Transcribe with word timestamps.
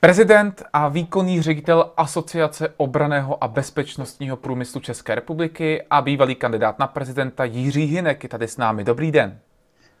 Prezident 0.00 0.62
a 0.72 0.88
výkonný 0.88 1.42
ředitel 1.42 1.90
Asociace 1.96 2.68
obraného 2.76 3.44
a 3.44 3.48
bezpečnostního 3.48 4.36
průmyslu 4.36 4.80
České 4.80 5.14
republiky 5.14 5.82
a 5.90 6.02
bývalý 6.02 6.34
kandidát 6.34 6.78
na 6.78 6.86
prezidenta 6.86 7.44
Jiří 7.44 7.84
Hinek 7.84 8.22
je 8.22 8.28
tady 8.28 8.48
s 8.48 8.56
námi. 8.56 8.84
Dobrý 8.84 9.12
den. 9.12 9.38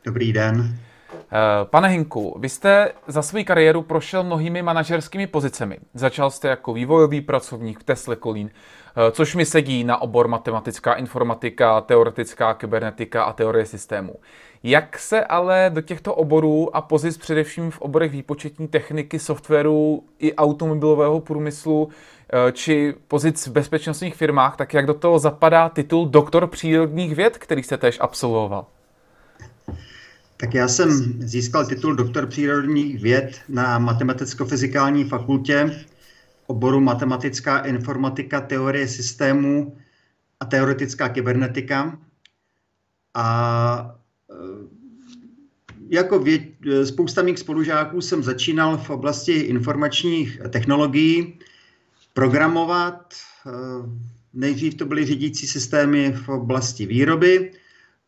Dobrý 0.04 0.32
den. 0.32 0.78
Eh, 1.14 1.64
pane 1.64 1.88
Hinku, 1.88 2.38
vy 2.40 2.48
jste 2.48 2.92
za 3.06 3.22
svou 3.22 3.44
kariéru 3.44 3.82
prošel 3.82 4.24
mnohými 4.24 4.62
manažerskými 4.62 5.26
pozicemi. 5.26 5.78
Začal 5.94 6.30
jste 6.30 6.48
jako 6.48 6.72
vývojový 6.72 7.20
pracovník 7.20 7.80
v 7.80 7.84
Tesla 7.84 8.16
Kolín, 8.16 8.50
což 9.10 9.34
mi 9.34 9.46
sedí 9.46 9.84
na 9.84 10.02
obor 10.02 10.28
matematická 10.28 10.92
informatika, 10.94 11.80
teoretická 11.80 12.54
kybernetika 12.54 13.22
a 13.24 13.32
teorie 13.32 13.66
systémů. 13.66 14.14
Jak 14.62 14.98
se 14.98 15.24
ale 15.24 15.70
do 15.74 15.80
těchto 15.80 16.14
oborů 16.14 16.76
a 16.76 16.80
pozic 16.80 17.16
především 17.16 17.70
v 17.70 17.80
oborech 17.80 18.12
výpočetní 18.12 18.68
techniky, 18.68 19.18
softwaru 19.18 20.04
i 20.18 20.34
automobilového 20.34 21.20
průmyslu 21.20 21.88
eh, 21.88 22.52
či 22.52 22.94
pozic 23.08 23.46
v 23.46 23.50
bezpečnostních 23.50 24.14
firmách, 24.14 24.56
tak 24.56 24.74
jak 24.74 24.86
do 24.86 24.94
toho 24.94 25.18
zapadá 25.18 25.68
titul 25.68 26.08
doktor 26.08 26.46
přírodních 26.46 27.14
věd, 27.14 27.38
který 27.38 27.62
jste 27.62 27.76
tež 27.76 27.98
absolvoval? 28.00 28.66
Tak 30.36 30.54
já 30.54 30.68
jsem 30.68 30.90
získal 31.18 31.66
titul 31.66 31.94
doktor 31.94 32.26
přírodních 32.26 33.02
věd 33.02 33.40
na 33.48 33.78
Matematicko-fyzikální 33.78 35.04
fakultě 35.04 35.84
oboru 36.48 36.80
matematická 36.80 37.58
informatika, 37.58 38.40
teorie 38.40 38.88
systémů 38.88 39.76
a 40.40 40.44
teoretická 40.44 41.08
kybernetika. 41.08 41.98
A 43.14 43.98
e, 44.30 44.34
jako 45.88 46.18
věd, 46.18 46.42
spousta 46.84 47.22
mých 47.22 47.38
spolužáků 47.38 48.00
jsem 48.00 48.22
začínal 48.22 48.76
v 48.76 48.90
oblasti 48.90 49.32
informačních 49.32 50.40
technologií 50.50 51.38
programovat. 52.12 53.14
E, 53.14 53.50
nejdřív 54.34 54.74
to 54.74 54.86
byly 54.86 55.04
řídící 55.04 55.46
systémy 55.46 56.12
v 56.12 56.28
oblasti 56.28 56.86
výroby, 56.86 57.52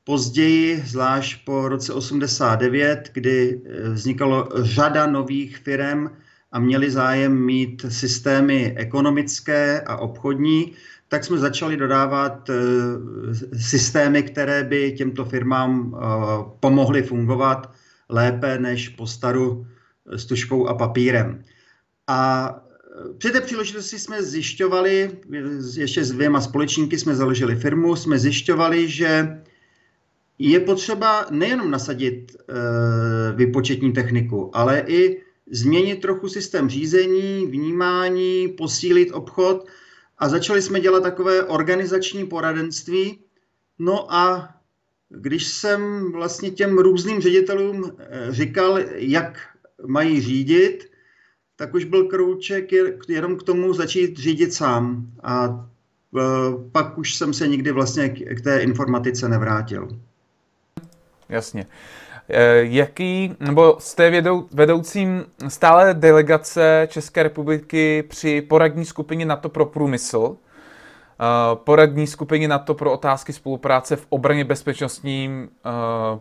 Později, 0.05 0.83
zvlášť 0.87 1.45
po 1.45 1.69
roce 1.69 1.93
89, 1.93 3.11
kdy 3.13 3.61
eh, 3.65 3.89
vznikalo 3.89 4.49
řada 4.55 5.07
nových 5.07 5.57
firm 5.59 6.11
a 6.53 6.61
měli 6.61 6.91
zájem 6.91 7.45
mít 7.45 7.87
systémy 7.89 8.75
ekonomické 8.77 9.81
a 9.81 9.97
obchodní, 9.97 10.73
tak 11.09 11.25
jsme 11.25 11.39
začali 11.39 11.77
dodávat 11.77 12.51
eh, 12.51 12.55
systémy, 13.59 14.23
které 14.23 14.65
by 14.65 14.93
těmto 14.93 15.25
firmám 15.25 15.95
eh, 15.95 16.01
pomohly 16.61 17.03
fungovat 17.03 17.73
lépe 18.09 18.59
než 18.59 18.89
po 18.89 19.07
staru 19.07 19.67
s 20.07 20.25
tuškou 20.25 20.67
a 20.67 20.75
papírem. 20.75 21.43
A 22.07 22.51
při 23.19 23.31
té 23.31 23.41
příležitosti 23.41 23.99
jsme 23.99 24.23
zjišťovali, 24.23 25.11
ještě 25.77 26.05
s 26.05 26.13
dvěma 26.13 26.41
společníky 26.41 26.99
jsme 26.99 27.15
založili 27.15 27.57
firmu, 27.57 27.97
jsme 27.97 28.19
zjišťovali, 28.19 28.89
že 28.89 29.41
je 30.39 30.61
potřeba 30.61 31.27
nejenom 31.31 31.71
nasadit 31.71 32.37
e, 32.37 32.43
vypočetní 33.33 33.93
techniku, 33.93 34.51
ale 34.57 34.85
i 34.87 35.23
změnit 35.51 36.01
trochu 36.01 36.29
systém 36.29 36.69
řízení, 36.69 37.47
vnímání, 37.47 38.49
posílit 38.49 39.13
obchod 39.13 39.67
a 40.19 40.29
začali 40.29 40.63
jsme 40.63 40.81
dělat 40.81 41.03
takové 41.03 41.45
organizační 41.45 42.27
poradenství. 42.27 43.19
No 43.79 44.15
a 44.15 44.55
když 45.09 45.47
jsem 45.47 46.13
vlastně 46.13 46.51
těm 46.51 46.79
různým 46.79 47.21
ředitelům 47.21 47.93
eh, 47.99 48.27
říkal, 48.31 48.79
jak 48.95 49.39
mají 49.87 50.21
řídit, 50.21 50.91
tak 51.57 51.75
už 51.75 51.85
byl 51.85 52.05
krouček 52.05 52.73
jenom 53.09 53.37
k 53.37 53.43
tomu 53.43 53.73
začít 53.73 54.19
řídit 54.19 54.55
sám. 54.55 55.13
A 55.23 55.69
e, 56.17 56.21
pak 56.73 56.99
už 56.99 57.15
jsem 57.15 57.35
se 57.35 57.49
nikdy 57.49 57.73
vlastně 57.73 58.09
k 58.09 58.41
té 58.41 58.59
informatice 58.61 59.29
nevrátil 59.29 59.89
jasně. 61.31 61.67
Eh, 62.29 62.61
jaký, 62.63 63.37
nebo 63.41 63.77
jste 63.79 64.11
vědou, 64.11 64.49
vedoucím 64.53 65.25
stále 65.49 65.95
delegace 65.95 66.89
České 66.91 67.23
republiky 67.23 68.03
při 68.09 68.43
poradní 68.43 68.85
skupině 68.85 69.27
NATO 69.27 69.49
pro 69.49 69.67
průmysl, 69.67 70.37
eh, 70.37 71.25
poradní 71.55 72.07
skupině 72.07 72.49
NATO 72.49 72.75
pro 72.75 72.93
otázky 72.93 73.33
spolupráce 73.33 73.97
v 73.97 74.07
obraně 74.09 74.45
bezpečnostním 74.45 75.49
eh, 75.49 75.71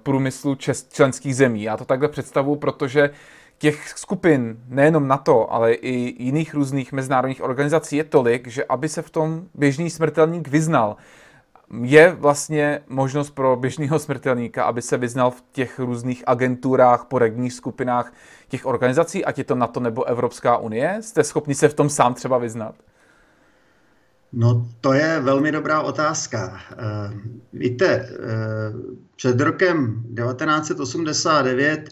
průmyslu 0.03 0.57
členských 0.89 1.35
zemí. 1.35 1.63
Já 1.63 1.77
to 1.77 1.85
takhle 1.85 2.07
představu, 2.07 2.55
protože 2.55 3.09
těch 3.59 3.89
skupin, 3.89 4.57
nejenom 4.67 5.07
NATO, 5.07 5.53
ale 5.53 5.73
i 5.73 6.23
jiných 6.23 6.53
různých 6.53 6.91
mezinárodních 6.91 7.43
organizací 7.43 7.95
je 7.97 8.03
tolik, 8.03 8.47
že 8.47 8.65
aby 8.69 8.89
se 8.89 9.01
v 9.01 9.09
tom 9.09 9.43
běžný 9.55 9.89
smrtelník 9.89 10.47
vyznal, 10.47 10.95
je 11.83 12.15
vlastně 12.19 12.81
možnost 12.87 13.29
pro 13.29 13.55
běžného 13.55 13.99
smrtelníka, 13.99 14.63
aby 14.63 14.81
se 14.81 14.97
vyznal 14.97 15.31
v 15.31 15.43
těch 15.51 15.79
různých 15.79 16.23
agenturách, 16.27 17.05
poradních 17.05 17.53
skupinách 17.53 18.13
těch 18.47 18.65
organizací, 18.65 19.25
ať 19.25 19.37
je 19.37 19.43
to 19.43 19.55
NATO 19.55 19.79
nebo 19.79 20.03
Evropská 20.03 20.57
unie? 20.57 20.97
Jste 21.01 21.23
schopni 21.23 21.55
se 21.55 21.69
v 21.69 21.73
tom 21.73 21.89
sám 21.89 22.13
třeba 22.13 22.37
vyznat? 22.37 22.75
No, 24.33 24.67
to 24.81 24.93
je 24.93 25.19
velmi 25.19 25.51
dobrá 25.51 25.81
otázka. 25.81 26.61
Uh, 26.71 27.19
víte, 27.53 28.09
uh, 28.09 28.95
před 29.15 29.41
rokem 29.41 30.03
1989 30.15 31.79
uh, 31.79 31.89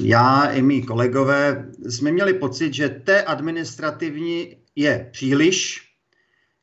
já 0.00 0.44
i 0.44 0.62
mý 0.62 0.82
kolegové 0.82 1.66
jsme 1.88 2.12
měli 2.12 2.34
pocit, 2.34 2.74
že 2.74 2.88
té 2.88 3.22
administrativní 3.22 4.56
je 4.76 5.08
příliš, 5.12 5.88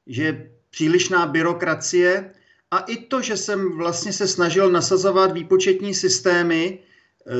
že 0.07 0.52
přílišná 0.73 1.25
byrokracie 1.25 2.33
a 2.71 2.77
i 2.79 3.05
to, 3.05 3.21
že 3.21 3.37
jsem 3.37 3.77
vlastně 3.77 4.13
se 4.13 4.27
snažil 4.27 4.71
nasazovat 4.71 5.31
výpočetní 5.31 5.93
systémy, 5.93 6.79
eh, 6.79 7.33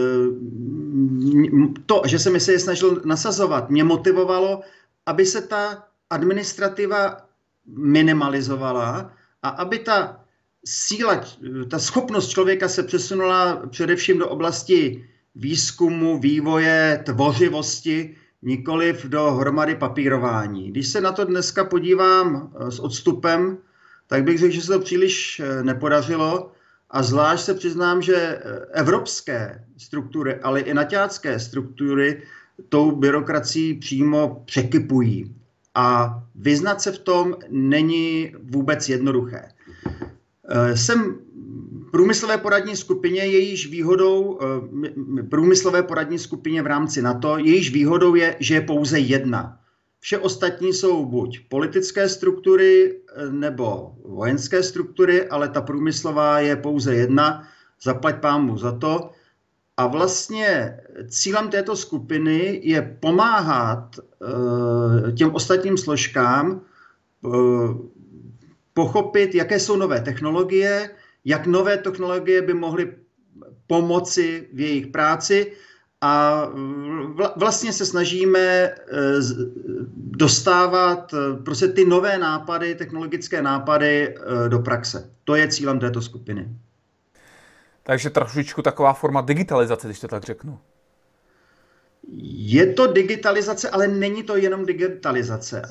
to, 1.85 2.01
že 2.05 2.19
jsem 2.19 2.39
se 2.39 2.51
je 2.51 2.59
snažil 2.59 3.01
nasazovat, 3.05 3.69
mě 3.69 3.83
motivovalo, 3.83 4.61
aby 5.05 5.25
se 5.25 5.41
ta 5.41 5.87
administrativa 6.09 7.25
minimalizovala 7.65 9.13
a 9.41 9.49
aby 9.49 9.79
ta 9.79 10.21
síla, 10.65 11.25
ta 11.69 11.79
schopnost 11.79 12.29
člověka 12.29 12.69
se 12.69 12.83
přesunula 12.83 13.65
především 13.69 14.17
do 14.19 14.29
oblasti 14.29 15.09
výzkumu, 15.35 16.19
vývoje, 16.19 17.01
tvořivosti, 17.05 18.15
nikoliv 18.43 19.05
do 19.05 19.31
hromady 19.31 19.75
papírování. 19.75 20.71
Když 20.71 20.87
se 20.87 21.01
na 21.01 21.11
to 21.11 21.25
dneska 21.25 21.63
podívám 21.63 22.51
eh, 22.55 22.71
s 22.71 22.79
odstupem, 22.79 23.57
tak 24.07 24.23
bych 24.23 24.39
řekl, 24.39 24.53
že 24.53 24.61
se 24.61 24.73
to 24.73 24.79
příliš 24.79 25.39
eh, 25.39 25.63
nepodařilo 25.63 26.51
a 26.89 27.03
zvlášť 27.03 27.43
se 27.45 27.53
přiznám, 27.53 28.01
že 28.01 28.15
eh, 28.15 28.41
evropské 28.71 29.65
struktury, 29.77 30.35
ale 30.35 30.59
i 30.59 30.73
naťácké 30.73 31.39
struktury 31.39 32.21
tou 32.69 32.91
byrokracií 32.91 33.73
přímo 33.73 34.43
překypují. 34.45 35.35
A 35.75 36.19
vyznat 36.35 36.81
se 36.81 36.91
v 36.91 36.99
tom 36.99 37.35
není 37.49 38.35
vůbec 38.43 38.89
jednoduché. 38.89 39.49
Jsem 40.75 41.19
průmyslové 41.93 42.37
poradní 42.37 42.75
skupině 42.75 43.21
jejíž 43.21 43.69
výhodou, 43.69 44.39
eh, 44.41 45.23
průmyslové 45.29 45.83
poradní 45.83 46.19
skupině 46.19 46.61
v 46.61 46.67
rámci 46.67 47.01
NATO, 47.01 47.37
jejíž 47.37 47.73
výhodou 47.73 48.15
je, 48.15 48.35
že 48.39 48.53
je 48.53 48.61
pouze 48.61 48.99
jedna. 48.99 49.59
Vše 49.99 50.17
ostatní 50.17 50.73
jsou 50.73 51.05
buď 51.05 51.39
politické 51.49 52.09
struktury 52.09 52.97
eh, 52.97 53.29
nebo 53.29 53.93
vojenské 54.05 54.63
struktury, 54.63 55.29
ale 55.29 55.49
ta 55.49 55.61
průmyslová 55.61 56.39
je 56.39 56.55
pouze 56.55 56.95
jedna. 56.95 57.47
Zaplať 57.83 58.15
pámu 58.19 58.57
za 58.57 58.71
to. 58.71 59.11
A 59.77 59.87
vlastně 59.87 60.77
cílem 61.09 61.49
této 61.49 61.75
skupiny 61.75 62.61
je 62.63 62.97
pomáhat 62.99 63.95
eh, 64.01 65.11
těm 65.11 65.35
ostatním 65.35 65.77
složkám 65.77 66.61
pochopit, 68.73 69.35
jaké 69.35 69.59
jsou 69.59 69.77
nové 69.77 70.01
technologie, 70.01 70.89
jak 71.25 71.47
nové 71.47 71.77
technologie 71.77 72.41
by 72.41 72.53
mohly 72.53 72.93
pomoci 73.67 74.47
v 74.53 74.59
jejich 74.59 74.87
práci 74.87 75.51
a 76.01 76.47
vlastně 77.35 77.73
se 77.73 77.85
snažíme 77.85 78.39
eh, 78.39 78.75
dostávat 79.95 81.13
eh, 81.13 81.43
prostě 81.43 81.67
ty 81.67 81.85
nové 81.85 82.17
nápady, 82.17 82.75
technologické 82.75 83.41
nápady 83.41 84.15
eh, 84.15 84.49
do 84.49 84.59
praxe. 84.59 85.09
To 85.23 85.35
je 85.35 85.47
cílem 85.47 85.79
této 85.79 86.01
skupiny. 86.01 86.49
Takže 87.83 88.09
trošičku 88.09 88.61
taková 88.61 88.93
forma 88.93 89.21
digitalizace, 89.21 89.87
když 89.87 89.99
to 89.99 90.07
tak 90.07 90.23
řeknu. 90.23 90.59
Je 92.35 92.73
to 92.73 92.87
digitalizace, 92.87 93.69
ale 93.69 93.87
není 93.87 94.23
to 94.23 94.37
jenom 94.37 94.65
digitalizace. 94.65 95.61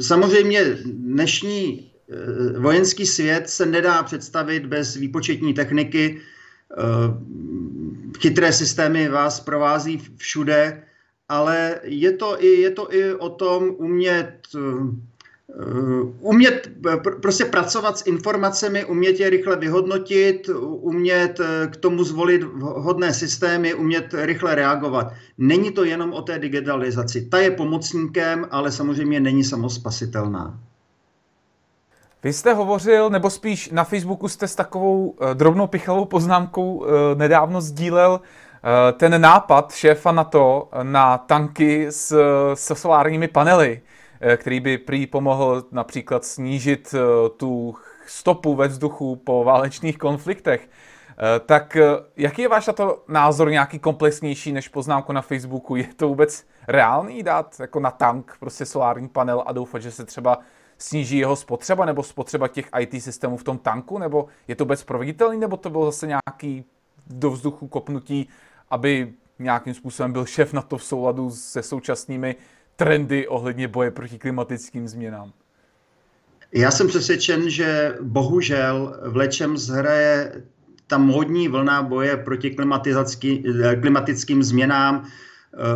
Samozřejmě 0.00 0.64
dnešní 0.84 1.89
vojenský 2.58 3.06
svět 3.06 3.50
se 3.50 3.66
nedá 3.66 4.02
představit 4.02 4.66
bez 4.66 4.96
výpočetní 4.96 5.54
techniky. 5.54 6.20
Eh, 6.78 6.84
chytré 8.18 8.52
systémy 8.52 9.08
vás 9.08 9.40
provází 9.40 10.02
všude 10.16 10.82
ale 11.30 11.80
je 11.82 12.12
to 12.12 12.44
i, 12.44 12.46
je 12.46 12.70
to 12.70 12.94
i 12.94 13.14
o 13.14 13.28
tom 13.28 13.70
umět 13.78 14.48
umět 16.20 16.70
prostě 17.22 17.44
pracovat 17.44 17.98
s 17.98 18.06
informacemi, 18.06 18.84
umět 18.84 19.20
je 19.20 19.30
rychle 19.30 19.56
vyhodnotit, 19.56 20.48
umět 20.62 21.40
k 21.70 21.76
tomu 21.76 22.04
zvolit 22.04 22.42
hodné 22.60 23.14
systémy, 23.14 23.74
umět 23.74 24.14
rychle 24.14 24.54
reagovat. 24.54 25.12
Není 25.38 25.70
to 25.70 25.84
jenom 25.84 26.12
o 26.12 26.22
té 26.22 26.38
digitalizaci. 26.38 27.26
Ta 27.26 27.38
je 27.38 27.50
pomocníkem, 27.50 28.46
ale 28.50 28.72
samozřejmě 28.72 29.20
není 29.20 29.44
samospasitelná. 29.44 30.60
Vy 32.22 32.32
jste 32.32 32.54
hovořil, 32.54 33.10
nebo 33.10 33.30
spíš 33.30 33.70
na 33.70 33.84
Facebooku 33.84 34.28
jste 34.28 34.48
s 34.48 34.54
takovou 34.54 35.08
uh, 35.08 35.30
drobnou 35.34 35.66
pichlavou 35.66 36.04
poznámkou 36.04 36.74
uh, 36.74 36.86
nedávno 37.14 37.60
sdílel 37.60 38.12
uh, 38.12 38.98
ten 38.98 39.20
nápad 39.20 39.72
šéfa 39.72 40.12
na 40.12 40.24
to 40.24 40.68
na 40.82 41.18
tanky 41.18 41.86
s, 41.90 42.16
s 42.54 42.74
solárními 42.74 43.28
panely, 43.28 43.80
který 44.36 44.60
by 44.60 44.78
prý 44.78 45.06
pomohl 45.06 45.62
například 45.72 46.24
snížit 46.24 46.94
tu 47.36 47.74
stopu 48.06 48.54
ve 48.54 48.68
vzduchu 48.68 49.16
po 49.16 49.44
válečných 49.44 49.98
konfliktech. 49.98 50.68
Tak 51.46 51.76
jaký 52.16 52.42
je 52.42 52.48
váš 52.48 52.66
na 52.66 52.72
to 52.72 53.02
názor 53.08 53.50
nějaký 53.50 53.78
komplexnější 53.78 54.52
než 54.52 54.68
poznámku 54.68 55.12
na 55.12 55.22
Facebooku? 55.22 55.76
Je 55.76 55.88
to 55.96 56.08
vůbec 56.08 56.44
reálný 56.68 57.22
dát 57.22 57.60
jako 57.60 57.80
na 57.80 57.90
tank 57.90 58.36
prostě 58.40 58.66
solární 58.66 59.08
panel 59.08 59.42
a 59.46 59.52
doufat, 59.52 59.82
že 59.82 59.90
se 59.90 60.04
třeba 60.04 60.38
sníží 60.82 61.18
jeho 61.18 61.36
spotřeba 61.36 61.84
nebo 61.84 62.02
spotřeba 62.02 62.48
těch 62.48 62.68
IT 62.80 63.02
systémů 63.02 63.36
v 63.36 63.44
tom 63.44 63.58
tanku, 63.58 63.98
nebo 63.98 64.26
je 64.48 64.56
to 64.56 64.64
vůbec 64.64 64.84
proveditelný, 64.84 65.38
nebo 65.38 65.56
to 65.56 65.70
bylo 65.70 65.84
zase 65.86 66.06
nějaký 66.06 66.64
do 67.06 67.30
vzduchu 67.30 67.68
kopnutí, 67.68 68.28
aby 68.70 69.12
nějakým 69.38 69.74
způsobem 69.74 70.12
byl 70.12 70.26
šéf 70.26 70.52
na 70.52 70.62
to 70.62 70.78
v 70.78 70.84
souladu 70.84 71.30
se 71.30 71.62
současnými 71.62 72.36
trendy 72.76 73.28
ohledně 73.28 73.68
boje 73.68 73.90
proti 73.90 74.18
klimatickým 74.18 74.88
změnám? 74.88 75.32
Já 76.52 76.70
jsem 76.70 76.88
přesvědčen, 76.88 77.50
že 77.50 77.96
bohužel 78.02 79.00
v 79.02 79.16
lečem 79.16 79.56
zhraje 79.56 80.42
ta 80.86 80.98
modní 80.98 81.48
vlna 81.48 81.82
boje 81.82 82.16
proti 82.16 82.56
klimatickým 83.80 84.42
změnám, 84.42 85.06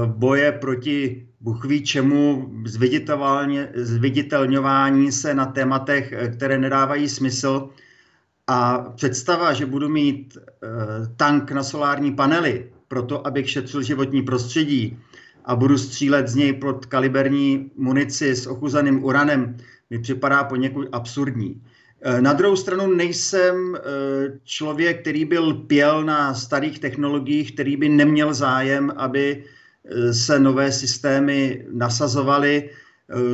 boje 0.06 0.52
proti 0.52 1.26
Bůh 1.44 1.64
ví 1.64 1.84
čemu, 1.84 2.50
zviditelňování 3.74 5.12
se 5.12 5.34
na 5.34 5.46
tématech, 5.46 6.12
eh, 6.12 6.28
které 6.28 6.58
nedávají 6.58 7.08
smysl. 7.08 7.68
A 8.46 8.78
představa, 8.96 9.52
že 9.52 9.66
budu 9.66 9.88
mít 9.88 10.38
eh, 10.38 10.66
tank 11.16 11.52
na 11.52 11.62
solární 11.62 12.12
panely, 12.12 12.70
proto 12.88 13.26
abych 13.26 13.50
šetřil 13.50 13.82
životní 13.82 14.22
prostředí 14.22 14.98
a 15.44 15.56
budu 15.56 15.78
střílet 15.78 16.28
z 16.28 16.34
něj 16.34 16.52
pod 16.52 16.86
kaliberní 16.86 17.70
munici 17.76 18.36
s 18.36 18.46
ochuzaným 18.46 19.04
uranem, 19.04 19.56
mi 19.90 19.98
připadá 19.98 20.44
poněkud 20.44 20.88
absurdní. 20.92 21.62
Na 22.20 22.32
druhou 22.32 22.56
stranu 22.56 22.86
nejsem 22.94 23.76
člověk, 24.44 25.00
který 25.00 25.24
byl 25.24 25.54
pěl 25.54 26.04
na 26.04 26.34
starých 26.34 26.78
technologiích, 26.78 27.52
který 27.52 27.76
by 27.76 27.88
neměl 27.88 28.34
zájem, 28.34 28.92
aby 28.96 29.44
se 30.12 30.38
nové 30.38 30.72
systémy 30.72 31.66
nasazovaly. 31.72 32.70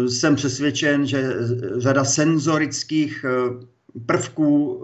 Jsem 0.08 0.36
přesvědčen, 0.36 1.06
že 1.06 1.32
řada 1.76 2.04
senzorických 2.04 3.24
eh, 3.24 3.66
prvků 4.06 4.82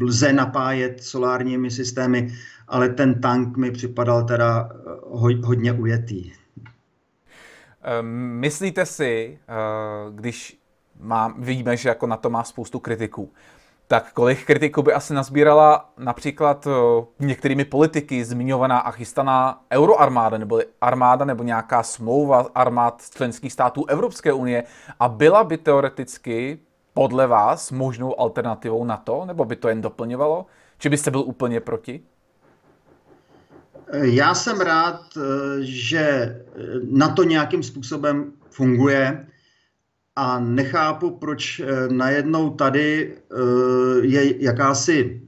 eh, 0.00 0.04
lze 0.04 0.32
napájet 0.32 1.02
solárními 1.02 1.70
systémy, 1.70 2.34
ale 2.68 2.88
ten 2.88 3.20
tank 3.20 3.56
mi 3.56 3.70
připadal 3.70 4.24
teda 4.24 4.70
eh, 4.72 4.78
hodně 5.42 5.72
ujetý. 5.72 6.32
Myslíte 8.40 8.86
si, 8.86 9.38
když 10.14 10.58
má, 11.00 11.34
víme, 11.38 11.76
že 11.76 11.88
jako 11.88 12.06
na 12.06 12.16
to 12.16 12.30
má 12.30 12.44
spoustu 12.44 12.78
kritiků, 12.78 13.32
tak 13.88 14.12
kolik 14.12 14.46
kritiků 14.46 14.82
by 14.82 14.92
asi 14.92 15.14
nazbírala 15.14 15.90
například 15.98 16.66
eh, 16.66 17.04
některými 17.18 17.64
politiky 17.64 18.24
zmiňovaná 18.24 18.78
a 18.78 18.90
chystaná 18.90 19.60
euroarmáda, 19.72 20.38
nebo 20.38 20.60
armáda, 20.80 21.24
nebo 21.24 21.42
nějaká 21.42 21.82
smlouva 21.82 22.46
armád 22.54 23.02
členských 23.10 23.52
států 23.52 23.84
Evropské 23.86 24.32
unie 24.32 24.64
a 25.00 25.08
byla 25.08 25.44
by 25.44 25.58
teoreticky 25.58 26.58
podle 26.94 27.26
vás 27.26 27.70
možnou 27.70 28.20
alternativou 28.20 28.84
na 28.84 28.96
to, 28.96 29.24
nebo 29.24 29.44
by 29.44 29.56
to 29.56 29.68
jen 29.68 29.80
doplňovalo? 29.80 30.46
Či 30.78 30.88
byste 30.88 31.10
byl 31.10 31.20
úplně 31.20 31.60
proti? 31.60 32.02
Já 33.92 34.34
jsem 34.34 34.60
rád, 34.60 35.00
eh, 35.16 35.20
že 35.60 36.36
na 36.90 37.08
to 37.08 37.24
nějakým 37.24 37.62
způsobem 37.62 38.32
funguje 38.50 39.26
a 40.16 40.40
nechápu, 40.40 41.10
proč 41.10 41.60
eh, 41.60 41.88
najednou 41.88 42.50
tady 42.50 43.14
eh, 43.14 43.36
je 44.02 44.44
jakási 44.44 45.22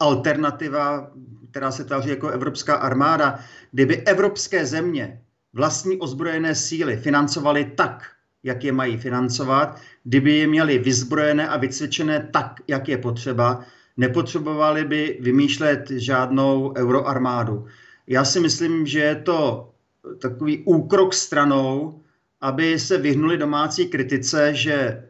alternativa, 0.00 1.10
která 1.50 1.70
se 1.70 1.84
tváří 1.84 2.08
jako 2.08 2.28
Evropská 2.28 2.74
armáda. 2.74 3.38
Kdyby 3.72 3.96
evropské 3.96 4.66
země 4.66 5.20
vlastní 5.52 5.98
ozbrojené 5.98 6.54
síly 6.54 6.96
financovaly 6.96 7.64
tak, 7.64 8.02
jak 8.42 8.64
je 8.64 8.72
mají 8.72 8.96
financovat, 8.96 9.80
kdyby 10.04 10.36
je 10.36 10.46
měli 10.46 10.78
vyzbrojené 10.78 11.48
a 11.48 11.56
vycvičené 11.56 12.28
tak, 12.32 12.60
jak 12.68 12.88
je 12.88 12.98
potřeba, 12.98 13.64
nepotřebovali 13.96 14.84
by 14.84 15.18
vymýšlet 15.20 15.90
žádnou 15.90 16.74
euroarmádu. 16.76 17.66
Já 18.06 18.24
si 18.24 18.40
myslím, 18.40 18.86
že 18.86 19.00
je 19.00 19.14
to 19.14 19.70
takový 20.20 20.62
úkrok 20.64 21.14
stranou, 21.14 22.00
aby 22.40 22.78
se 22.78 22.98
vyhnuli 22.98 23.38
domácí 23.38 23.86
kritice, 23.86 24.54
že 24.54 24.72
e, 24.72 25.02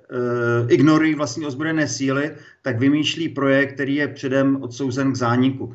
ignorují 0.69 1.15
vlastní 1.15 1.47
ozbrojené 1.47 1.89
síly, 1.89 2.31
tak 2.63 2.79
vymýšlí 2.79 3.29
projekt, 3.29 3.73
který 3.73 3.95
je 3.95 4.09
předem 4.09 4.63
odsouzen 4.63 5.13
k 5.13 5.17
zániku. 5.17 5.75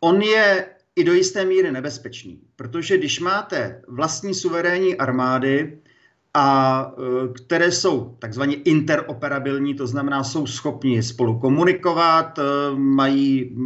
On 0.00 0.22
je 0.22 0.66
i 0.96 1.04
do 1.04 1.12
jisté 1.12 1.44
míry 1.44 1.72
nebezpečný, 1.72 2.40
protože 2.56 2.98
když 2.98 3.20
máte 3.20 3.82
vlastní 3.88 4.34
suverénní 4.34 4.96
armády, 4.96 5.78
a 6.34 6.90
e, 6.98 7.32
které 7.32 7.72
jsou 7.72 8.16
takzvaně 8.18 8.54
interoperabilní, 8.54 9.74
to 9.74 9.86
znamená, 9.86 10.24
jsou 10.24 10.46
schopni 10.46 11.02
spolu 11.02 11.38
komunikovat, 11.38 12.38
e, 12.38 12.42
mají 12.76 13.56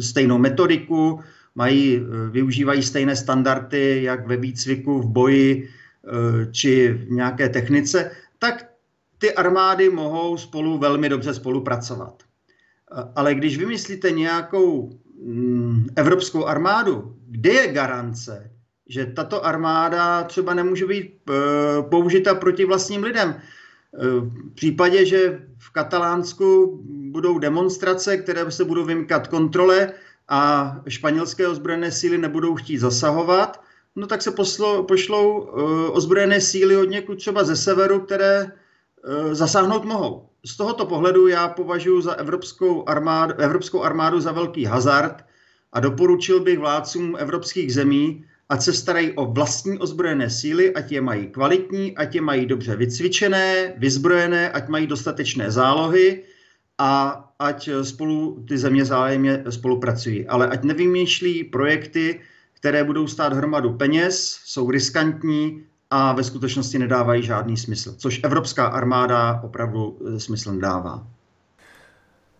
stejnou 0.00 0.38
metodiku, 0.38 1.20
mají, 1.54 1.96
e, 1.96 2.30
využívají 2.30 2.82
stejné 2.82 3.16
standardy, 3.16 4.02
jak 4.02 4.26
ve 4.26 4.36
výcviku, 4.36 5.00
v 5.00 5.06
boji, 5.06 5.68
či 6.52 6.92
v 6.92 7.10
nějaké 7.10 7.48
technice, 7.48 8.10
tak 8.38 8.68
ty 9.18 9.34
armády 9.34 9.90
mohou 9.90 10.36
spolu 10.36 10.78
velmi 10.78 11.08
dobře 11.08 11.34
spolupracovat. 11.34 12.22
Eh, 12.22 13.02
ale 13.16 13.34
když 13.34 13.58
vymyslíte 13.58 14.10
nějakou 14.10 14.90
mm, 15.24 15.86
evropskou 15.96 16.44
armádu, 16.44 17.16
kde 17.26 17.52
je 17.52 17.72
garance, 17.72 18.50
že 18.88 19.06
tato 19.06 19.46
armáda 19.46 20.22
třeba 20.22 20.54
nemůže 20.54 20.86
být 20.86 21.14
eh, 21.30 21.34
použita 21.82 22.34
proti 22.34 22.64
vlastním 22.64 23.02
lidem? 23.02 23.34
V 23.92 24.54
případě, 24.54 25.06
že 25.06 25.40
v 25.58 25.72
Katalánsku 25.72 26.80
budou 27.10 27.38
demonstrace, 27.38 28.16
které 28.16 28.50
se 28.50 28.64
budou 28.64 28.84
vymykat 28.84 29.28
kontrole 29.28 29.92
a 30.28 30.76
španělské 30.88 31.48
ozbrojené 31.48 31.92
síly 31.92 32.18
nebudou 32.18 32.54
chtít 32.54 32.78
zasahovat, 32.78 33.60
no 33.98 34.06
tak 34.06 34.22
se 34.22 34.30
poslo, 34.30 34.82
pošlou 34.82 35.40
uh, 35.40 35.96
ozbrojené 35.96 36.40
síly 36.40 36.76
od 36.76 36.90
někud 36.90 37.18
třeba 37.18 37.44
ze 37.44 37.56
severu, 37.56 38.00
které 38.00 38.44
uh, 38.44 39.34
zasáhnout 39.34 39.84
mohou. 39.84 40.28
Z 40.46 40.56
tohoto 40.56 40.86
pohledu 40.86 41.26
já 41.26 41.48
považuji 41.48 42.00
za 42.00 42.12
evropskou 42.12 42.88
armádu, 42.88 43.34
evropskou 43.34 43.82
armádu 43.82 44.20
za 44.20 44.32
velký 44.32 44.64
hazard 44.64 45.24
a 45.72 45.80
doporučil 45.80 46.40
bych 46.40 46.58
vládcům 46.58 47.16
evropských 47.18 47.74
zemí, 47.74 48.24
ať 48.48 48.62
se 48.62 48.72
starají 48.72 49.12
o 49.12 49.26
vlastní 49.26 49.78
ozbrojené 49.78 50.30
síly, 50.30 50.74
ať 50.74 50.92
je 50.92 51.00
mají 51.00 51.26
kvalitní, 51.26 51.96
ať 51.96 52.14
je 52.14 52.20
mají 52.20 52.46
dobře 52.46 52.76
vycvičené, 52.76 53.74
vyzbrojené, 53.76 54.50
ať 54.50 54.68
mají 54.68 54.86
dostatečné 54.86 55.50
zálohy 55.50 56.22
a 56.78 57.24
ať 57.38 57.70
spolu 57.82 58.44
ty 58.48 58.58
země 58.58 58.84
zájemně 58.84 59.44
spolupracují. 59.50 60.26
Ale 60.26 60.48
ať 60.48 60.62
nevymýšlí 60.62 61.44
projekty, 61.44 62.20
které 62.60 62.84
budou 62.84 63.06
stát 63.06 63.32
hromadu 63.32 63.72
peněz, 63.72 64.40
jsou 64.44 64.70
riskantní 64.70 65.64
a 65.90 66.12
ve 66.12 66.24
skutečnosti 66.24 66.78
nedávají 66.78 67.22
žádný 67.22 67.56
smysl, 67.56 67.94
což 67.96 68.20
evropská 68.24 68.66
armáda 68.66 69.40
opravdu 69.44 69.98
e, 70.16 70.20
smysl 70.20 70.52
nedává. 70.52 71.06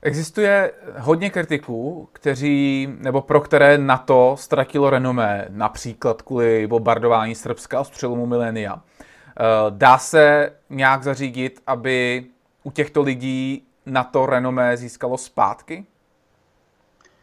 Existuje 0.02 0.72
hodně 0.98 1.30
kritiků, 1.30 2.08
kteří, 2.12 2.88
nebo 2.98 3.22
pro 3.22 3.40
které 3.40 3.78
NATO 3.78 4.36
ztratilo 4.38 4.90
renomé, 4.90 5.46
například 5.48 6.22
kvůli 6.22 6.66
bombardování 6.66 7.34
Srbska 7.34 7.84
z 7.84 7.90
přelomu 7.90 8.26
milénia. 8.26 8.74
E, 8.76 9.44
dá 9.70 9.98
se 9.98 10.52
nějak 10.70 11.02
zařídit, 11.02 11.62
aby 11.66 12.26
u 12.62 12.70
těchto 12.70 13.02
lidí 13.02 13.66
NATO 13.86 14.26
renomé 14.26 14.76
získalo 14.76 15.18
zpátky? 15.18 15.86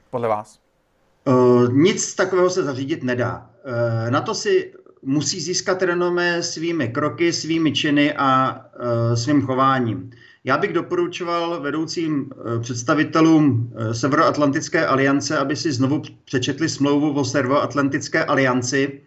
Podle 0.09 0.27
vás? 0.27 0.64
Uh, 1.27 1.73
nic 1.73 2.15
takového 2.15 2.49
se 2.49 2.63
zařídit 2.63 3.03
nedá. 3.03 3.49
Uh, 3.65 4.11
na 4.11 4.21
to 4.21 4.35
si 4.35 4.73
musí 5.01 5.41
získat 5.41 5.81
renomé 5.81 6.43
svými 6.43 6.87
kroky, 6.87 7.33
svými 7.33 7.71
činy 7.71 8.13
a 8.13 8.61
svým 9.15 9.41
chováním. 9.41 10.09
Já 10.43 10.57
bych 10.57 10.73
doporučoval 10.73 11.61
vedoucím 11.61 12.29
představitelům 12.61 13.73
Severoatlantické 13.91 14.85
aliance, 14.85 15.37
aby 15.37 15.55
si 15.55 15.71
znovu 15.71 16.01
přečetli 16.25 16.69
smlouvu 16.69 17.13
o 17.13 17.25
Severoatlantické 17.25 18.25
alianci, 18.25 19.01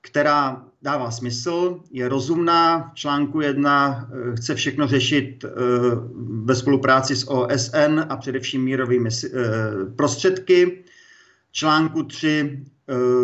která 0.00 0.64
dává 0.82 1.10
smysl, 1.10 1.80
je 1.90 2.08
rozumná. 2.08 2.90
V 2.94 2.94
článku 2.94 3.40
1 3.40 4.08
eh, 4.32 4.36
chce 4.36 4.54
všechno 4.54 4.86
řešit 4.86 5.44
eh, 5.44 5.48
ve 6.44 6.54
spolupráci 6.54 7.16
s 7.16 7.30
OSN 7.30 8.00
a 8.08 8.16
především 8.16 8.64
mírovými 8.64 9.10
eh, 9.10 9.30
prostředky. 9.96 10.84
Článku 11.52 12.02
3 12.02 12.64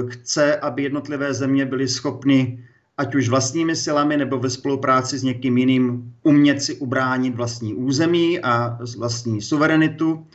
chce, 0.08 0.56
aby 0.56 0.82
jednotlivé 0.82 1.34
země 1.34 1.66
byly 1.66 1.88
schopny 1.88 2.64
ať 2.96 3.14
už 3.14 3.28
vlastními 3.28 3.76
silami 3.76 4.16
nebo 4.16 4.38
ve 4.38 4.50
spolupráci 4.50 5.18
s 5.18 5.22
někým 5.22 5.58
jiným 5.58 6.14
umět 6.22 6.62
si 6.62 6.74
ubránit 6.74 7.34
vlastní 7.34 7.74
území 7.74 8.40
a 8.40 8.78
vlastní 8.98 9.42
suverenitu. 9.42 10.26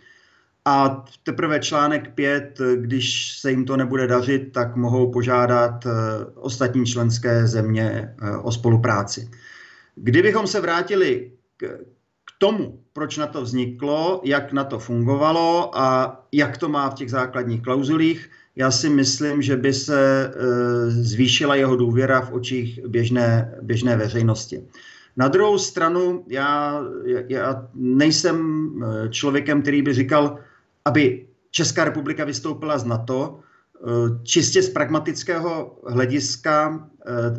A 0.65 1.05
teprve 1.23 1.59
článek 1.59 2.13
5, 2.13 2.59
když 2.75 3.37
se 3.39 3.51
jim 3.51 3.65
to 3.65 3.77
nebude 3.77 4.07
dařit, 4.07 4.51
tak 4.51 4.75
mohou 4.75 5.11
požádat 5.11 5.85
eh, 5.85 5.89
ostatní 6.35 6.85
členské 6.85 7.47
země 7.47 8.15
eh, 8.21 8.37
o 8.37 8.51
spolupráci. 8.51 9.29
Kdybychom 9.95 10.47
se 10.47 10.61
vrátili 10.61 11.31
k 11.57 11.79
tomu, 12.39 12.79
proč 12.93 13.17
na 13.17 13.27
to 13.27 13.41
vzniklo, 13.41 14.21
jak 14.23 14.53
na 14.53 14.63
to 14.63 14.79
fungovalo 14.79 15.77
a 15.77 16.19
jak 16.31 16.57
to 16.57 16.69
má 16.69 16.89
v 16.89 16.93
těch 16.93 17.11
základních 17.11 17.61
klauzulích, 17.61 18.29
já 18.55 18.71
si 18.71 18.89
myslím, 18.89 19.41
že 19.41 19.57
by 19.57 19.73
se 19.73 19.99
eh, 20.27 20.89
zvýšila 20.89 21.55
jeho 21.55 21.75
důvěra 21.75 22.21
v 22.21 22.33
očích 22.33 22.79
běžné, 22.87 23.55
běžné 23.61 23.97
veřejnosti. 23.97 24.63
Na 25.17 25.27
druhou 25.27 25.57
stranu, 25.57 26.23
já, 26.27 26.81
já 27.27 27.67
nejsem 27.75 28.69
člověkem, 29.09 29.61
který 29.61 29.81
by 29.81 29.93
říkal, 29.93 30.39
aby 30.85 31.27
Česká 31.51 31.83
republika 31.83 32.25
vystoupila 32.25 32.77
z 32.77 32.85
NATO 32.85 33.39
eh, 33.39 33.89
čistě 34.23 34.61
z 34.63 34.69
pragmatického 34.69 35.79
hlediska, 35.87 36.87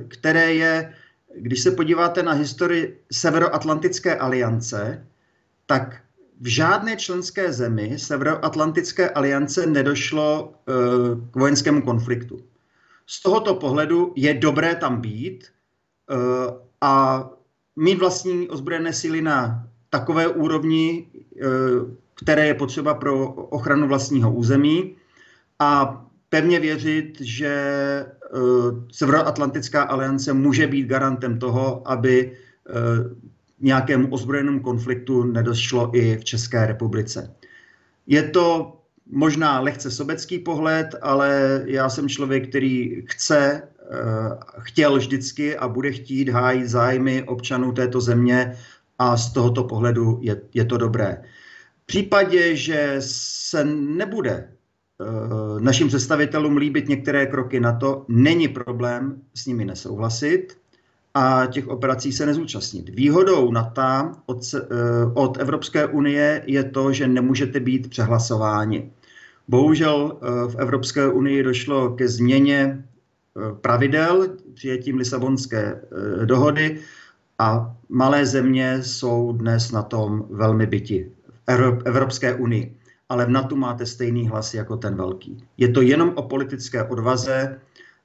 které 0.09 0.54
je, 0.54 0.92
když 1.37 1.60
se 1.60 1.70
podíváte 1.70 2.22
na 2.22 2.32
historii 2.32 3.00
Severoatlantické 3.12 4.16
aliance, 4.16 5.06
tak 5.66 6.00
v 6.40 6.46
žádné 6.46 6.96
členské 6.96 7.52
zemi 7.52 7.99
Severoatlantické 7.99 9.10
aliance 9.10 9.66
nedošlo 9.66 10.54
eh, 10.54 10.72
k 11.30 11.37
vojenskému 11.37 11.82
konfliktu. 11.82 12.40
Z 13.06 13.22
tohoto 13.22 13.54
pohledu 13.54 14.12
je 14.16 14.34
dobré 14.34 14.75
tam 14.75 15.00
být 15.00 15.46
a 16.80 17.25
mít 17.76 17.99
vlastní 17.99 18.49
ozbrojené 18.49 18.92
síly 18.92 19.22
na 19.22 19.66
takové 19.90 20.28
úrovni, 20.28 21.06
které 22.14 22.46
je 22.46 22.54
potřeba 22.54 22.94
pro 22.94 23.28
ochranu 23.32 23.88
vlastního 23.88 24.32
území 24.32 24.96
a 25.58 26.00
pevně 26.30 26.60
věřit, 26.60 27.20
že 27.20 27.54
uh, 28.32 28.40
Severoatlantická 28.92 29.82
aliance 29.82 30.32
může 30.32 30.66
být 30.66 30.87
garantem 30.87 31.38
toho, 31.38 31.88
aby 31.88 32.32
uh, 32.32 33.16
nějakému 33.60 34.08
ozbrojenému 34.08 34.60
konfliktu 34.60 35.25
nedošlo 35.25 35.96
i 35.96 36.16
v 36.16 36.25
České 36.25 36.66
republice. 36.66 37.34
Je 38.06 38.22
to 38.22 38.76
možná 39.06 39.60
lehce 39.60 39.90
sobecký 39.90 40.38
pohled, 40.38 40.94
ale 41.02 41.62
já 41.66 41.88
jsem 41.88 42.08
člověk, 42.08 42.49
který 42.49 43.02
chce, 43.06 43.62
uh, 43.62 44.38
chtěl 44.58 44.96
vždycky 44.96 45.56
a 45.56 45.68
bude 45.68 45.92
chtít 45.92 46.28
hájit 46.28 46.68
zájmy 46.68 47.22
občanů 47.22 47.72
této 47.72 48.00
země 48.00 48.56
a 48.99 49.16
z 49.16 49.32
tohoto 49.32 49.64
pohledu 49.64 50.18
je, 50.22 50.40
je 50.54 50.64
to 50.64 50.76
dobré 50.76 51.22
případě, 51.90 52.56
že 52.56 52.96
se 52.99 53.64
nebude 53.64 54.49
našim 55.59 55.88
představitelům 55.88 56.57
líbit 56.57 56.88
některé 56.88 57.26
kroky 57.26 57.61
na 57.61 57.73
to, 57.73 58.04
není 58.09 58.49
problém 58.49 59.23
s 59.35 59.47
nimi 59.47 59.64
nesouhlasit 59.64 60.57
a 61.14 61.47
těch 61.47 61.69
operací 61.69 62.12
se 62.12 62.26
nezúčastnit. 62.26 62.88
Výhodou 62.88 63.52
NATO 63.52 64.12
od, 64.26 64.38
uh, 64.54 65.12
od 65.14 65.38
Evropské 65.40 65.87
unie 65.87 66.42
je 66.47 66.64
to, 66.64 66.92
že 66.92 67.09
nemůžete 67.09 67.61
být 67.61 67.90
přehlasováni. 67.90 68.90
Bohužel 69.49 70.19
uh, 70.23 70.52
v 70.52 70.54
Evropské 70.54 71.09
unii 71.09 71.42
došlo 71.42 71.90
ke 71.90 72.09
změně 72.09 72.85
pravidel 73.61 74.28
přijetím 74.54 74.97
Lisabonské 74.97 75.80
dohody 76.25 76.78
a 77.38 77.76
malé 77.88 78.26
země 78.26 78.78
jsou 78.83 79.33
dnes 79.33 79.71
na 79.71 79.83
tom 79.83 80.26
velmi 80.30 80.66
byti. 80.66 81.12
Evropské 81.85 82.35
unii. 82.35 82.76
Ale 83.11 83.26
v 83.26 83.31
NATO 83.31 83.57
máte 83.57 83.87
stejný 83.87 84.29
hlas 84.29 84.55
jako 84.55 84.76
ten 84.76 84.95
velký. 84.97 85.45
Je 85.59 85.69
to 85.69 85.83
jenom 85.83 86.12
o 86.14 86.23
politické 86.23 86.85
odvaze 86.85 87.61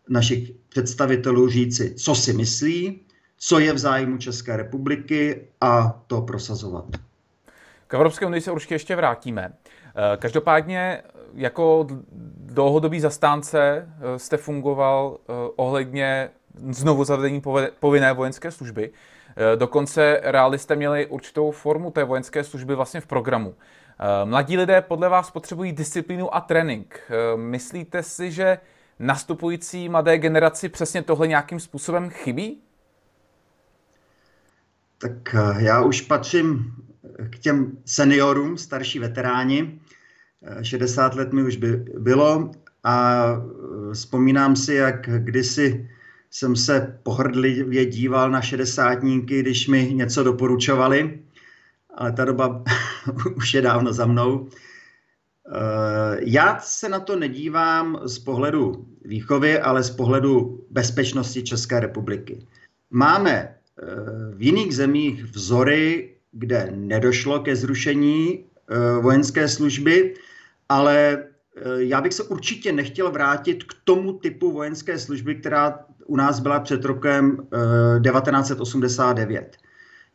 našich 0.10 0.52
představitelů 0.70 1.50
říci, 1.50 1.94
co 1.94 2.16
si 2.16 2.34
myslí, 2.34 3.02
co 3.38 3.60
je 3.60 3.74
v 3.74 3.78
zájmu 3.78 4.18
České 4.18 4.58
republiky 4.58 5.42
a 5.62 6.02
to 6.08 6.22
prosazovat. 6.22 6.86
K 7.88 7.94
Evropské 7.94 8.26
unii 8.26 8.42
se 8.42 8.52
určitě 8.52 8.76
ještě 8.76 8.96
vrátíme. 8.96 9.54
Eh, 9.54 10.18
každopádně 10.18 11.02
jako 11.34 11.88
dlouhodobý 12.38 13.00
zastánce 13.00 13.90
eh, 14.16 14.20
jste 14.20 14.38
fungoval 14.38 15.18
eh, 15.18 15.34
ohledně 15.56 16.30
znovu 16.70 17.04
zavedení 17.04 17.42
povinné 17.80 18.14
vojenské 18.14 18.52
služby. 18.52 18.92
Dokonce 19.56 20.20
realisté 20.24 20.76
měli 20.76 21.06
určitou 21.06 21.52
formu 21.52 21.92
té 21.92 22.04
vojenské 22.04 22.44
služby 22.44 22.76
vlastně 22.76 23.02
v 23.02 23.08
programu. 23.08 23.56
Eh, 24.00 24.25
mladí 24.25 24.58
lidé 24.58 24.82
podle 24.82 25.10
vás 25.10 25.32
potřebují 25.32 25.72
disciplínu 25.72 26.36
a 26.36 26.42
trénink. 26.42 27.00
Eh, 27.10 27.38
myslíte 27.38 28.04
si, 28.04 28.32
že 28.32 28.58
nastupující 29.00 29.90
mladé 29.90 30.18
generaci 30.18 30.70
přesně 30.70 31.02
tohle 31.02 31.28
nějakým 31.28 31.60
způsobem 31.60 32.10
chybí? 32.10 32.62
Tak 34.98 35.36
já 35.58 35.82
už 35.82 36.02
patřím 36.02 36.74
k 37.30 37.40
těm 37.40 37.78
seniorům, 37.86 38.58
starší 38.58 39.00
veteráni. 39.00 39.80
60 40.62 41.16
let 41.16 41.34
mi 41.34 41.44
už 41.44 41.56
by 41.56 41.75
bylo 41.98 42.52
a 42.84 43.25
vzpomínám 43.94 44.56
si, 44.56 44.74
jak 44.74 45.10
kdysi 45.20 45.90
jsem 46.32 46.56
se 46.56 47.00
pohrdlivě 47.04 47.86
díval 47.86 48.32
na 48.32 48.42
šedesátníky, 48.42 49.40
když 49.40 49.68
mi 49.68 49.94
něco 49.94 50.24
doporučovali, 50.24 51.20
ale 51.96 52.12
ta 52.12 52.25
doba 52.25 52.64
už 53.36 53.54
je 53.54 53.62
dávno 53.62 53.94
za 53.94 54.06
mnou. 54.06 54.50
Eh, 55.48 56.18
já 56.20 56.60
se 56.60 56.90
na 56.90 57.00
to 57.00 57.16
nedívám 57.16 58.00
z 58.04 58.20
pohledu 58.20 58.86
výchovy, 59.06 59.60
ale 59.60 59.84
z 59.84 59.90
pohledu 59.90 60.66
bezpečnosti 60.70 61.44
České 61.44 61.80
republiky. 61.80 62.48
Máme 62.90 63.32
eh, 63.32 63.56
v 64.36 64.42
jiných 64.42 64.75
zemích 64.75 65.24
vzory, 65.24 66.16
kde 66.32 66.72
nedošlo 66.75 67.40
ke 67.40 67.56
zrušení 67.56 68.44
eh, 68.44 69.02
vojenské 69.02 69.48
služby, 69.48 70.14
ale 70.70 71.24
já 71.78 72.02
bych 72.02 72.14
se 72.14 72.24
určitě 72.24 72.72
nechtěl 72.72 73.12
vrátit 73.12 73.64
k 73.64 73.74
tomu 73.84 74.14
typu 74.14 74.52
vojenské 74.52 75.00
služby, 75.00 75.36
která 75.36 75.80
u 76.06 76.16
nás 76.16 76.40
byla 76.40 76.60
před 76.60 76.86
rokem 76.86 77.48
1989. 78.04 79.58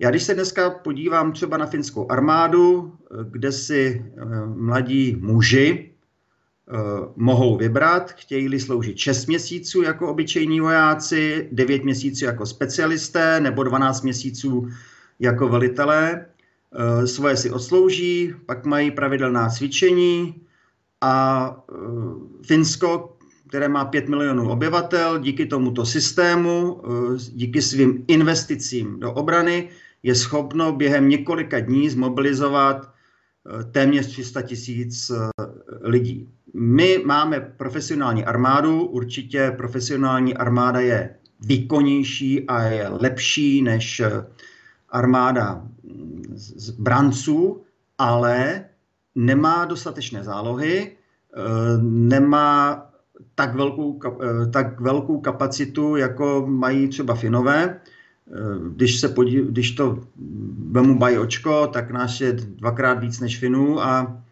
Eh, 0.01 0.05
Já 0.05 0.11
když 0.11 0.23
se 0.23 0.35
dneska 0.35 0.71
podívám 0.71 1.33
třeba 1.33 1.57
na 1.57 1.67
finskou 1.67 2.11
armádu, 2.11 2.93
eh, 2.93 3.15
kde 3.31 3.53
si 3.53 4.05
eh, 4.17 4.25
mladí 4.47 5.17
muži 5.21 5.87
mohou 7.17 7.57
vybrat, 7.57 8.13
chtějí 8.13 8.61
sloužit 8.61 8.99
6 8.99 9.27
měsíců 9.27 9.83
jako 9.83 10.09
obyčejní 10.09 10.61
vojáci, 10.61 11.49
9 11.53 11.85
měsíců 11.85 12.25
jako 12.25 12.47
specialisté 12.47 13.41
nebo 13.41 13.65
12 13.65 14.03
měsíců 14.03 14.69
jako 15.19 15.49
velitelé. 15.49 16.27
Svoje 17.05 17.37
si 17.37 17.51
odslouží, 17.51 18.35
pak 18.47 18.67
mají 18.67 18.91
pravidelná 18.91 19.49
cvičení 19.49 20.35
a 21.01 21.57
Finsko, 22.47 23.19
které 23.51 23.69
má 23.69 23.85
5 23.85 24.09
milionů 24.09 24.51
obyvatel, 24.51 25.19
díky 25.19 25.47
tomuto 25.47 25.87
systému, 25.87 26.81
eh, 26.85 27.19
díky 27.33 27.63
svým 27.63 28.05
investicím 28.09 29.01
do 29.01 29.13
obrany, 29.13 29.69
je 30.03 30.15
schopno 30.15 30.73
během 30.73 31.09
několika 31.09 31.61
dní 31.61 31.91
zmobilizovat 31.91 32.89
eh, 32.89 33.65
téměř 33.65 34.07
300 34.07 34.43
tisíc 34.43 35.11
eh, 35.11 35.31
lidí. 35.83 36.29
My 36.55 37.03
máme 37.05 37.41
profesionální 37.41 38.25
armádu, 38.25 38.87
určitě 38.87 39.55
profesionální 39.57 40.37
armáda 40.37 40.81
je 40.81 41.17
výkonnější 41.41 42.47
a 42.47 42.63
je 42.63 42.89
lepší 42.89 43.63
než 43.63 44.03
armáda 44.89 45.63
z 46.35 46.71
branců, 46.71 47.63
ale 47.99 48.65
nemá 49.15 49.65
dostatečné 49.65 50.25
zálohy, 50.25 50.97
nemá 51.81 52.83
tak 53.35 53.55
velkou, 53.55 54.01
tak 54.53 54.81
velkou 54.81 55.21
kapacitu, 55.21 55.97
jako 55.97 56.45
mají 56.47 56.89
třeba 56.89 57.15
Finové. 57.15 57.81
Když, 58.75 59.01
se 59.01 59.09
podí, 59.09 59.43
když 59.43 59.71
to 59.71 59.99
vemu 60.71 60.99
bají 60.99 61.19
očko, 61.19 61.67
tak 61.67 61.91
náš 61.91 62.21
je 62.21 62.33
dvakrát 62.33 62.95
víc 62.95 63.21
než 63.21 63.39
Finů 63.39 63.83
a 63.83 64.23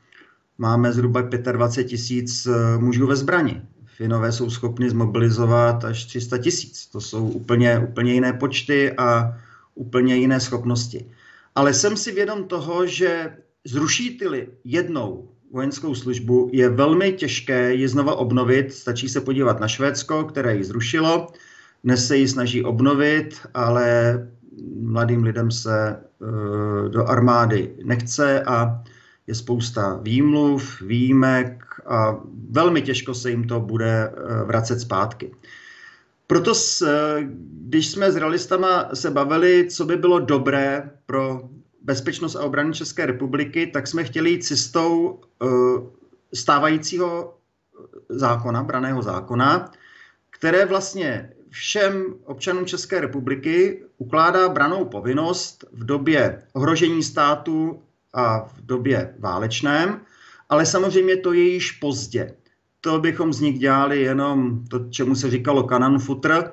máme 0.59 0.93
zhruba 0.93 1.21
25 1.21 1.89
tisíc 1.89 2.49
mužů 2.79 3.07
ve 3.07 3.17
zbrani. 3.17 3.63
Finové 3.85 4.33
jsou 4.33 4.51
schopni 4.51 4.91
zmobilizovat 4.91 5.85
až 5.85 6.05
300 6.05 6.39
tisíc. 6.39 6.87
To 6.87 7.01
jsou 7.01 7.29
úplně, 7.29 7.79
úplně 7.79 8.15
jiné 8.15 8.33
počty 8.33 8.93
a 8.93 9.39
úplně 9.75 10.17
jiné 10.17 10.41
schopnosti. 10.41 11.07
Ale 11.55 11.75
jsem 11.75 11.97
si 11.97 12.13
vědom 12.13 12.45
toho, 12.45 12.87
že 12.87 13.33
zrušíte-li 13.65 14.49
jednou 14.65 15.29
vojenskou 15.53 15.95
službu, 15.95 16.51
je 16.53 16.69
velmi 16.69 17.13
těžké 17.13 17.75
ji 17.75 17.89
znova 17.89 18.15
obnovit. 18.15 18.73
Stačí 18.73 19.09
se 19.09 19.21
podívat 19.21 19.61
na 19.61 19.69
Švédsko, 19.69 20.25
které 20.25 20.57
ji 20.57 20.65
zrušilo. 20.65 21.27
Dnes 21.89 22.07
se 22.07 22.17
ji 22.17 22.29
snaží 22.29 22.65
obnovit, 22.65 23.41
ale 23.55 24.29
mladým 24.81 25.23
lidem 25.23 25.51
se 25.51 25.97
uh, 26.19 26.89
do 26.89 27.09
armády 27.09 27.77
nechce 27.85 28.43
a 28.43 28.83
je 29.27 29.35
spousta 29.35 29.99
výmluv, 30.03 30.81
výjimek 30.81 31.65
a 31.87 32.21
velmi 32.51 32.83
těžko 32.83 33.15
se 33.15 33.31
jim 33.31 33.45
to 33.45 33.61
bude 33.61 34.09
uh, 34.11 34.47
vracet 34.47 34.81
zpátky. 34.81 35.33
Proto, 36.27 36.55
s, 36.55 36.87
když 37.51 37.91
jsme 37.91 38.13
s 38.13 38.17
realistama 38.17 38.89
se 38.95 39.11
bavili, 39.11 39.67
co 39.71 39.85
by 39.85 39.97
bylo 39.97 40.19
dobré 40.19 40.91
pro 41.07 41.49
bezpečnost 41.83 42.37
a 42.37 42.43
obranu 42.43 42.73
České 42.73 43.07
republiky, 43.07 43.67
tak 43.67 43.87
jsme 43.87 44.05
chtěli 44.05 44.31
jít 44.31 44.45
cestou 44.45 45.21
stávajícího 46.35 47.35
zákona, 48.09 48.63
braného 48.63 49.03
zákona, 49.03 49.71
které 50.31 50.65
vlastně 50.67 51.33
všem 51.51 52.15
občanům 52.25 52.67
České 52.67 53.01
republiky 53.01 53.83
ukládá 53.99 54.49
branou 54.49 54.85
povinnost 54.85 55.65
v 55.73 55.85
době 55.85 56.43
ohrožení 56.53 57.03
státu 57.03 57.83
a 58.15 58.41
v 58.41 58.67
době 58.67 59.15
válečném, 59.19 60.01
ale 60.49 60.67
samozřejmě 60.67 61.17
to 61.17 61.33
je 61.33 61.43
již 61.43 61.73
pozdě 61.73 62.35
to 62.81 62.99
bychom 62.99 63.33
z 63.33 63.41
nich 63.41 63.59
dělali 63.59 64.03
jenom 64.03 64.65
to, 64.71 64.79
čemu 64.91 65.15
se 65.15 65.31
říkalo 65.31 65.63
kanan 65.63 65.99
futr. 65.99 66.53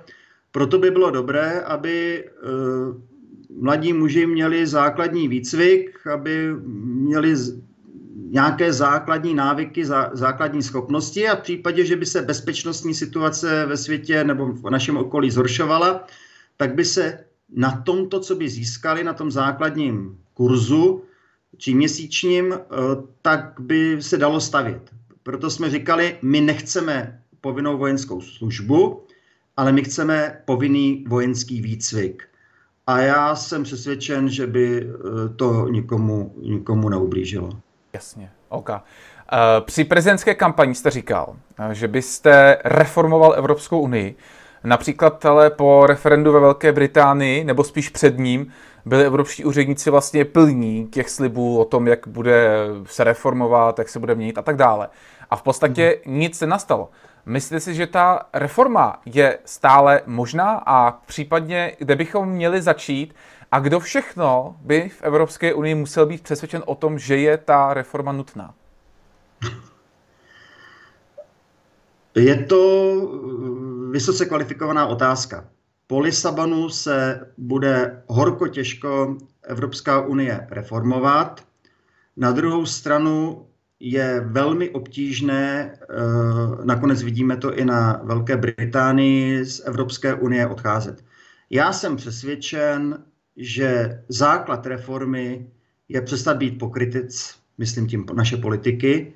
Proto 0.51 0.79
by 0.79 0.91
bylo 0.91 1.11
dobré, 1.11 1.61
aby 1.61 2.23
uh, 2.23 3.61
mladí 3.61 3.93
muži 3.93 4.25
měli 4.25 4.67
základní 4.67 5.27
výcvik, 5.27 6.07
aby 6.07 6.55
měli 6.83 7.35
nějaké 8.31 8.73
základní 8.73 9.33
návyky, 9.33 9.85
zá, 9.85 10.09
základní 10.13 10.63
schopnosti 10.63 11.27
a 11.27 11.35
v 11.35 11.41
případě, 11.41 11.85
že 11.85 11.95
by 11.95 12.05
se 12.05 12.21
bezpečnostní 12.21 12.93
situace 12.93 13.65
ve 13.65 13.77
světě 13.77 14.23
nebo 14.23 14.45
v 14.45 14.69
našem 14.69 14.97
okolí 14.97 15.31
zhoršovala, 15.31 16.07
tak 16.57 16.75
by 16.75 16.85
se 16.85 17.25
na 17.55 17.81
tomto, 17.85 18.19
co 18.19 18.35
by 18.35 18.49
získali 18.49 19.03
na 19.03 19.13
tom 19.13 19.31
základním 19.31 20.17
kurzu, 20.33 21.03
či 21.57 21.73
měsíčním, 21.73 22.53
eh, 22.53 22.57
tak 23.21 23.53
by 23.59 23.97
se 24.01 24.17
dalo 24.17 24.41
stavět. 24.41 24.91
Proto 25.23 25.49
jsme 25.49 25.69
říkali, 25.69 26.17
my 26.21 26.41
nechceme 26.41 27.21
povinnou 27.41 27.77
vojenskou 27.77 28.21
službu, 28.21 29.03
ale 29.57 29.71
my 29.71 29.83
chceme 29.83 30.41
povinný 30.45 31.05
vojenský 31.07 31.61
výcvik. 31.61 32.23
A 32.87 32.99
já 32.99 33.35
jsem 33.35 33.63
přesvědčen, 33.63 34.29
že 34.29 34.47
by 34.47 34.81
eh, 34.81 35.29
to 35.35 35.67
nikomu, 35.67 36.35
nikomu 36.41 36.89
neublížilo. 36.89 37.64
Jasně, 37.95 38.31
OK. 38.49 38.69
Eh, 38.69 38.81
při 39.61 39.83
prezidentské 39.83 40.35
kampani 40.35 40.75
jste 40.75 40.91
říkal, 40.91 41.35
eh, 41.59 41.73
že 41.73 41.87
byste 41.87 42.57
reformoval 42.63 43.33
Evropskou 43.37 43.79
unii. 43.79 44.15
Například 44.63 45.25
ale 45.25 45.49
po 45.49 45.85
referendu 45.87 46.31
ve 46.31 46.39
Velké 46.39 46.71
Británii, 46.71 47.43
nebo 47.43 47.63
spíš 47.63 47.89
před 47.89 48.17
ním, 48.17 48.51
byli 48.85 49.05
evropští 49.05 49.45
úředníci 49.45 49.89
vlastně 49.89 50.25
plní 50.25 50.87
těch 50.87 51.09
slibů 51.09 51.59
o 51.59 51.65
tom, 51.65 51.87
jak 51.87 52.07
bude 52.07 52.49
se 52.85 53.03
reformovat, 53.03 53.79
jak 53.79 53.89
se 53.89 53.99
bude 53.99 54.15
měnit 54.15 54.37
a 54.37 54.41
tak 54.41 54.55
dále. 54.55 54.89
A 55.29 55.35
v 55.35 55.41
podstatě 55.41 55.99
hmm. 56.05 56.19
nic 56.19 56.37
se 56.37 56.47
nastalo. 56.47 56.89
Myslíte 57.25 57.59
si, 57.59 57.75
že 57.75 57.87
ta 57.87 58.25
reforma 58.33 59.01
je 59.05 59.39
stále 59.45 60.01
možná 60.05 60.63
a 60.65 60.91
případně, 60.91 61.75
kde 61.79 61.95
bychom 61.95 62.29
měli 62.29 62.61
začít 62.61 63.15
a 63.51 63.59
kdo 63.59 63.79
všechno 63.79 64.57
by 64.61 64.89
v 64.89 65.01
Evropské 65.01 65.53
unii 65.53 65.75
musel 65.75 66.05
být 66.05 66.23
přesvědčen 66.23 66.63
o 66.65 66.75
tom, 66.75 66.99
že 66.99 67.17
je 67.17 67.37
ta 67.37 67.73
reforma 67.73 68.11
nutná? 68.11 68.53
Je 72.15 72.45
to 72.45 72.61
vysoce 73.91 74.25
kvalifikovaná 74.25 74.87
otázka. 74.87 75.49
Po 75.87 75.99
Lisabonu 75.99 76.69
se 76.69 77.27
bude 77.37 78.03
horko 78.07 78.47
těžko 78.47 79.17
Evropská 79.43 80.01
unie 80.01 80.47
reformovat. 80.51 81.43
Na 82.17 82.31
druhou 82.31 82.65
stranu 82.65 83.45
je 83.79 84.19
velmi 84.19 84.69
obtížné, 84.69 85.73
eh, 85.73 85.85
nakonec 86.65 87.03
vidíme 87.03 87.37
to 87.37 87.53
i 87.53 87.65
na 87.65 88.01
Velké 88.03 88.37
Británii, 88.37 89.45
z 89.45 89.61
Evropské 89.65 90.13
unie 90.13 90.47
odcházet. 90.47 91.03
Já 91.49 91.73
jsem 91.73 91.95
přesvědčen, 91.95 93.03
že 93.37 93.99
základ 94.09 94.65
reformy 94.65 95.49
je 95.89 96.01
přestat 96.01 96.37
být 96.37 96.59
pokrytec, 96.59 97.35
myslím 97.57 97.87
tím 97.87 98.05
naše 98.13 98.37
politiky, 98.37 99.13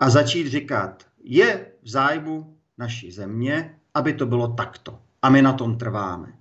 a 0.00 0.10
začít 0.10 0.46
říkat, 0.48 1.06
je 1.24 1.66
v 1.82 1.88
zájmu 1.88 2.56
naší 2.78 3.12
země, 3.12 3.74
aby 3.94 4.12
to 4.12 4.26
bylo 4.26 4.48
takto. 4.48 4.98
A 5.22 5.30
my 5.30 5.42
na 5.42 5.52
tom 5.52 5.78
trváme. 5.78 6.32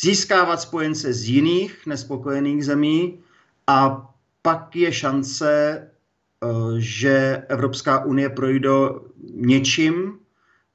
Získávat 0.00 0.60
spojence 0.60 1.12
z 1.12 1.28
jiných 1.28 1.86
nespokojených 1.86 2.64
zemí 2.64 3.18
a 3.66 4.08
pak 4.42 4.76
je 4.76 4.92
šance 4.92 5.82
Eh, 6.42 6.80
že 6.80 7.42
Evropská 7.48 8.04
unie 8.04 8.30
projde 8.30 8.68
něčím, 9.34 10.18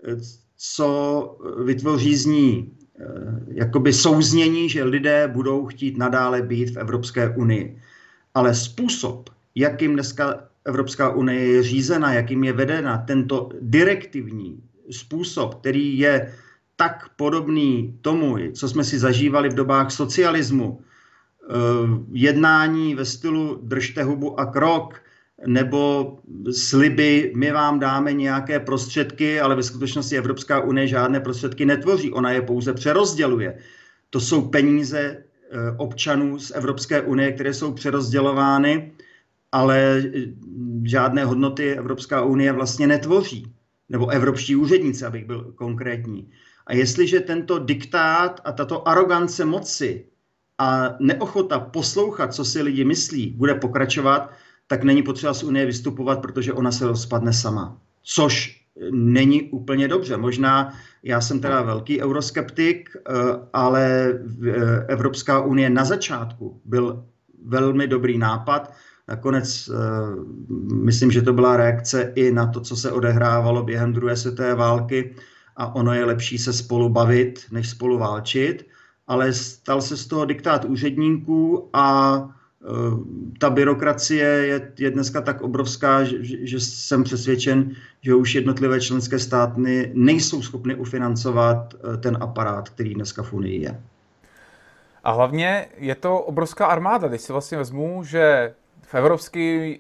eh, 0.08 0.16
co 0.58 1.38
vytvoří 1.64 2.16
z 2.16 2.26
ní 2.26 2.77
jakoby 3.48 3.94
souznění, 3.94 4.70
že 4.70 4.84
lidé 4.84 5.28
budou 5.28 5.66
chtít 5.66 5.98
nadále 5.98 6.42
být 6.42 6.70
v 6.70 6.78
Evropské 6.78 7.30
unii. 7.30 7.82
Ale 8.34 8.56
způsob, 8.56 9.30
jakým 9.56 9.94
dneska 9.94 10.44
Evropská 10.66 11.10
unie 11.10 11.46
je 11.46 11.64
řízena, 11.64 12.14
jakým 12.14 12.44
je 12.44 12.54
vedena, 12.54 12.98
tento 12.98 13.50
direktivní 13.62 14.64
způsob, 14.92 15.56
který 15.56 16.00
je 16.00 16.34
tak 16.76 17.10
podobný 17.16 18.00
tomu, 18.02 18.38
co 18.54 18.70
jsme 18.70 18.84
si 18.84 19.00
zažívali 19.00 19.50
v 19.50 19.54
dobách 19.54 19.92
socialismu, 19.92 20.82
jednání 22.12 22.96
ve 22.96 23.06
stylu 23.06 23.60
držte 23.64 24.04
hubu 24.04 24.40
a 24.40 24.46
krok, 24.46 25.02
nebo 25.46 26.14
sliby, 26.52 27.32
my 27.36 27.52
vám 27.52 27.80
dáme 27.80 28.14
nějaké 28.14 28.60
prostředky, 28.60 29.40
ale 29.40 29.56
ve 29.56 29.64
skutečnosti 29.64 30.18
Evropská 30.18 30.62
unie 30.62 30.88
žádné 30.88 31.20
prostředky 31.20 31.66
netvoří, 31.66 32.12
ona 32.12 32.32
je 32.32 32.42
pouze 32.42 32.74
přerozděluje. 32.74 33.58
To 34.10 34.20
jsou 34.20 34.42
peníze 34.42 35.00
eh, 35.00 35.24
občanů 35.78 36.40
z 36.40 36.52
Evropské 36.52 37.02
unie, 37.02 37.32
které 37.32 37.54
jsou 37.54 37.74
přerozdělovány, 37.74 38.92
ale 39.52 40.04
eh, 40.06 40.22
žádné 40.84 41.26
hodnoty 41.26 41.72
Evropská 41.72 42.22
unie 42.22 42.52
vlastně 42.52 42.88
netvoří. 42.88 43.52
Nebo 43.90 44.10
evropští 44.10 44.56
úředníci, 44.56 45.06
abych 45.06 45.26
byl 45.26 45.54
konkrétní. 45.56 46.30
A 46.68 46.74
jestliže 46.74 47.20
tento 47.20 47.60
diktát 47.60 48.42
a 48.44 48.52
tato 48.52 48.88
arogance 48.88 49.46
moci 49.46 50.06
a 50.58 50.96
neochota 51.00 51.60
poslouchat, 51.60 52.34
co 52.34 52.46
si 52.46 52.62
lidi 52.62 52.84
myslí, 52.84 53.34
bude 53.38 53.56
pokračovat, 53.56 54.32
tak 54.68 54.84
není 54.84 55.04
potřeba 55.04 55.34
z 55.34 55.44
Unie 55.44 55.66
vystupovat, 55.66 56.22
protože 56.22 56.54
ona 56.54 56.72
se 56.72 56.88
rozpadne 56.88 57.34
sama. 57.34 57.78
Což 58.04 58.62
není 58.92 59.44
úplně 59.44 59.88
dobře. 59.88 60.18
Možná 60.18 60.74
já 61.04 61.22
jsem 61.22 61.40
teda 61.40 61.62
velký 61.62 62.02
euroskeptik, 62.02 62.90
eh, 62.96 63.12
ale 63.54 64.14
eh, 64.48 64.86
Evropská 64.88 65.42
unie 65.42 65.70
na 65.70 65.86
začátku 65.86 66.62
byl 66.66 67.06
velmi 67.46 67.88
dobrý 67.88 68.18
nápad. 68.18 68.74
Nakonec 69.08 69.70
eh, 69.70 69.74
myslím, 70.74 71.12
že 71.12 71.22
to 71.22 71.34
byla 71.34 71.58
reakce 71.58 72.12
i 72.16 72.32
na 72.32 72.48
to, 72.48 72.62
co 72.62 72.76
se 72.76 72.92
odehrávalo 72.92 73.64
během 73.64 73.94
druhé 73.94 74.16
světové 74.16 74.56
války 74.56 75.16
a 75.56 75.76
ono 75.76 75.94
je 75.94 76.06
lepší 76.06 76.38
se 76.38 76.54
spolu 76.54 76.90
bavit, 76.90 77.46
než 77.52 77.70
spolu 77.70 77.98
válčit, 77.98 78.68
ale 79.08 79.34
stal 79.34 79.82
se 79.82 79.98
z 79.98 80.08
toho 80.08 80.26
diktát 80.26 80.66
úředníků 80.66 81.70
a 81.74 82.18
Eh, 82.24 82.47
ta 83.40 83.50
byrokracie 83.50 84.26
je, 84.26 84.72
je 84.78 84.92
dneska 84.92 85.22
tak 85.22 85.42
obrovská, 85.42 86.04
že, 86.04 86.18
že 86.22 86.60
jsem 86.60 87.04
přesvědčen, 87.04 87.72
že 88.02 88.16
už 88.16 88.36
jednotlivé 88.36 88.82
členské 88.82 89.20
státy 89.20 89.92
nejsou 89.94 90.42
schopny 90.42 90.76
ufinancovat 90.76 91.74
eh, 91.74 91.98
ten 91.98 92.18
aparát, 92.22 92.70
který 92.70 92.94
dneska 92.94 93.24
v 93.24 93.34
Unii 93.34 93.62
je. 93.62 93.82
A 95.04 95.12
hlavně 95.12 95.68
je 95.78 95.96
to 95.96 96.20
obrovská 96.20 96.66
armáda. 96.66 97.08
Když 97.08 97.22
si 97.22 97.32
vlastně 97.32 97.58
vezmu, 97.58 98.04
že 98.04 98.54
v 98.82 98.96
Evropské, 98.96 99.76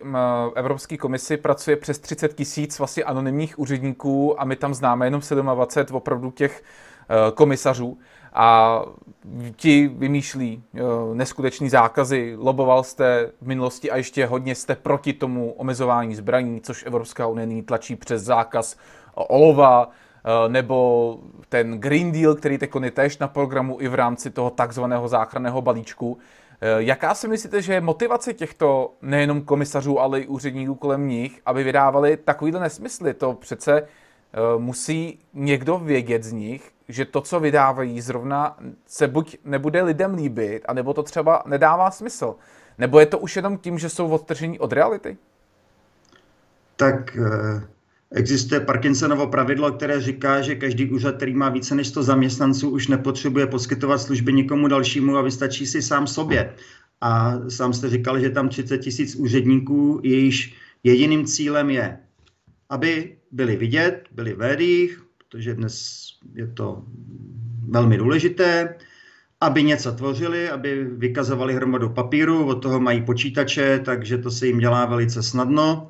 Evropské 0.55 0.97
komisi 0.97 1.37
pracuje 1.37 1.77
přes 1.77 1.99
30 1.99 2.33
tisíc 2.33 2.79
vlastně 2.79 3.03
anonymních 3.03 3.59
úředníků 3.59 4.41
a 4.41 4.45
my 4.45 4.55
tam 4.55 4.73
známe 4.73 5.05
jenom 5.05 5.21
27 5.21 5.95
opravdu 5.97 6.31
těch 6.31 6.63
eh, 7.09 7.31
komisařů 7.31 7.97
a 8.39 8.81
ti 9.55 9.87
vymýšlí 9.87 10.63
eh, 10.75 10.81
neskutečný 11.13 11.69
zákazy. 11.69 12.35
Loboval 12.39 12.83
jste 12.83 13.31
v 13.41 13.47
minulosti 13.47 13.91
a 13.91 13.97
ještě 13.97 14.25
hodně 14.25 14.55
jste 14.55 14.75
proti 14.75 15.13
tomu 15.13 15.51
omezování 15.51 16.15
zbraní, 16.15 16.61
což 16.61 16.85
Evropská 16.85 17.27
unie 17.27 17.45
nyní 17.45 17.63
tlačí 17.63 17.95
přes 17.95 18.23
zákaz 18.23 18.77
olova, 19.15 19.89
eh, 19.89 20.49
nebo 20.49 21.19
ten 21.49 21.79
Green 21.79 22.11
Deal, 22.11 22.35
který 22.35 22.57
teď 22.57 22.71
je 22.83 22.91
též 22.91 23.17
na 23.17 23.27
programu 23.27 23.77
i 23.81 23.87
v 23.87 23.95
rámci 23.95 24.29
toho 24.29 24.49
takzvaného 24.49 25.07
záchranného 25.07 25.61
balíčku. 25.61 26.17
Eh, 26.61 26.67
jaká 26.77 27.15
si 27.15 27.27
myslíte, 27.27 27.61
že 27.61 27.73
je 27.73 27.81
motivace 27.81 28.33
těchto 28.33 28.93
nejenom 29.01 29.41
komisařů, 29.41 29.99
ale 29.99 30.19
i 30.19 30.27
úředníků 30.27 30.75
kolem 30.75 31.07
nich, 31.07 31.41
aby 31.45 31.63
vydávali 31.63 32.17
takovýhle 32.17 32.59
nesmysly? 32.59 33.13
To 33.13 33.33
přece 33.33 33.87
musí 34.57 35.19
někdo 35.33 35.79
vědět 35.79 36.23
z 36.23 36.31
nich, 36.31 36.71
že 36.89 37.05
to, 37.05 37.21
co 37.21 37.39
vydávají, 37.39 38.01
zrovna 38.01 38.57
se 38.85 39.07
buď 39.07 39.37
nebude 39.45 39.83
lidem 39.83 40.13
líbit, 40.13 40.65
anebo 40.67 40.93
to 40.93 41.03
třeba 41.03 41.43
nedává 41.45 41.91
smysl. 41.91 42.35
Nebo 42.77 42.99
je 42.99 43.05
to 43.05 43.19
už 43.19 43.35
jenom 43.35 43.57
tím, 43.57 43.79
že 43.79 43.89
jsou 43.89 44.09
odtržení 44.09 44.59
od 44.59 44.73
reality? 44.73 45.17
Tak 46.75 47.17
eh, 47.17 47.67
existuje 48.11 48.61
Parkinsonovo 48.61 49.27
pravidlo, 49.27 49.71
které 49.71 50.01
říká, 50.01 50.41
že 50.41 50.55
každý 50.55 50.91
úřad, 50.91 51.15
který 51.15 51.33
má 51.33 51.49
více 51.49 51.75
než 51.75 51.87
100 51.87 52.03
zaměstnanců, 52.03 52.69
už 52.69 52.87
nepotřebuje 52.87 53.47
poskytovat 53.47 53.97
služby 53.97 54.33
nikomu 54.33 54.67
dalšímu 54.67 55.17
a 55.17 55.21
vystačí 55.21 55.65
si 55.65 55.81
sám 55.81 56.07
sobě. 56.07 56.53
A 57.01 57.33
sám 57.49 57.73
jste 57.73 57.89
říkal, 57.89 58.19
že 58.19 58.29
tam 58.29 58.49
30 58.49 58.77
tisíc 58.77 59.15
úředníků, 59.15 60.01
jejíž 60.03 60.55
jediným 60.83 61.25
cílem 61.25 61.69
je, 61.69 61.99
aby 62.69 63.17
byli 63.31 63.55
vidět, 63.55 64.03
byli 64.11 64.33
v 64.33 64.37
médiích, 64.37 65.06
protože 65.29 65.53
dnes 65.53 66.05
je 66.33 66.47
to 66.47 66.83
velmi 67.69 67.97
důležité, 67.97 68.75
aby 69.41 69.63
něco 69.63 69.91
tvořili, 69.91 70.49
aby 70.49 70.83
vykazovali 70.83 71.53
hromadu 71.53 71.89
papíru, 71.89 72.45
od 72.45 72.55
toho 72.55 72.79
mají 72.79 73.01
počítače, 73.01 73.79
takže 73.85 74.17
to 74.17 74.31
se 74.31 74.47
jim 74.47 74.59
dělá 74.59 74.85
velice 74.85 75.23
snadno, 75.23 75.89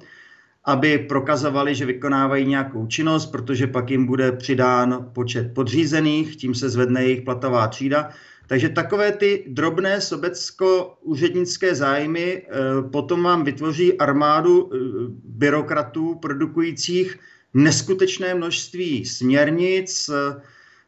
aby 0.65 0.97
prokazovali, 0.97 1.75
že 1.75 1.85
vykonávají 1.85 2.45
nějakou 2.45 2.87
činnost, 2.87 3.25
protože 3.25 3.67
pak 3.67 3.89
jim 3.91 4.05
bude 4.05 4.31
přidán 4.31 5.09
počet 5.13 5.53
podřízených, 5.53 6.35
tím 6.35 6.55
se 6.55 6.69
zvedne 6.69 7.03
jejich 7.03 7.21
platová 7.21 7.67
třída. 7.67 8.09
Takže 8.47 8.69
takové 8.69 9.11
ty 9.11 9.45
drobné 9.47 10.01
sobecko-úřednické 10.01 11.75
zájmy 11.75 12.41
eh, 12.41 12.89
potom 12.91 13.23
vám 13.23 13.43
vytvoří 13.43 13.97
armádu 13.97 14.69
eh, 14.73 14.77
byrokratů 15.23 16.15
produkujících 16.15 17.19
neskutečné 17.53 18.35
množství 18.35 19.05
směrnic, 19.05 20.09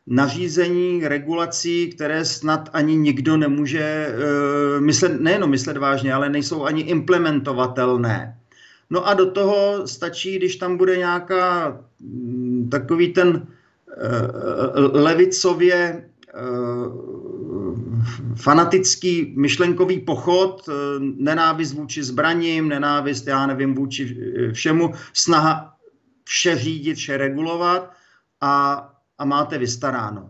nařízení, 0.09 1.07
regulací, 1.07 1.87
které 1.89 2.25
snad 2.25 2.69
ani 2.73 2.95
nikdo 2.95 3.37
nemůže 3.37 4.07
uh, 4.09 4.81
myslet, 4.81 5.21
nejenom 5.21 5.49
myslet 5.49 5.77
vážně, 5.77 6.13
ale 6.13 6.29
nejsou 6.29 6.63
ani 6.63 6.81
implementovatelné. 6.81 8.37
No 8.89 9.07
a 9.07 9.13
do 9.13 9.31
toho 9.31 9.87
stačí, 9.87 10.37
když 10.37 10.55
tam 10.55 10.77
bude 10.77 10.97
nějaká 10.97 11.77
mm, 11.99 12.69
takový 12.71 13.13
ten 13.13 13.27
uh, 13.27 13.43
levicově 14.93 16.05
fanatický 18.35 19.33
myšlenkový 19.37 19.99
pochod, 19.99 20.69
nenávist 20.99 21.73
vůči 21.73 22.03
zbraním, 22.03 22.67
nenávist, 22.67 23.27
já 23.27 23.47
nevím, 23.47 23.75
vůči 23.75 24.17
všemu, 24.53 24.93
snaha 25.13 25.78
vše 26.29 26.55
řídit, 26.55 26.97
vše 26.97 27.17
regulovat 27.17 27.91
a, 28.41 28.85
a 29.17 29.25
máte 29.25 29.57
vystaráno. 29.57 30.29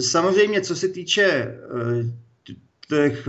Samozřejmě, 0.00 0.60
co 0.60 0.76
se 0.76 0.88
týče 0.88 1.24
eh, 1.24 1.56
těch 2.88 3.28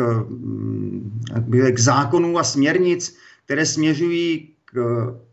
k 1.71 1.80
zákonů 1.80 2.39
a 2.39 2.43
směrnic, 2.43 3.17
které 3.45 3.65
směřují 3.65 4.50
k 4.65 4.76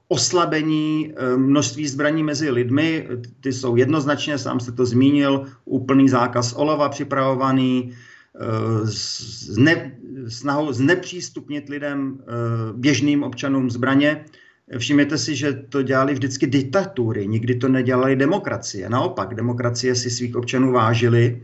oslabení 0.08 1.12
eh, 1.16 1.36
množství 1.36 1.88
zbraní 1.88 2.22
mezi 2.22 2.50
lidmi, 2.50 3.08
ty 3.40 3.52
jsou 3.52 3.76
jednoznačně, 3.76 4.38
sám 4.38 4.60
jste 4.60 4.72
to 4.72 4.86
zmínil, 4.86 5.46
úplný 5.64 6.08
zákaz 6.08 6.52
olova 6.52 6.88
připravovaný, 6.88 7.92
zne, 9.50 9.72
eh, 9.74 10.30
snahou 10.30 10.72
znepřístupnit 10.72 11.68
lidem, 11.68 12.22
běžným 12.72 13.22
občanům 13.22 13.70
zbraně, 13.70 14.24
Všimněte 14.76 15.18
si, 15.18 15.36
že 15.36 15.52
to 15.52 15.82
dělali 15.82 16.12
vždycky 16.12 16.46
diktatury, 16.46 17.26
nikdy 17.26 17.54
to 17.54 17.68
nedělali 17.68 18.16
demokracie. 18.16 18.90
Naopak, 18.90 19.34
demokracie 19.34 19.94
si 19.94 20.10
svých 20.10 20.36
občanů 20.36 20.72
vážili 20.72 21.40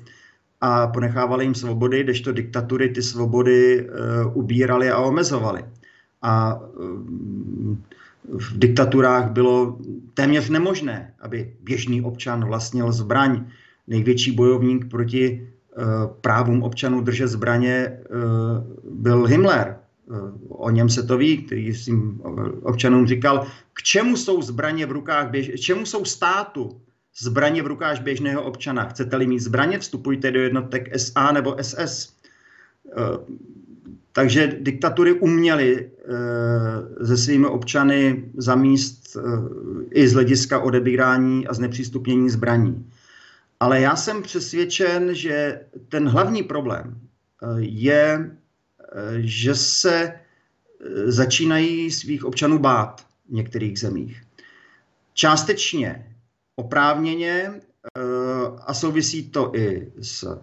a 0.60 0.86
ponechávali 0.86 1.44
jim 1.44 1.54
svobody, 1.54 2.02
kdežto 2.02 2.32
diktatury 2.32 2.88
ty 2.88 3.02
svobody 3.02 3.88
uh, 3.88 4.36
ubírali 4.36 4.90
a 4.90 5.00
omezovali. 5.00 5.64
A 6.22 6.54
uh, 6.54 7.76
v 8.24 8.58
diktaturách 8.58 9.30
bylo 9.30 9.78
téměř 10.14 10.48
nemožné, 10.48 11.14
aby 11.20 11.52
běžný 11.62 12.02
občan 12.02 12.44
vlastnil 12.44 12.92
zbraň. 12.92 13.44
Největší 13.86 14.32
bojovník 14.32 14.90
proti 14.90 15.48
uh, 15.76 15.84
právům 16.20 16.62
občanů 16.62 17.00
držet 17.00 17.28
zbraně 17.28 17.98
byl 18.84 19.26
Himmler 19.26 19.76
o 20.48 20.70
něm 20.70 20.88
se 20.88 21.02
to 21.02 21.18
ví, 21.18 21.38
který 21.38 21.74
svým 21.74 22.20
občanům 22.62 23.06
říkal, 23.06 23.46
k 23.72 23.82
čemu 23.82 24.16
jsou 24.16 24.42
zbraně 24.42 24.86
v 24.86 24.92
rukách, 24.92 25.30
běž, 25.30 25.60
čemu 25.60 25.86
jsou 25.86 26.04
státu 26.04 26.80
zbraně 27.20 27.62
v 27.62 27.66
rukách 27.66 28.02
běžného 28.02 28.42
občana. 28.42 28.84
Chcete-li 28.84 29.26
mít 29.26 29.40
zbraně, 29.40 29.78
vstupujte 29.78 30.30
do 30.30 30.40
jednotek 30.40 30.98
SA 30.98 31.32
nebo 31.32 31.56
SS. 31.62 32.12
Eh, 32.96 33.34
takže 34.12 34.56
diktatury 34.60 35.12
uměly 35.12 35.90
eh, 37.00 37.06
se 37.06 37.16
svými 37.16 37.46
občany 37.46 38.24
zamíst 38.36 39.16
eh, 39.16 39.20
i 39.90 40.08
z 40.08 40.12
hlediska 40.12 40.60
odebírání 40.60 41.46
a 41.46 41.54
znepřístupnění 41.54 42.30
zbraní. 42.30 42.90
Ale 43.60 43.80
já 43.80 43.96
jsem 43.96 44.22
přesvědčen, 44.22 45.14
že 45.14 45.60
ten 45.88 46.08
hlavní 46.08 46.42
problém 46.42 47.00
je 47.58 48.30
že 49.18 49.54
se 49.54 49.94
e, 50.04 50.18
začínají 51.12 51.90
svých 51.90 52.24
občanů 52.24 52.58
bát 52.58 53.06
v 53.28 53.32
některých 53.32 53.78
zemích. 53.78 54.22
Částečně 55.14 56.16
oprávněně 56.56 57.30
e, 57.30 57.60
a 58.66 58.74
souvisí 58.74 59.30
to 59.30 59.56
i 59.56 59.92
s 60.02 60.38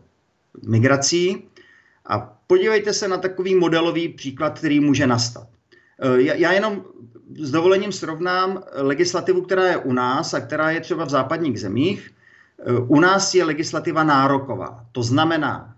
migrací. 0.67 1.43
A 2.05 2.19
podívejte 2.47 2.93
se 2.93 3.07
na 3.07 3.17
takový 3.17 3.55
modelový 3.55 4.09
příklad, 4.09 4.59
který 4.59 4.79
může 4.79 5.07
nastat. 5.07 5.47
E, 5.99 6.21
já 6.21 6.51
jenom 6.51 6.85
s 7.39 7.51
dovolením 7.51 7.91
srovnám 7.91 8.63
legislativu, 8.73 9.41
která 9.41 9.67
je 9.67 9.77
u 9.77 9.93
nás 9.93 10.33
a 10.33 10.39
která 10.39 10.71
je 10.71 10.79
třeba 10.79 11.05
v 11.05 11.09
západních 11.09 11.59
zemích. 11.59 12.11
U 12.87 12.99
nás 12.99 13.33
je 13.35 13.43
legislativa 13.43 14.03
nároková. 14.03 14.85
To 14.91 15.03
znamená, 15.03 15.75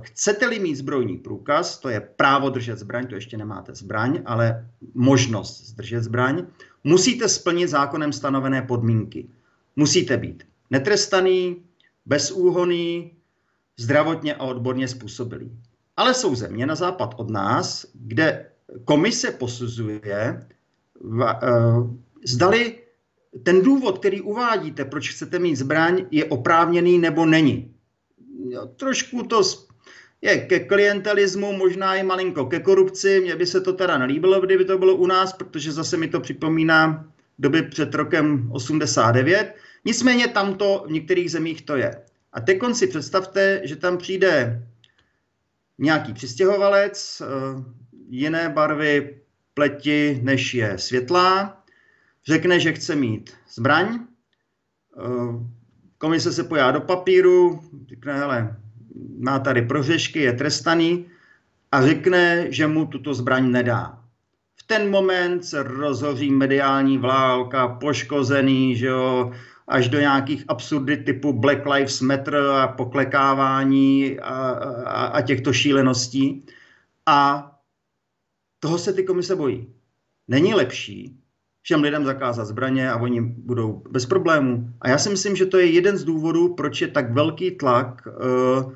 Chcete-li 0.00 0.58
mít 0.58 0.76
zbrojní 0.76 1.16
průkaz, 1.18 1.78
to 1.78 1.88
je 1.88 2.00
právo 2.00 2.50
držet 2.50 2.78
zbraň, 2.78 3.06
to 3.06 3.14
ještě 3.14 3.36
nemáte 3.36 3.74
zbraň, 3.74 4.22
ale 4.24 4.68
možnost 4.94 5.66
zdržet 5.66 6.02
zbraň, 6.02 6.46
musíte 6.84 7.28
splnit 7.28 7.68
zákonem 7.68 8.12
stanovené 8.12 8.62
podmínky. 8.62 9.28
Musíte 9.76 10.16
být 10.16 10.44
netrestaný, 10.70 11.62
bezúhoný, 12.06 13.12
zdravotně 13.76 14.34
a 14.34 14.44
odborně 14.44 14.88
způsobilý. 14.88 15.58
Ale 15.96 16.14
jsou 16.14 16.34
země 16.34 16.66
na 16.66 16.74
západ 16.74 17.14
od 17.16 17.30
nás, 17.30 17.86
kde 17.94 18.50
komise 18.84 19.30
posuzuje, 19.30 20.46
zdali 22.24 22.78
ten 23.42 23.62
důvod, 23.62 23.98
který 23.98 24.20
uvádíte, 24.20 24.84
proč 24.84 25.10
chcete 25.10 25.38
mít 25.38 25.56
zbraň, 25.56 26.04
je 26.10 26.24
oprávněný 26.24 26.98
nebo 26.98 27.26
není. 27.26 27.74
Trošku 28.76 29.22
to 29.22 29.42
je 30.22 30.38
ke 30.46 30.60
klientelismu, 30.60 31.52
možná 31.52 31.94
i 31.94 32.02
malinko 32.02 32.46
ke 32.46 32.60
korupci. 32.60 33.20
Mně 33.20 33.36
by 33.36 33.46
se 33.46 33.60
to 33.60 33.72
teda 33.72 33.98
nelíbilo, 33.98 34.40
kdyby 34.40 34.64
to 34.64 34.78
bylo 34.78 34.94
u 34.94 35.06
nás, 35.06 35.32
protože 35.32 35.72
zase 35.72 35.96
mi 35.96 36.08
to 36.08 36.20
připomíná 36.20 37.12
doby 37.38 37.62
před 37.62 37.94
rokem 37.94 38.52
89. 38.52 39.56
Nicméně 39.84 40.28
tam 40.28 40.54
to 40.54 40.84
v 40.88 40.90
některých 40.90 41.30
zemích 41.30 41.62
to 41.62 41.76
je. 41.76 42.02
A 42.32 42.40
teď 42.40 42.58
si 42.72 42.86
představte, 42.86 43.60
že 43.64 43.76
tam 43.76 43.98
přijde 43.98 44.62
nějaký 45.78 46.12
přistěhovalec, 46.12 47.22
eh, 47.24 47.26
jiné 48.08 48.48
barvy 48.48 49.20
pleti, 49.54 50.20
než 50.22 50.54
je 50.54 50.78
světlá, 50.78 51.62
řekne, 52.26 52.60
že 52.60 52.72
chce 52.72 52.96
mít 52.96 53.36
zbraň, 53.54 53.98
eh, 53.98 55.00
komise 55.98 56.32
se 56.32 56.44
pojá 56.44 56.70
do 56.70 56.80
papíru, 56.80 57.60
řekne, 57.88 58.18
hele, 58.18 58.56
má 59.18 59.38
tady 59.38 59.62
prohřešky, 59.62 60.20
je 60.20 60.32
trestaný 60.32 61.06
a 61.72 61.82
řekne, 61.82 62.46
že 62.52 62.66
mu 62.66 62.86
tuto 62.86 63.14
zbraň 63.14 63.50
nedá. 63.50 63.96
ten 64.66 64.90
moment 64.90 65.44
se 65.44 65.62
rozhoří 65.62 66.30
mediální 66.30 66.98
válka, 66.98 67.68
poškozený, 67.68 68.76
že 68.76 68.86
jo, 68.86 69.32
až 69.68 69.88
do 69.88 70.00
nějakých 70.00 70.44
absurdit 70.48 71.04
typu 71.04 71.32
Black 71.32 71.66
Lives 71.66 72.00
Matter 72.00 72.36
a 72.36 72.68
poklekávání 72.68 74.20
a, 74.20 74.50
a, 74.86 75.06
a 75.06 75.20
těchto 75.20 75.52
šíleností. 75.52 76.46
A 77.06 77.50
toho 78.60 78.78
se 78.78 78.92
ty 78.92 79.04
komise 79.04 79.36
bojí. 79.36 79.74
Není 80.28 80.54
lepší 80.54 81.19
všem 81.62 81.82
lidem 81.82 82.04
zakázat 82.04 82.46
zbraně 82.46 82.90
a 82.90 82.96
oni 82.96 83.20
budou 83.20 83.82
bez 83.90 84.06
problémů. 84.06 84.70
A 84.80 84.88
já 84.88 84.98
si 84.98 85.10
myslím, 85.10 85.36
že 85.36 85.46
to 85.46 85.58
je 85.58 85.66
jeden 85.66 85.98
z 85.98 86.04
důvodů, 86.04 86.54
proč 86.54 86.80
je 86.80 86.88
tak 86.88 87.12
velký 87.12 87.50
tlak 87.50 88.02
uh, 88.06 88.72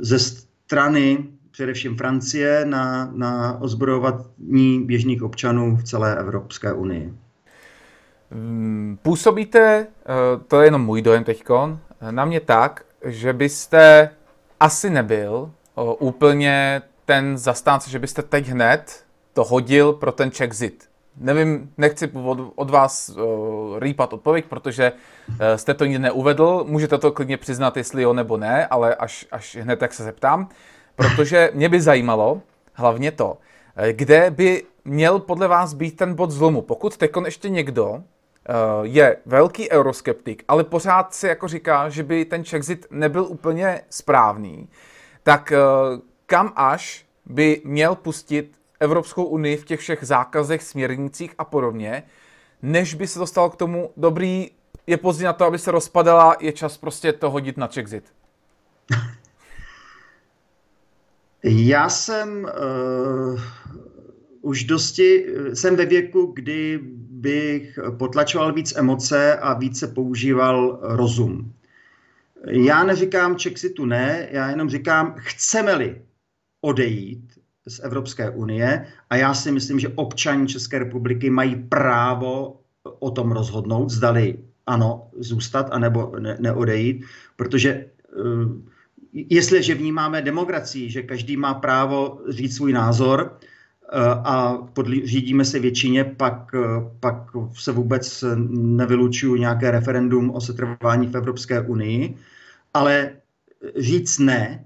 ze 0.00 0.18
strany 0.18 1.26
především 1.50 1.96
Francie 1.96 2.64
na, 2.64 3.10
na 3.14 3.60
ozbrojování 3.60 4.84
běžných 4.84 5.22
občanů 5.22 5.76
v 5.76 5.84
celé 5.84 6.16
Evropské 6.18 6.72
unii. 6.72 7.14
Mm, 8.30 8.98
působíte, 9.02 9.86
eh, 9.86 10.14
to 10.48 10.60
je 10.60 10.66
jenom 10.66 10.84
můj 10.84 11.02
dojem 11.02 11.24
teďkon, 11.24 11.78
na 12.10 12.24
mě 12.24 12.40
tak, 12.40 12.84
že 13.04 13.32
byste 13.32 14.10
asi 14.60 14.90
nebyl 14.90 15.50
úplně 15.98 16.82
ten 17.04 17.38
zastánce, 17.38 17.90
že 17.90 17.98
byste 17.98 18.22
teď 18.22 18.48
hned 18.48 19.04
to 19.32 19.44
hodil 19.44 19.92
pro 19.92 20.12
ten 20.12 20.30
Czexit. 20.30 20.89
Nevím, 21.16 21.72
nechci 21.78 22.08
od, 22.08 22.52
od 22.54 22.70
vás 22.70 23.08
uh, 23.08 23.78
rýpat 23.78 24.12
odpověď, 24.12 24.44
protože 24.44 24.92
uh, 25.28 25.36
jste 25.56 25.74
to 25.74 25.84
nikdy 25.84 25.98
neuvedl. 25.98 26.64
Můžete 26.68 26.98
to 26.98 27.12
klidně 27.12 27.36
přiznat, 27.36 27.76
jestli 27.76 28.02
jo 28.02 28.12
nebo 28.12 28.36
ne, 28.36 28.66
ale 28.66 28.94
až, 28.94 29.26
až 29.32 29.56
hned 29.56 29.78
tak 29.78 29.92
se 29.94 30.04
zeptám. 30.04 30.48
Protože 30.96 31.50
mě 31.54 31.68
by 31.68 31.80
zajímalo 31.80 32.40
hlavně 32.74 33.12
to, 33.12 33.38
kde 33.92 34.30
by 34.30 34.64
měl 34.84 35.18
podle 35.18 35.48
vás 35.48 35.74
být 35.74 35.96
ten 35.96 36.14
bod 36.14 36.30
zlomu. 36.30 36.62
Pokud 36.62 36.96
tekon 36.96 37.24
ještě 37.24 37.48
někdo 37.48 38.02
Eh, 38.48 38.52
je 38.82 39.16
velký 39.26 39.70
euroskeptik, 39.70 40.44
ale 40.48 40.64
pořád 40.64 41.14
si 41.14 41.26
jako 41.26 41.48
říká, 41.48 41.88
že 41.88 42.02
by 42.02 42.24
ten 42.24 42.44
Czexit 42.44 42.86
nebyl 42.90 43.24
úplně 43.24 43.80
správný, 43.90 44.68
tak 45.22 45.52
eh, 45.52 45.56
kam 46.26 46.52
až 46.56 47.06
by 47.26 47.62
měl 47.64 47.94
pustit 47.94 48.59
Evropskou 48.80 49.24
unii 49.24 49.56
v 49.56 49.64
těch 49.64 49.80
všech 49.80 50.04
zákazech, 50.04 50.62
směrnicích 50.62 51.34
a 51.38 51.44
podobně, 51.44 52.02
než 52.62 52.94
by 52.94 53.06
se 53.06 53.18
dostal 53.18 53.50
k 53.50 53.56
tomu 53.56 53.90
dobrý, 53.96 54.50
je 54.86 54.96
pozdě 54.96 55.24
na 55.24 55.32
to, 55.32 55.44
aby 55.44 55.58
se 55.58 55.70
rozpadala, 55.70 56.36
je 56.40 56.52
čas 56.52 56.76
prostě 56.76 57.12
to 57.12 57.30
hodit 57.30 57.56
na 57.56 57.66
Czexit. 57.66 58.04
Já 61.44 61.88
jsem 61.88 62.44
uh, 62.44 63.40
už 64.40 64.64
dosti, 64.64 65.26
jsem 65.54 65.76
ve 65.76 65.86
věku, 65.86 66.32
kdy 66.36 66.80
bych 67.10 67.78
potlačoval 67.98 68.52
víc 68.52 68.76
emoce 68.76 69.36
a 69.36 69.54
více 69.54 69.88
používal 69.88 70.78
rozum. 70.82 71.52
Já 72.46 72.84
neříkám 72.84 73.38
Chexitu 73.38 73.84
ne, 73.84 74.28
já 74.30 74.50
jenom 74.50 74.70
říkám, 74.70 75.14
chceme-li 75.18 76.02
odejít 76.60 77.39
z 77.70 77.80
Evropské 77.82 78.30
unie 78.30 78.86
a 79.10 79.16
já 79.16 79.34
si 79.34 79.52
myslím, 79.52 79.80
že 79.80 79.88
občani 79.88 80.46
České 80.46 80.78
republiky 80.78 81.30
mají 81.30 81.56
právo 81.56 82.60
o 82.82 83.10
tom 83.10 83.32
rozhodnout, 83.32 83.90
zdali 83.90 84.38
ano, 84.66 85.08
zůstat 85.18 85.68
anebo 85.70 86.12
ne, 86.18 86.36
neodejít, 86.40 87.04
protože 87.36 87.84
uh, 88.16 88.52
jestliže 89.12 89.74
vnímáme 89.74 90.22
demokracii, 90.22 90.90
že 90.90 91.02
každý 91.02 91.36
má 91.36 91.54
právo 91.54 92.20
říct 92.28 92.56
svůj 92.56 92.72
názor, 92.72 93.38
a 94.24 94.58
řídíme 95.04 95.44
se 95.44 95.58
většině, 95.58 96.04
pak, 96.04 96.54
pak 97.00 97.16
se 97.52 97.72
vůbec 97.72 98.24
nevylučuju 98.50 99.36
nějaké 99.36 99.70
referendum 99.70 100.30
o 100.30 100.40
setrvání 100.40 101.06
v 101.06 101.16
Evropské 101.16 101.60
unii, 101.60 102.16
ale 102.74 103.10
říct 103.76 104.18
ne, 104.18 104.64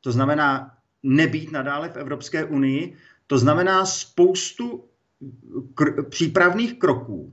to 0.00 0.12
znamená 0.12 0.70
nebýt 1.02 1.52
nadále 1.52 1.88
v 1.88 1.96
Evropské 1.96 2.44
unii, 2.44 2.96
to 3.26 3.38
znamená 3.38 3.86
spoustu 3.86 4.84
kr- 5.74 6.08
přípravných 6.08 6.78
kroků 6.78 7.32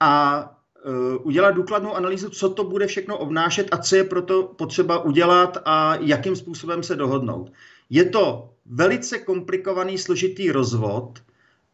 a 0.00 0.44
uh, 0.86 1.26
udělat 1.26 1.50
důkladnou 1.50 1.94
analýzu, 1.94 2.30
co 2.30 2.50
to 2.50 2.64
bude 2.64 2.86
všechno 2.86 3.18
obnášet 3.18 3.68
a 3.72 3.76
co 3.76 3.96
je 3.96 4.04
proto 4.04 4.42
potřeba 4.42 5.04
udělat 5.04 5.58
a 5.64 5.96
jakým 6.00 6.36
způsobem 6.36 6.82
se 6.82 6.96
dohodnout. 6.96 7.52
Je 7.90 8.04
to 8.04 8.50
velice 8.66 9.18
komplikovaný, 9.18 9.98
složitý 9.98 10.52
rozvod 10.52 11.18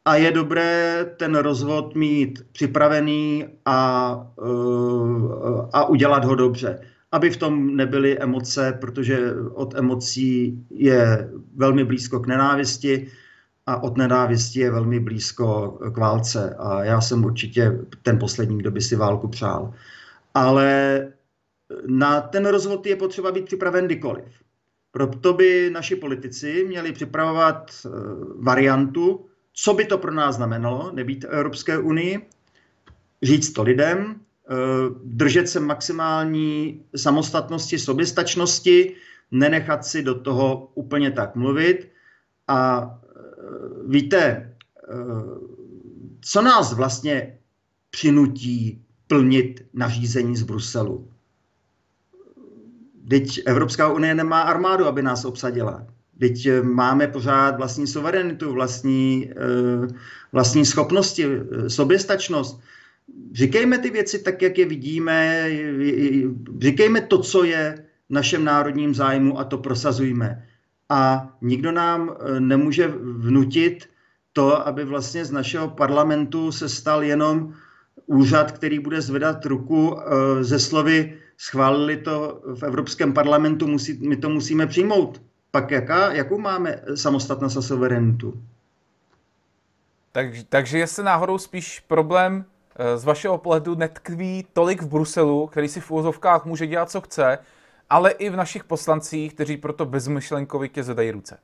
a 0.04 0.16
je 0.16 0.30
dobré 0.30 1.04
ten 1.18 1.36
rozvod 1.36 1.94
mít 1.94 2.46
připravený 2.52 3.46
a, 3.64 4.14
uh, 4.36 5.68
a 5.72 5.84
udělat 5.88 6.24
ho 6.24 6.34
dobře. 6.34 6.93
Aby 7.14 7.30
v 7.30 7.36
tom 7.36 7.76
nebyly 7.76 8.18
emoce, 8.18 8.78
protože 8.80 9.34
od 9.54 9.74
emocí 9.74 10.58
je 10.70 11.30
velmi 11.54 11.84
blízko 11.84 12.20
k 12.20 12.26
nenávisti 12.26 13.06
a 13.66 13.82
od 13.82 13.96
nenávisti 13.96 14.60
je 14.60 14.70
velmi 14.70 15.00
blízko 15.00 15.78
k 15.94 15.98
válce. 15.98 16.54
A 16.58 16.84
já 16.84 17.00
jsem 17.00 17.24
určitě 17.24 17.78
ten 18.02 18.18
poslední, 18.18 18.58
kdo 18.58 18.70
by 18.70 18.80
si 18.80 18.96
válku 18.96 19.28
přál. 19.28 19.72
Ale 20.34 21.08
na 21.86 22.20
ten 22.20 22.46
rozvod 22.46 22.86
je 22.86 22.96
potřeba 22.96 23.32
být 23.32 23.44
připraven 23.44 23.86
kdykoliv. 23.86 24.24
Proto 24.90 25.32
by 25.32 25.70
naši 25.70 25.96
politici 25.96 26.64
měli 26.68 26.92
připravovat 26.92 27.70
eh, 27.86 27.88
variantu, 28.38 29.26
co 29.52 29.74
by 29.74 29.84
to 29.84 29.98
pro 29.98 30.14
nás 30.14 30.36
znamenalo, 30.36 30.90
nebýt 30.92 31.24
Evropské 31.28 31.78
unii, 31.78 32.26
říct 33.22 33.52
to 33.52 33.62
lidem, 33.62 34.20
držet 35.04 35.48
se 35.48 35.60
maximální 35.60 36.84
samostatnosti, 36.96 37.78
soběstačnosti, 37.78 38.96
nenechat 39.30 39.84
si 39.84 40.02
do 40.02 40.14
toho 40.14 40.70
úplně 40.74 41.10
tak 41.10 41.36
mluvit. 41.36 41.88
A 42.48 42.90
eh, 43.02 43.10
víte, 43.86 44.50
co 46.20 46.42
nás 46.42 46.72
vlastně 46.72 47.38
přinutí 47.90 48.84
plnit 49.06 49.66
nařízení 49.72 50.36
z 50.36 50.42
Bruselu? 50.42 51.10
Teď 53.08 53.40
Evropská 53.46 53.92
unie 53.92 54.14
nemá 54.14 54.40
armádu, 54.42 54.86
aby 54.86 55.02
nás 55.02 55.24
obsadila. 55.24 55.86
Teď 56.18 56.46
eh, 56.46 56.62
máme 56.62 57.08
pořád 57.08 57.56
vlastní 57.56 57.86
suverenitu, 57.86 58.52
vlastní, 58.52 59.30
eh, 59.30 59.94
vlastní 60.32 60.66
schopnosti, 60.66 61.24
eh, 61.26 61.70
soběstačnost. 61.70 62.60
Říkejme 63.32 63.78
ty 63.78 63.90
věci 63.90 64.18
tak, 64.18 64.42
jak 64.42 64.58
je 64.58 64.66
vidíme, 64.66 65.48
říkejme 66.58 67.00
to, 67.00 67.18
co 67.18 67.44
je 67.44 67.84
v 68.10 68.12
našem 68.12 68.44
národním 68.44 68.94
zájmu 68.94 69.38
a 69.38 69.44
to 69.44 69.58
prosazujme. 69.58 70.48
A 70.88 71.32
nikdo 71.40 71.72
nám 71.72 72.16
nemůže 72.38 72.88
vnutit 73.02 73.88
to, 74.32 74.66
aby 74.68 74.84
vlastně 74.84 75.24
z 75.24 75.30
našeho 75.30 75.68
parlamentu 75.68 76.52
se 76.52 76.68
stal 76.68 77.02
jenom 77.02 77.54
úřad, 78.06 78.52
který 78.52 78.78
bude 78.78 79.00
zvedat 79.00 79.46
ruku 79.46 79.96
ze 80.40 80.58
slovy 80.58 81.18
schválili 81.36 81.96
to 81.96 82.42
v 82.54 82.62
Evropském 82.62 83.12
parlamentu, 83.12 83.66
musí, 83.66 84.08
my 84.08 84.16
to 84.16 84.30
musíme 84.30 84.66
přijmout. 84.66 85.22
Pak 85.50 85.70
jaká, 85.70 86.12
jakou 86.12 86.38
máme 86.38 86.80
samostatnost 86.94 87.56
a 87.56 87.62
suverenitu? 87.62 88.42
Tak, 90.12 90.26
takže 90.48 90.78
jestli 90.78 91.04
náhodou 91.04 91.38
spíš 91.38 91.80
problém 91.80 92.44
eh, 92.48 92.53
z 92.96 93.04
vašeho 93.04 93.38
pohledu 93.38 93.74
netkví 93.74 94.46
tolik 94.52 94.82
v 94.82 94.88
Bruselu, 94.88 95.46
který 95.46 95.68
si 95.68 95.80
v 95.80 95.90
úvozovkách 95.90 96.44
může 96.44 96.66
dělat, 96.66 96.90
co 96.90 97.00
chce, 97.00 97.38
ale 97.90 98.10
i 98.10 98.30
v 98.30 98.36
našich 98.36 98.64
poslancích, 98.64 99.34
kteří 99.34 99.56
proto 99.56 99.86
bezmyšlenkovitě 99.86 100.82
zvedají 100.82 101.10
ruce. 101.10 101.38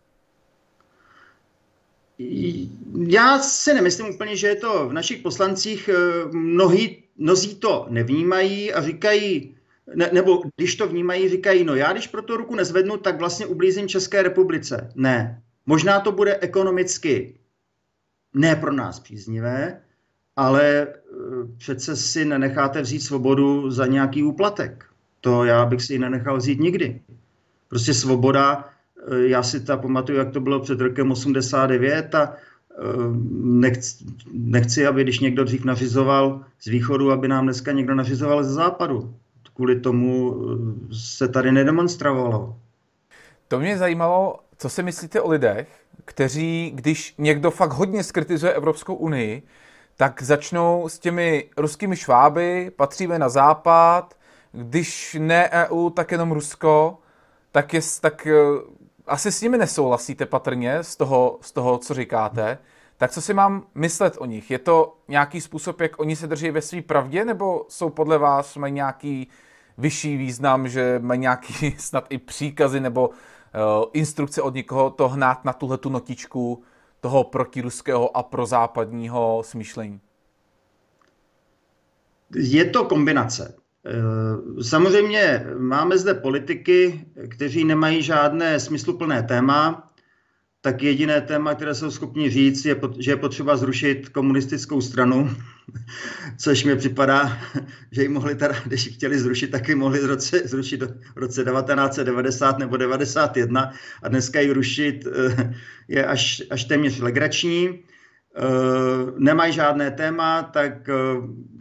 Já 3.08 3.38
si 3.38 3.74
nemyslím 3.74 4.14
úplně, 4.14 4.36
že 4.36 4.46
je 4.46 4.56
to 4.56 4.88
v 4.88 4.92
našich 4.92 5.22
poslancích. 5.22 5.88
Eh, 5.88 6.28
mnohí, 6.32 7.02
mnozí 7.16 7.54
to 7.54 7.86
nevnímají 7.90 8.72
a 8.72 8.82
říkají, 8.82 9.56
ne, 9.94 10.10
nebo 10.12 10.42
když 10.56 10.76
to 10.76 10.86
vnímají, 10.86 11.28
říkají, 11.28 11.64
no 11.64 11.74
já 11.74 11.92
když 11.92 12.06
pro 12.06 12.22
to 12.22 12.36
ruku 12.36 12.54
nezvednu, 12.54 12.96
tak 12.96 13.18
vlastně 13.18 13.46
ublízím 13.46 13.88
České 13.88 14.22
republice. 14.22 14.92
Ne. 14.94 15.42
Možná 15.66 16.00
to 16.00 16.12
bude 16.12 16.38
ekonomicky 16.40 17.38
ne 18.34 18.56
pro 18.56 18.72
nás 18.72 19.00
příznivé, 19.00 19.80
ale 20.36 20.94
přece 21.58 21.96
si 21.96 22.24
nenecháte 22.24 22.82
vzít 22.82 23.00
svobodu 23.00 23.70
za 23.70 23.86
nějaký 23.86 24.22
úplatek. 24.22 24.84
To 25.20 25.44
já 25.44 25.66
bych 25.66 25.82
si 25.82 25.92
ji 25.92 25.98
nenechal 25.98 26.36
vzít 26.36 26.60
nikdy. 26.60 27.00
Prostě 27.68 27.94
svoboda, 27.94 28.68
e, 29.08 29.28
já 29.28 29.42
si 29.42 29.60
ta 29.60 29.76
pamatuju, 29.76 30.18
jak 30.18 30.30
to 30.30 30.40
bylo 30.40 30.60
před 30.60 30.80
rokem 30.80 31.12
89 31.12 32.14
a 32.14 32.22
e, 32.22 32.32
nechci, 33.42 34.04
nechci, 34.32 34.86
aby 34.86 35.02
když 35.02 35.20
někdo 35.20 35.44
dřív 35.44 35.64
nařizoval 35.64 36.44
z 36.60 36.66
východu, 36.66 37.10
aby 37.10 37.28
nám 37.28 37.44
dneska 37.44 37.72
někdo 37.72 37.94
nařizoval 37.94 38.44
ze 38.44 38.52
západu 38.52 39.14
kvůli 39.60 39.80
tomu 39.80 40.36
se 40.92 41.28
tady 41.28 41.52
nedemonstrovalo. 41.52 42.56
To 43.48 43.60
mě 43.60 43.78
zajímalo, 43.78 44.38
Co 44.56 44.68
si 44.68 44.82
myslíte 44.82 45.20
o 45.20 45.30
lidech, 45.30 45.68
kteří, 46.04 46.72
když 46.74 47.14
někdo 47.18 47.50
fakt 47.50 47.72
hodně 47.72 48.04
skritizuje 48.04 48.52
Evropskou 48.52 48.94
unii, 48.94 49.42
tak 50.00 50.22
začnou 50.22 50.88
s 50.88 50.98
těmi 50.98 51.50
ruskými 51.56 51.96
šváby, 51.96 52.72
patříme 52.76 53.18
na 53.18 53.28
západ, 53.28 54.14
když 54.52 55.16
ne 55.20 55.50
EU, 55.50 55.90
tak 55.90 56.12
jenom 56.12 56.32
Rusko, 56.32 56.98
tak, 57.52 57.74
je, 57.74 57.80
tak 58.00 58.26
eh, 58.26 58.34
asi 59.06 59.32
s 59.32 59.40
nimi 59.40 59.58
nesouhlasíte 59.58 60.26
patrně 60.26 60.82
z 60.84 60.96
toho, 60.96 61.38
z 61.40 61.52
toho, 61.52 61.78
co 61.78 61.94
říkáte. 61.94 62.58
Tak 62.96 63.10
co 63.10 63.20
si 63.20 63.34
mám 63.34 63.62
myslet 63.74 64.16
o 64.18 64.24
nich? 64.24 64.50
Je 64.50 64.58
to 64.58 64.96
nějaký 65.08 65.40
způsob, 65.40 65.80
jak 65.80 66.00
oni 66.00 66.16
se 66.16 66.26
drží 66.26 66.50
ve 66.50 66.62
své 66.62 66.82
pravdě, 66.82 67.24
nebo 67.24 67.66
jsou 67.68 67.90
podle 67.90 68.18
vás, 68.18 68.56
mají 68.56 68.72
nějaký 68.72 69.28
vyšší 69.78 70.16
význam, 70.16 70.68
že 70.68 70.98
mají 71.02 71.20
nějaký 71.20 71.74
snad 71.78 72.06
i 72.10 72.18
příkazy 72.18 72.80
nebo 72.80 73.08
uh, 73.08 73.14
instrukce 73.92 74.42
od 74.42 74.54
někoho 74.54 74.90
to 74.90 75.08
hnát 75.08 75.44
na 75.44 75.52
tuhle 75.52 75.78
tu 75.78 75.88
notičku 75.88 76.62
toho 77.00 77.24
protiruského 77.24 78.16
a 78.16 78.22
prozápadního 78.22 79.42
smýšlení? 79.44 80.00
Je 82.36 82.64
to 82.64 82.84
kombinace. 82.84 83.54
Eh, 83.86 84.62
samozřejmě 84.62 85.46
máme 85.58 85.98
zde 85.98 86.14
politiky, 86.14 87.06
kteří 87.28 87.64
nemají 87.64 88.02
žádné 88.02 88.60
smysluplné 88.60 89.22
téma, 89.22 89.90
tak 90.60 90.82
jediné 90.82 91.20
téma, 91.20 91.54
které 91.54 91.74
jsou 91.74 91.90
schopni 91.90 92.30
říct, 92.30 92.64
je, 92.64 92.80
že 92.98 93.10
je 93.10 93.16
potřeba 93.16 93.56
zrušit 93.56 94.08
komunistickou 94.08 94.80
stranu, 94.80 95.30
což 96.38 96.64
mi 96.64 96.76
připadá, 96.76 97.38
že 97.90 98.02
ji 98.02 98.08
mohli 98.08 98.34
teda, 98.34 98.54
když 98.66 98.86
ji 98.86 98.92
chtěli 98.92 99.18
zrušit, 99.18 99.50
tak 99.50 99.68
ji 99.68 99.74
mohli 99.74 100.06
roce, 100.06 100.38
zrušit 100.44 100.82
v 101.14 101.18
roce 101.18 101.44
1990 101.44 102.58
nebo 102.58 102.76
91 102.76 103.72
a 104.02 104.08
dneska 104.08 104.40
ji 104.40 104.52
rušit 104.52 105.06
eh, 105.06 105.54
je 105.88 106.06
až, 106.06 106.42
až 106.50 106.64
téměř 106.64 107.00
legrační. 107.00 107.68
Eh, 107.68 108.40
nemají 109.18 109.52
žádné 109.52 109.90
téma, 109.90 110.42
tak 110.42 110.88
eh, 110.88 110.94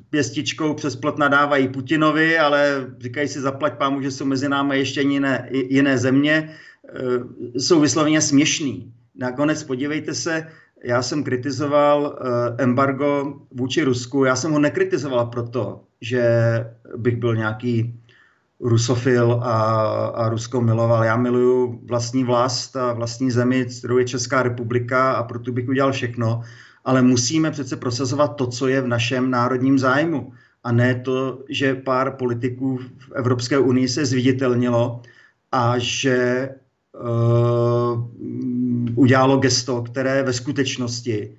pěstičkou 0.09 0.73
přes 0.73 0.95
plot 0.95 1.17
nadávají 1.17 1.67
Putinovi, 1.67 2.37
ale 2.39 2.87
říkají 2.99 3.27
si 3.27 3.41
zaplať 3.41 3.77
pámu, 3.77 4.01
že 4.01 4.11
jsou 4.11 4.25
mezi 4.25 4.49
námi 4.49 4.77
ještě 4.77 5.01
jiné, 5.01 5.49
jiné 5.51 5.97
země 5.97 6.55
jsou 7.55 7.79
vysloveně 7.79 8.21
směšný. 8.21 8.93
Nakonec 9.15 9.63
podívejte 9.63 10.13
se, 10.13 10.47
já 10.83 11.01
jsem 11.01 11.23
kritizoval 11.23 12.19
eh, 12.19 12.63
embargo 12.63 13.33
vůči 13.51 13.83
Rusku. 13.83 14.23
Já 14.23 14.35
jsem 14.35 14.51
ho 14.51 14.59
nekritizoval 14.59 15.25
proto, 15.25 15.83
že 16.01 16.23
bych 16.97 17.15
byl 17.15 17.35
nějaký 17.35 17.99
rusofil 18.59 19.33
a, 19.43 19.55
a 20.07 20.29
Rusko 20.29 20.61
miloval. 20.61 21.03
Já 21.03 21.17
miluju 21.17 21.81
vlastní 21.85 22.23
vlast 22.23 22.75
a 22.75 22.93
vlastní 22.93 23.31
zemi, 23.31 23.65
kterou 23.79 23.97
je 23.97 24.05
Česká 24.05 24.43
republika 24.43 25.11
a 25.11 25.23
proto 25.23 25.51
bych 25.51 25.69
udělal 25.69 25.91
všechno. 25.91 26.41
Ale 26.85 27.01
musíme 27.01 27.51
přece 27.51 27.75
prosazovat 27.75 28.35
to, 28.35 28.47
co 28.47 28.67
je 28.67 28.81
v 28.81 28.87
našem 28.87 29.31
národním 29.31 29.79
zájmu. 29.79 30.33
A 30.63 30.71
ne 30.71 30.95
to, 30.95 31.43
že 31.49 31.75
pár 31.75 32.15
politiků 32.15 32.77
v 32.77 33.11
Evropské 33.15 33.59
unii 33.59 33.87
se 33.87 34.05
zviditelnilo 34.05 35.01
a 35.51 35.73
že 35.77 36.49
uh, 36.99 38.09
udělalo 38.95 39.37
gesto, 39.37 39.81
které 39.81 40.23
ve 40.23 40.33
skutečnosti 40.33 41.37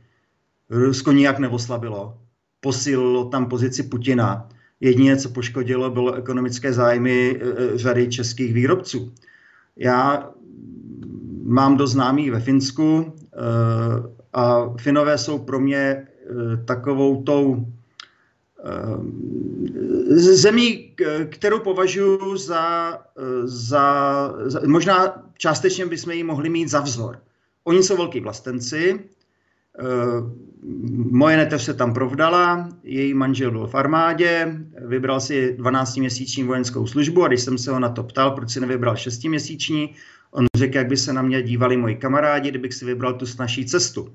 Rusko 0.71 1.13
nijak 1.13 1.39
neoslabilo. 1.39 2.19
Posílilo 2.61 3.25
tam 3.25 3.47
pozici 3.47 3.83
Putina. 3.83 4.49
Jediné, 4.81 5.17
co 5.17 5.29
poškodilo, 5.29 5.91
bylo 5.91 6.15
ekonomické 6.15 6.73
zájmy 6.73 7.37
uh, 7.37 7.77
řady 7.77 8.09
českých 8.09 8.55
výrobců. 8.55 9.13
Já 9.77 10.31
mám 11.43 11.77
dost 11.77 11.93
známý 11.93 12.31
ve 12.31 12.41
Finsku 12.41 12.97
uh, 12.97 13.13
a 14.33 14.75
Finové 14.77 15.19
jsou 15.19 15.39
pro 15.39 15.61
mě 15.61 16.07
takovou 16.65 17.23
tou 17.23 17.67
zemí, 20.11 20.95
kterou 21.31 21.59
považuji 21.59 22.37
za, 22.37 22.99
za, 23.45 24.35
za, 24.45 24.61
možná 24.67 25.23
částečně 25.39 25.87
bychom 25.87 26.13
ji 26.13 26.25
mohli 26.25 26.49
mít 26.49 26.69
za 26.69 26.81
vzor. 26.81 27.19
Oni 27.65 27.83
jsou 27.83 27.97
velký 27.97 28.21
vlastenci, 28.21 29.01
eh, 29.79 29.85
moje 31.11 31.37
neteř 31.37 31.63
se 31.63 31.75
tam 31.75 31.95
provdala, 31.95 32.69
její 32.83 33.15
manžel 33.15 33.51
byl 33.51 33.67
v 33.67 33.75
armádě, 33.75 34.59
vybral 34.87 35.21
si 35.21 35.57
12-měsíční 35.59 36.45
vojenskou 36.45 36.87
službu 36.87 37.25
a 37.25 37.29
když 37.29 37.41
jsem 37.41 37.59
se 37.59 37.71
ho 37.71 37.79
na 37.79 37.89
to 37.89 38.03
ptal, 38.03 38.31
proč 38.31 38.51
si 38.51 38.61
nevybral 38.61 38.95
6-měsíční, 38.95 39.95
on 40.31 40.47
řekl, 40.55 40.77
jak 40.77 40.87
by 40.87 40.97
se 40.97 41.13
na 41.13 41.23
mě 41.23 41.43
dívali 41.43 41.77
moji 41.77 41.97
kamarádi, 41.97 42.51
kdybych 42.51 42.75
si 42.75 42.85
vybral 42.85 43.15
tu 43.15 43.27
snažší 43.27 43.67
cestu. 43.67 44.15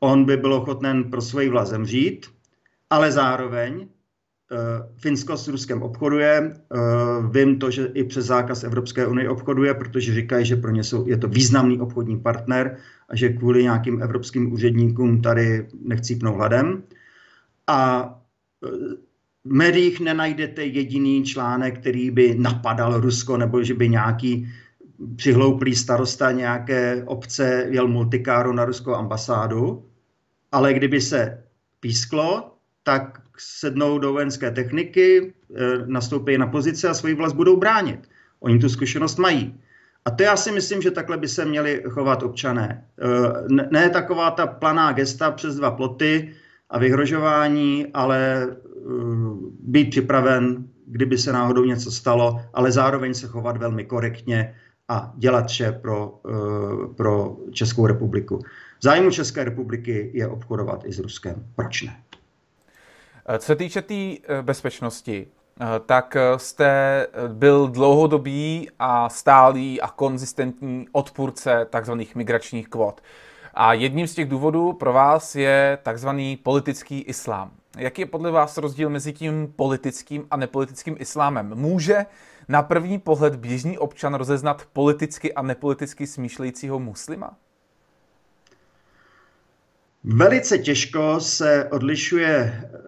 On 0.00 0.24
by 0.24 0.36
byl 0.36 0.54
ochoten 0.54 1.10
pro 1.10 1.22
svoji 1.22 1.48
vlast 1.48 1.70
zemřít, 1.70 2.26
ale 2.90 3.12
zároveň 3.12 3.88
Eh, 3.88 4.01
Finsko 4.96 5.36
s 5.36 5.48
Ruskem 5.48 5.82
obchoduje. 5.82 6.52
Eh, 6.52 6.78
vím 7.30 7.58
to, 7.58 7.70
že 7.70 7.90
i 7.94 8.04
přes 8.04 8.26
zákaz 8.26 8.64
Evropské 8.64 9.06
unie 9.06 9.30
obchoduje, 9.30 9.74
protože 9.74 10.14
říkají, 10.14 10.46
že 10.46 10.56
pro 10.56 10.70
ně 10.70 10.84
jsou, 10.84 11.06
je 11.06 11.16
to 11.16 11.28
významný 11.28 11.80
obchodní 11.80 12.20
partner 12.20 12.76
a 13.08 13.16
že 13.16 13.28
kvůli 13.28 13.62
nějakým 13.62 14.02
evropským 14.02 14.52
úředníkům 14.52 15.22
tady 15.22 15.66
nechcípnou 15.84 16.34
hladem. 16.34 16.82
A 17.66 18.10
eh, 18.64 18.68
v 19.44 19.52
médiích 19.52 20.00
nenajdete 20.00 20.64
jediný 20.64 21.24
článek, 21.24 21.78
který 21.78 22.10
by 22.10 22.34
napadal 22.38 23.00
Rusko, 23.00 23.36
nebo 23.36 23.62
že 23.62 23.74
by 23.74 23.88
nějaký 23.88 24.48
přihlouplý 25.16 25.74
starosta 25.74 26.32
nějaké 26.32 27.02
obce 27.06 27.66
jel 27.70 27.88
multikáru 27.88 28.52
na 28.52 28.64
ruskou 28.64 28.94
ambasádu, 28.94 29.84
ale 30.52 30.74
kdyby 30.74 31.00
se 31.00 31.42
písklo, 31.80 32.54
tak 32.82 33.21
sednou 33.42 33.98
do 33.98 34.12
vojenské 34.12 34.50
techniky, 34.50 35.32
eh, 35.32 35.86
nastoupí 35.86 36.38
na 36.38 36.46
pozice 36.46 36.88
a 36.88 36.94
svoji 36.94 37.14
vlast 37.14 37.36
budou 37.36 37.56
bránit. 37.56 38.08
Oni 38.40 38.58
tu 38.58 38.68
zkušenost 38.68 39.18
mají. 39.18 39.60
A 40.04 40.10
to 40.10 40.22
já 40.22 40.36
si 40.36 40.52
myslím, 40.52 40.82
že 40.82 40.90
takhle 40.90 41.16
by 41.16 41.28
se 41.28 41.44
měli 41.44 41.82
chovat 41.88 42.22
občané. 42.22 42.84
Eh, 42.98 43.64
ne 43.70 43.90
taková 43.90 44.30
ta 44.30 44.46
planá 44.46 44.92
gesta 44.92 45.30
přes 45.30 45.56
dva 45.56 45.70
ploty 45.70 46.34
a 46.70 46.78
vyhrožování, 46.78 47.86
ale 47.94 48.48
eh, 48.50 48.56
být 49.60 49.90
připraven, 49.90 50.66
kdyby 50.86 51.18
se 51.18 51.32
náhodou 51.32 51.64
něco 51.64 51.90
stalo, 51.90 52.40
ale 52.54 52.72
zároveň 52.72 53.14
se 53.14 53.26
chovat 53.26 53.56
velmi 53.56 53.84
korektně 53.84 54.54
a 54.88 55.12
dělat 55.16 55.46
vše 55.46 55.72
pro, 55.72 56.20
pro 56.96 57.36
Českou 57.52 57.86
republiku. 57.86 58.42
Zájmu 58.82 59.10
České 59.10 59.44
republiky 59.44 60.10
je 60.14 60.28
obchodovat 60.28 60.84
i 60.84 60.92
s 60.92 60.98
Ruskem. 60.98 61.46
Proč 61.56 61.82
ne? 61.82 61.96
Eh, 63.34 63.38
co 63.38 63.46
se 63.46 63.56
týče 63.56 63.82
té 63.82 63.88
tý 63.88 64.18
eh, 64.28 64.42
bezpečnosti, 64.42 65.26
eh, 65.60 65.66
tak 65.86 66.16
jste 66.36 67.06
byl 67.28 67.68
dlouhodobý 67.68 68.68
a 68.78 69.08
stálý 69.08 69.80
a 69.80 69.88
konzistentní 69.88 70.86
odpůrce 70.92 71.66
tzv. 71.80 71.92
migračních 72.14 72.68
kvot. 72.68 73.00
A 73.54 73.72
jedním 73.72 74.06
z 74.06 74.14
těch 74.14 74.28
důvodů 74.28 74.72
pro 74.72 74.92
vás 74.92 75.34
je 75.34 75.78
tzv. 75.92 76.08
politický 76.42 77.00
islám. 77.00 77.50
Jaký 77.78 78.02
je 78.02 78.06
podle 78.06 78.30
vás 78.30 78.58
rozdíl 78.58 78.90
mezi 78.90 79.12
tím 79.12 79.52
politickým 79.56 80.26
a 80.30 80.36
nepolitickým 80.36 80.96
islámem? 80.98 81.52
Může 81.54 82.06
na 82.48 82.62
první 82.62 82.98
pohled 82.98 83.36
běžný 83.36 83.78
občan 83.78 84.14
rozeznat 84.14 84.62
politicky 84.72 85.34
a 85.34 85.42
nepoliticky 85.42 86.06
smýšlejícího 86.06 86.78
muslima? 86.78 87.36
Velice 90.04 90.58
těžko 90.58 91.20
se 91.20 91.68
odlišuje 91.70 92.34
eh, 92.34 92.78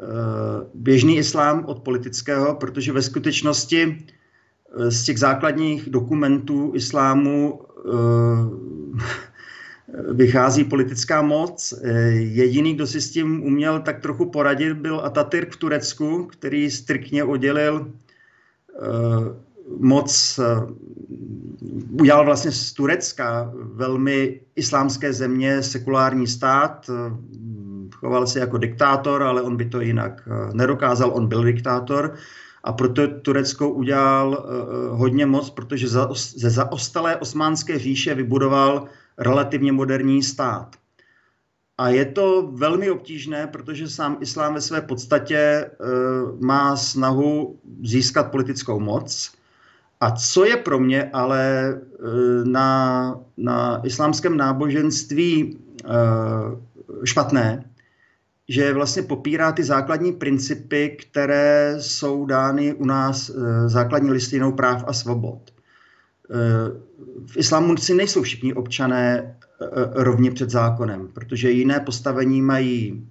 běžný 0.74 1.16
islám 1.16 1.64
od 1.66 1.82
politického, 1.82 2.54
protože 2.54 2.92
ve 2.92 3.02
skutečnosti 3.02 3.98
eh, 4.78 4.90
z 4.90 5.04
těch 5.04 5.18
základních 5.18 5.90
dokumentů 5.90 6.72
islámu 6.74 7.60
eh, 7.62 7.90
vychází 10.12 10.64
politická 10.64 11.22
moc. 11.22 11.74
Jediný, 12.12 12.74
kdo 12.74 12.86
si 12.86 13.00
s 13.00 13.10
tím 13.10 13.42
uměl 13.42 13.80
tak 13.80 14.00
trochu 14.00 14.30
poradit, 14.30 14.72
byl 14.74 15.00
Atatürk 15.00 15.52
v 15.52 15.56
Turecku, 15.56 16.24
který 16.24 16.70
striktně 16.70 17.24
oddělil 17.24 17.92
moc 19.78 20.40
udělal 21.90 22.24
vlastně 22.24 22.52
z 22.52 22.72
Turecka 22.72 23.52
velmi 23.54 24.40
islámské 24.56 25.12
země, 25.12 25.62
sekulární 25.62 26.26
stát, 26.26 26.90
choval 28.04 28.26
se 28.26 28.38
jako 28.38 28.58
diktátor, 28.58 29.22
ale 29.22 29.42
on 29.42 29.56
by 29.56 29.64
to 29.64 29.80
jinak 29.80 30.28
eh, 30.28 30.50
nedokázal, 30.54 31.10
on 31.14 31.26
byl 31.26 31.44
diktátor 31.44 32.14
a 32.64 32.72
proto 32.72 33.08
Turecko 33.08 33.68
udělal 33.68 34.28
eh, 34.36 34.88
hodně 34.90 35.26
moc, 35.26 35.50
protože 35.50 35.88
ze 36.36 36.50
zaostalé 36.50 37.16
osmánské 37.16 37.78
říše 37.78 38.14
vybudoval 38.14 38.84
relativně 39.18 39.72
moderní 39.72 40.22
stát. 40.22 40.76
A 41.78 41.88
je 41.88 42.04
to 42.04 42.50
velmi 42.52 42.90
obtížné, 42.90 43.46
protože 43.46 43.88
sám 43.88 44.16
islám 44.20 44.54
ve 44.54 44.60
své 44.60 44.80
podstatě 44.80 45.36
eh, 45.36 45.70
má 46.40 46.76
snahu 46.76 47.58
získat 47.82 48.30
politickou 48.30 48.80
moc, 48.80 49.32
A 50.04 50.10
co 50.10 50.44
je 50.44 50.56
pro 50.56 50.78
mě 50.78 51.10
ale 51.12 51.74
na, 52.44 53.20
na 53.36 53.80
islámském 53.84 54.36
náboženství 54.36 55.58
špatné, 57.04 57.64
že 58.48 58.72
vlastně 58.72 59.02
popírá 59.02 59.52
ty 59.52 59.64
základní 59.64 60.12
principy, 60.12 60.96
které 61.00 61.76
jsou 61.80 62.26
dány 62.26 62.74
u 62.74 62.84
nás 62.84 63.30
základní 63.66 64.10
listinou 64.10 64.52
práv 64.52 64.84
a 64.86 64.92
svobod. 64.92 65.54
V 67.26 67.36
islámu 67.36 67.76
si 67.76 67.94
nejsou 67.94 68.22
všichni 68.22 68.54
občané 68.54 69.36
rovně 69.92 70.30
před 70.30 70.50
zákonem, 70.50 71.08
protože 71.08 71.50
jiné 71.50 71.80
postavení 71.80 72.42
mají 72.42 73.08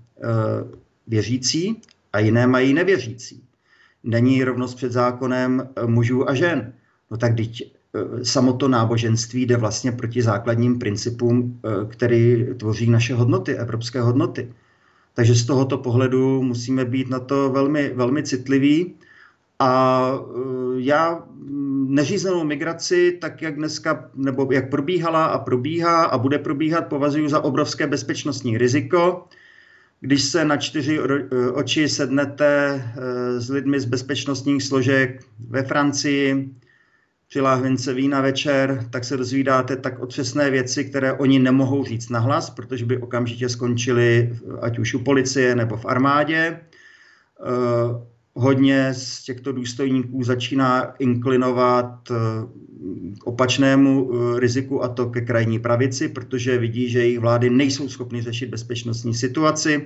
věřící 1.07 1.81
a 2.13 2.19
jiné 2.19 2.47
mají 2.47 2.73
nevěřící. 2.73 3.43
Není 4.03 4.43
rovnost 4.43 4.75
před 4.75 4.91
zákonem 4.91 5.69
mužů 5.85 6.29
a 6.29 6.33
žen. 6.33 6.73
No 7.13 7.17
tak 7.17 7.35
teď 7.37 7.61
eh, 7.61 8.25
samo 8.25 8.53
to 8.53 8.67
náboženství 8.67 9.45
jde 9.45 9.57
vlastně 9.57 9.91
proti 9.91 10.21
základním 10.21 10.79
principům, 10.79 11.59
eh, 11.65 11.85
který 11.87 12.45
tvoří 12.57 12.89
naše 12.89 13.15
hodnoty, 13.15 13.55
evropské 13.55 14.01
hodnoty. 14.01 14.53
Takže 15.13 15.35
z 15.35 15.45
tohoto 15.45 15.77
pohledu 15.77 16.41
musíme 16.41 16.85
být 16.85 17.09
na 17.09 17.19
to 17.19 17.49
velmi, 17.49 17.89
velmi 17.93 18.23
citliví. 18.23 18.93
A 19.59 20.11
eh, 20.13 20.39
já 20.77 21.23
neřízenou 21.87 22.43
migraci, 22.43 23.17
tak 23.21 23.41
jak 23.41 23.55
dneska, 23.55 24.09
nebo 24.15 24.51
jak 24.51 24.69
probíhala 24.69 25.25
a 25.25 25.39
probíhá 25.39 26.03
a 26.03 26.17
bude 26.17 26.39
probíhat, 26.39 26.87
považuji 26.87 27.29
za 27.29 27.43
obrovské 27.43 27.87
bezpečnostní 27.87 28.57
riziko. 28.57 29.27
Když 30.01 30.23
se 30.23 30.45
na 30.45 30.57
čtyři 30.57 30.99
oči 31.53 31.89
sednete 31.89 32.83
s 33.37 33.49
lidmi 33.49 33.79
z 33.79 33.85
bezpečnostních 33.85 34.63
složek 34.63 35.23
ve 35.49 35.63
Francii, 35.63 36.49
při 37.27 37.41
láhvince 37.41 37.93
vína 37.93 38.21
večer, 38.21 38.87
tak 38.89 39.03
se 39.03 39.17
dozvídáte 39.17 39.75
tak 39.75 39.99
otřesné 39.99 40.49
věci, 40.49 40.85
které 40.85 41.13
oni 41.13 41.39
nemohou 41.39 41.85
říct 41.85 42.09
nahlas, 42.09 42.49
protože 42.49 42.85
by 42.85 42.97
okamžitě 42.97 43.49
skončili 43.49 44.39
ať 44.61 44.79
už 44.79 44.93
u 44.93 44.99
policie 44.99 45.55
nebo 45.55 45.77
v 45.77 45.85
armádě. 45.85 46.59
Uh, 47.39 48.03
hodně 48.33 48.93
z 48.93 49.23
těchto 49.23 49.51
důstojníků 49.51 50.23
začíná 50.23 50.83
inklinovat 50.99 52.09
uh, 52.09 52.17
k 53.19 53.27
opačnému 53.27 54.03
uh, 54.03 54.39
riziku 54.39 54.83
a 54.83 54.87
to 54.87 55.09
ke 55.09 55.21
krajní 55.21 55.59
pravici, 55.59 56.09
protože 56.09 56.57
vidí, 56.57 56.89
že 56.89 56.99
jejich 56.99 57.19
vlády 57.19 57.49
nejsou 57.49 57.89
schopny 57.89 58.21
řešit 58.21 58.49
bezpečnostní 58.49 59.13
situaci. 59.13 59.85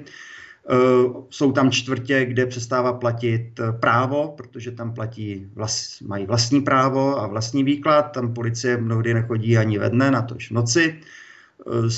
Eh, 0.70 1.14
jsou 1.30 1.52
tam 1.52 1.72
čtvrtě, 1.72 2.26
kde 2.26 2.46
přestává 2.46 2.94
platit 2.94 3.60
eh, 3.60 3.72
právo, 3.72 4.34
protože 4.38 4.72
tam 4.72 4.94
platí, 4.94 5.50
vlast, 5.54 6.02
mají 6.02 6.26
vlastní 6.26 6.62
právo 6.62 7.20
a 7.20 7.28
vlastní 7.28 7.64
výklad. 7.64 8.02
Tam 8.02 8.34
policie 8.34 8.78
mnohdy 8.78 9.14
nechodí 9.14 9.58
ani 9.58 9.80
ve 9.80 9.90
dne, 9.90 10.12
na 10.12 10.22
tož 10.22 10.50
v 10.50 10.54
noci. 10.54 11.00
Eh, 11.68 11.90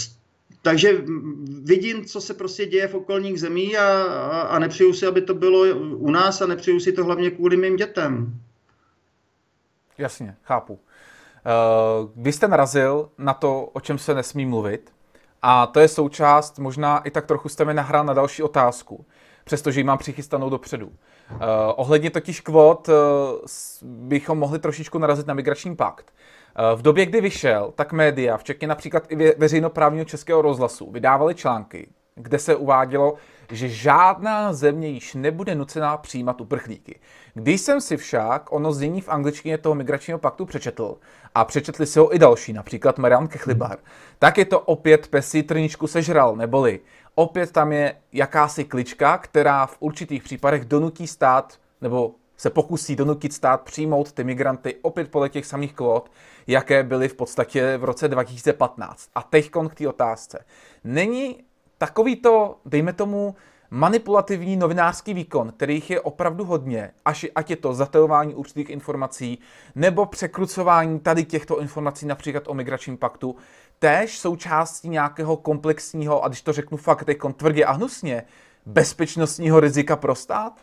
takže 0.62 1.02
vidím, 1.64 2.06
co 2.06 2.22
se 2.22 2.34
prostě 2.34 2.66
děje 2.66 2.88
v 2.88 2.96
okolních 2.96 3.40
zemí 3.40 3.78
a, 3.78 4.04
a, 4.04 4.42
a 4.42 4.60
nepřeju 4.60 4.94
si, 4.94 5.08
aby 5.08 5.22
to 5.22 5.34
bylo 5.34 5.76
u 5.78 6.12
nás 6.12 6.42
a 6.42 6.48
nepřeju 6.48 6.80
si 6.80 6.92
to 6.92 7.06
hlavně 7.06 7.32
kvůli 7.32 7.58
mým 7.58 7.76
dětem. 7.76 8.40
Jasně, 9.98 10.36
chápu. 10.44 10.80
Vy 12.16 12.32
jste 12.32 12.48
narazil 12.48 13.10
na 13.18 13.34
to, 13.34 13.64
o 13.74 13.80
čem 13.80 13.98
se 13.98 14.14
nesmí 14.14 14.46
mluvit, 14.46 14.92
a 15.42 15.68
to 15.68 15.80
je 15.80 15.88
součást, 15.88 16.60
možná 16.60 17.00
i 17.00 17.12
tak 17.12 17.26
trochu 17.26 17.50
jste 17.50 17.66
mi 17.66 17.74
nahrál 17.74 18.04
na 18.04 18.14
další 18.14 18.44
otázku, 18.44 19.06
přestože 19.44 19.80
ji 19.80 19.84
mám 19.84 19.98
přichystanou 19.98 20.50
dopředu. 20.50 20.88
Uh, 20.88 20.96
ohledně 21.76 22.10
totiž 22.10 22.42
kvot 22.42 22.88
uh, 22.88 22.96
bychom 23.84 24.40
mohli 24.40 24.60
trošičku 24.60 24.98
narazit 24.98 25.28
na 25.28 25.34
migrační 25.34 25.76
pakt. 25.76 26.14
Uh, 26.60 26.80
v 26.80 26.82
době, 26.82 27.06
kdy 27.06 27.22
vyšel, 27.22 27.74
tak 27.76 27.94
média, 27.94 28.38
včetně 28.38 28.68
například 28.68 29.12
i 29.12 29.36
veřejnoprávního 29.38 30.06
českého 30.06 30.42
rozhlasu, 30.42 30.92
vydávali 30.92 31.36
články, 31.36 31.90
kde 32.16 32.40
se 32.40 32.56
uvádělo, 32.56 33.14
že 33.52 33.70
žádná 33.70 34.54
země 34.54 34.88
již 34.88 35.14
nebude 35.14 35.56
nucená 35.56 35.98
přijímat 35.98 36.42
uprchlíky. 36.42 37.00
Když 37.34 37.62
jsem 37.62 37.82
si 37.82 37.98
však 37.98 38.52
ono 38.52 38.74
znění 38.74 39.02
v 39.02 39.10
angličtině 39.10 39.58
toho 39.58 39.76
migračního 39.76 40.20
paktu 40.20 40.46
přečetl 40.46 40.98
a 41.36 41.46
přečetli 41.46 41.86
si 41.86 42.00
ho 42.00 42.16
i 42.16 42.20
další, 42.20 42.54
například 42.54 42.98
Marian 42.98 43.28
Kechlibar, 43.28 43.78
tak 44.20 44.38
je 44.38 44.46
to 44.46 44.60
opět 44.60 45.08
pesí 45.08 45.44
trničku 45.44 45.88
sežral, 45.88 46.36
neboli 46.36 46.80
opět 47.16 47.52
tam 47.52 47.72
je 47.72 47.96
jakási 48.14 48.64
klička, 48.64 49.18
která 49.18 49.66
v 49.66 49.78
určitých 49.80 50.24
případech 50.24 50.66
donutí 50.66 51.08
stát 51.08 51.60
nebo 51.82 52.16
se 52.38 52.50
pokusí 52.50 52.96
donutit 52.96 53.34
stát 53.34 53.62
přijmout 53.62 54.12
ty 54.12 54.24
migranty 54.24 54.76
opět 54.82 55.12
podle 55.12 55.30
těch 55.30 55.46
samých 55.46 55.74
kvót, 55.74 56.12
jaké 56.48 56.84
byly 56.84 57.08
v 57.08 57.16
podstatě 57.16 57.78
v 57.78 57.84
roce 57.84 58.08
2015. 58.08 59.10
A 59.16 59.24
teď 59.24 59.52
k 59.70 59.76
té 59.76 59.88
otázce. 59.88 60.46
Není 60.84 61.44
takovýto, 61.80 62.60
dejme 62.66 62.94
tomu, 62.94 63.36
manipulativní 63.72 64.58
novinářský 64.58 65.14
výkon, 65.14 65.52
kterých 65.52 65.90
je 65.90 66.02
opravdu 66.02 66.46
hodně, 66.46 66.92
až, 67.06 67.26
ať 67.36 67.50
je 67.50 67.56
to 67.56 67.74
zatelování 67.74 68.36
určitých 68.36 68.70
informací 68.70 69.40
nebo 69.76 70.06
překrucování 70.06 71.00
tady 71.00 71.26
těchto 71.26 71.60
informací, 71.60 72.06
například 72.06 72.48
o 72.48 72.54
migračním 72.54 72.98
paktu, 72.98 73.36
též 73.80 74.20
součástí 74.20 74.90
nějakého 74.90 75.38
komplexního, 75.38 76.24
a 76.24 76.28
když 76.28 76.42
to 76.42 76.54
řeknu 76.54 76.78
fakt 76.78 77.04
teď 77.04 77.18
tvrdě 77.36 77.66
a 77.66 77.72
hnusně, 77.72 78.24
bezpečnostního 78.66 79.60
rizika 79.60 79.96
pro 79.96 80.16
stát? 80.16 80.54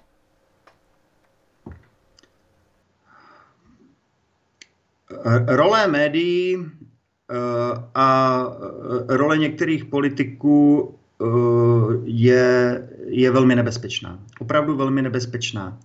Role 5.46 5.86
médií 5.86 6.56
eh, 6.56 7.34
a 7.94 8.42
role 9.08 9.38
některých 9.38 9.84
politiků 9.84 10.94
Eh, 10.96 11.05
je, 12.04 12.88
je 13.06 13.30
velmi 13.30 13.56
nebezpečná. 13.56 14.18
Opravdu 14.40 14.76
velmi 14.76 15.02
nebezpečná. 15.02 15.78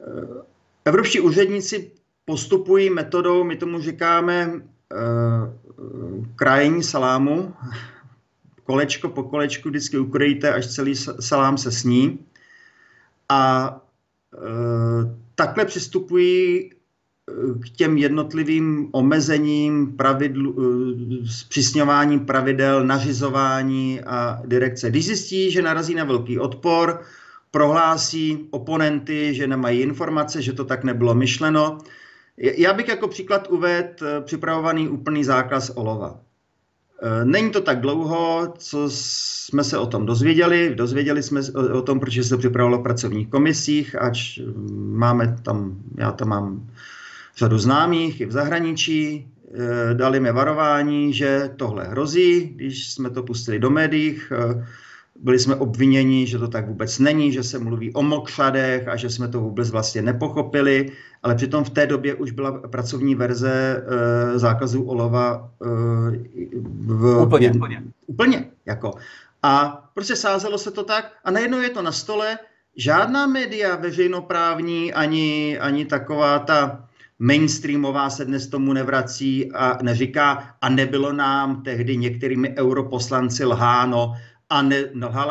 Eh, 0.00 0.42
evropští 0.84 1.20
úředníci 1.20 1.90
postupují 2.24 2.90
metodou, 2.90 3.44
my 3.44 3.56
tomu 3.56 3.80
říkáme 3.80 4.50
eh, 4.52 4.96
krájení 6.36 6.82
salámu. 6.82 7.54
Kolečko 8.64 9.08
po 9.08 9.22
kolečku 9.22 9.68
vždycky 9.68 9.98
ukrojíte, 9.98 10.52
až 10.52 10.66
celý 10.66 10.94
salám 11.20 11.58
se 11.58 11.72
sní. 11.72 12.18
A 13.28 13.80
takhle 15.34 15.64
přistupují 15.64 16.70
k 17.62 17.70
těm 17.70 17.96
jednotlivým 17.96 18.88
omezením, 18.92 19.96
pravidl, 19.96 20.54
eh, 20.58 21.26
zpřísňováním 21.26 22.20
pravidel, 22.20 22.84
nařizování 22.84 24.00
a 24.00 24.42
direkce. 24.46 24.90
Když 24.90 25.06
zjistí, 25.06 25.50
že 25.50 25.62
narazí 25.62 25.94
na 25.94 26.04
velký 26.04 26.38
odpor, 26.38 27.00
prohlásí 27.50 28.48
oponenty, 28.50 29.34
že 29.34 29.46
nemají 29.46 29.80
informace, 29.80 30.42
že 30.42 30.52
to 30.52 30.64
tak 30.64 30.84
nebylo 30.84 31.14
myšleno. 31.14 31.78
Já 32.36 32.72
bych 32.72 32.88
jako 32.88 33.08
příklad 33.08 33.48
uvedl 33.50 33.88
eh, 34.02 34.20
připravovaný 34.20 34.88
úplný 34.88 35.24
zákaz 35.24 35.70
olova. 35.74 36.20
Eh, 37.02 37.24
není 37.24 37.50
to 37.50 37.60
tak 37.60 37.80
dlouho, 37.80 38.52
co 38.58 38.84
jsme 38.88 39.64
se 39.64 39.78
o 39.78 39.86
tom 39.86 40.06
dozvěděli. 40.06 40.74
Dozvěděli 40.74 41.22
jsme 41.22 41.40
o 41.72 41.82
tom, 41.82 42.00
protože 42.00 42.24
se 42.24 42.30
to 42.30 42.38
připravovalo 42.38 42.80
v 42.80 42.82
pracovních 42.82 43.28
komisích, 43.28 44.02
ač 44.02 44.38
máme 44.76 45.36
tam, 45.42 45.76
já 45.98 46.12
tam 46.12 46.28
mám 46.28 46.68
řadu 47.36 47.58
známých 47.58 48.20
i 48.20 48.26
v 48.26 48.32
zahraničí, 48.32 49.28
eh, 49.54 49.94
dali 49.94 50.20
mi 50.20 50.32
varování, 50.32 51.12
že 51.12 51.50
tohle 51.56 51.84
hrozí, 51.84 52.52
když 52.56 52.92
jsme 52.92 53.10
to 53.10 53.22
pustili 53.22 53.58
do 53.58 53.70
médií, 53.70 54.20
eh, 54.32 54.66
byli 55.20 55.38
jsme 55.38 55.54
obviněni, 55.54 56.26
že 56.26 56.38
to 56.38 56.48
tak 56.48 56.68
vůbec 56.68 56.98
není, 56.98 57.32
že 57.32 57.42
se 57.42 57.58
mluví 57.58 57.92
o 57.92 58.02
mokřadech 58.02 58.88
a 58.88 58.96
že 58.96 59.10
jsme 59.10 59.28
to 59.28 59.40
vůbec 59.40 59.70
vlastně 59.70 60.02
nepochopili, 60.02 60.92
ale 61.22 61.34
přitom 61.34 61.64
v 61.64 61.70
té 61.70 61.86
době 61.86 62.14
už 62.14 62.30
byla 62.30 62.52
pracovní 62.52 63.14
verze 63.14 63.52
e, 63.54 64.38
zákazu 64.38 64.82
olova 64.82 65.50
e, 65.62 65.66
v, 66.84 67.22
úplně, 67.22 67.50
v, 67.50 67.56
úplně. 67.56 67.82
úplně. 68.06 68.50
Jako. 68.66 68.94
A 69.42 69.84
prostě 69.94 70.16
sázelo 70.16 70.58
se 70.58 70.70
to 70.70 70.84
tak 70.84 71.12
a 71.24 71.30
najednou 71.30 71.58
je 71.58 71.70
to 71.70 71.82
na 71.82 71.92
stole, 71.92 72.38
žádná 72.76 73.26
média 73.26 73.76
veřejnoprávní, 73.76 74.92
ani, 74.92 75.58
ani 75.58 75.84
taková 75.84 76.38
ta 76.38 76.83
mainstreamová 77.18 78.10
se 78.10 78.24
dnes 78.24 78.46
tomu 78.46 78.72
nevrací 78.72 79.52
a 79.52 79.78
neříká, 79.82 80.56
a 80.60 80.68
nebylo 80.68 81.12
nám 81.12 81.62
tehdy 81.62 81.96
některými 81.96 82.54
europoslanci 82.58 83.44
lháno, 83.44 84.14
a 84.50 84.62
ne, 84.62 84.84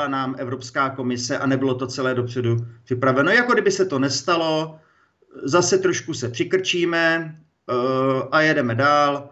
nám 0.07 0.35
Evropská 0.37 0.89
komise 0.89 1.37
a 1.37 1.45
nebylo 1.45 1.75
to 1.75 1.87
celé 1.87 2.15
dopředu 2.15 2.57
připraveno. 2.83 3.31
Jako 3.31 3.53
kdyby 3.53 3.71
se 3.71 3.85
to 3.85 3.99
nestalo, 3.99 4.79
zase 5.43 5.77
trošku 5.77 6.13
se 6.13 6.29
přikrčíme 6.29 7.35
uh, 7.69 8.21
a 8.31 8.41
jedeme 8.41 8.75
dál 8.75 9.29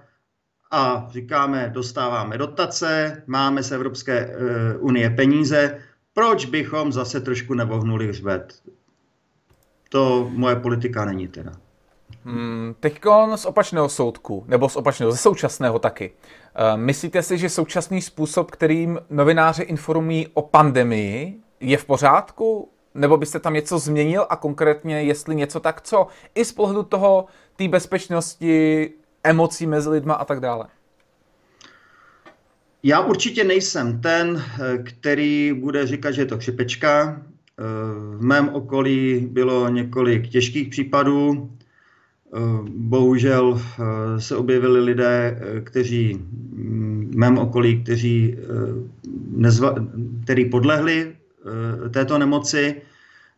a 0.72 1.08
říkáme, 1.12 1.72
dostáváme 1.74 2.38
dotace, 2.38 3.24
máme 3.28 3.64
z 3.64 3.72
Evropské 3.72 4.28
uh, 4.28 4.86
unie 4.86 5.10
peníze, 5.10 5.80
proč 6.14 6.46
bychom 6.46 6.92
zase 6.92 7.22
trošku 7.22 7.54
nevohnuli 7.54 8.08
hřbet? 8.08 8.62
To 9.90 10.30
moje 10.34 10.56
politika 10.56 11.06
není 11.06 11.28
teda. 11.28 11.52
Hmm, 12.26 12.76
Teď 12.80 13.02
z 13.36 13.46
opačného 13.46 13.90
soudku, 13.90 14.44
nebo 14.48 14.70
z 14.70 14.76
opačného, 14.76 15.12
ze 15.12 15.18
současného 15.18 15.80
taky. 15.80 16.12
Eh, 16.56 16.78
myslíte 16.78 17.24
si, 17.24 17.38
že 17.38 17.50
současný 17.50 18.02
způsob, 18.02 18.52
kterým 18.52 19.00
novináři 19.10 19.64
informují 19.64 20.28
o 20.34 20.42
pandemii, 20.42 21.36
je 21.60 21.78
v 21.78 21.86
pořádku? 21.86 22.70
Nebo 22.96 23.18
byste 23.18 23.40
tam 23.40 23.54
něco 23.54 23.80
změnil 23.80 24.26
a 24.30 24.36
konkrétně, 24.36 25.02
jestli 25.04 25.36
něco, 25.36 25.60
tak 25.60 25.82
co? 25.82 26.08
I 26.36 26.46
z 26.46 26.52
pohledu 26.52 26.84
toho, 26.84 27.26
té 27.56 27.68
bezpečnosti, 27.68 28.90
emocí 29.24 29.68
mezi 29.68 29.90
lidma 29.90 30.14
a 30.14 30.26
tak 30.26 30.40
dále. 30.40 30.68
Já 32.84 33.00
určitě 33.00 33.44
nejsem 33.44 34.02
ten, 34.02 34.44
eh, 34.62 34.78
který 34.78 35.54
bude 35.54 35.88
říkat, 35.88 36.12
že 36.12 36.22
je 36.22 36.26
to 36.26 36.38
křipečka. 36.38 37.22
Eh, 37.60 37.64
v 38.18 38.22
mém 38.22 38.50
okolí 38.50 39.20
bylo 39.20 39.70
několik 39.70 40.30
těžkých 40.30 40.70
případů. 40.70 41.52
Eh, 42.36 42.40
bohužel 42.68 43.62
se 44.18 44.36
objevili 44.36 44.80
lidé, 44.80 45.40
kteří 45.64 46.14
mm, 46.14 47.12
v 47.12 47.16
mém 47.16 47.38
okolí, 47.38 47.84
kteří, 47.84 48.38
nezva, 49.32 49.76
který 50.24 50.50
podlehli 50.50 51.16
této 51.92 52.18
nemoci. 52.18 52.82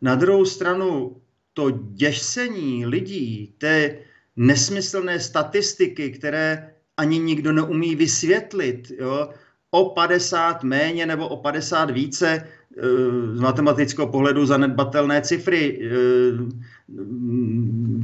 Na 0.01 0.15
druhou 0.15 0.45
stranu 0.45 1.15
to 1.53 1.69
děsení 1.71 2.85
lidí, 2.85 3.53
té 3.57 3.97
nesmyslné 4.35 5.19
statistiky, 5.19 6.11
které 6.11 6.69
ani 6.97 7.19
nikdo 7.19 7.53
neumí 7.53 7.95
vysvětlit. 7.95 8.91
Jo? 8.99 9.29
O 9.71 9.89
50 9.89 10.63
méně 10.63 11.05
nebo 11.05 11.27
o 11.27 11.37
50 11.37 11.91
více 11.91 12.27
eh, 12.27 12.81
z 13.33 13.39
matematického 13.39 14.07
pohledu 14.07 14.45
zanedbatelné 14.45 15.21
cifry, 15.21 15.79
eh, 15.81 15.91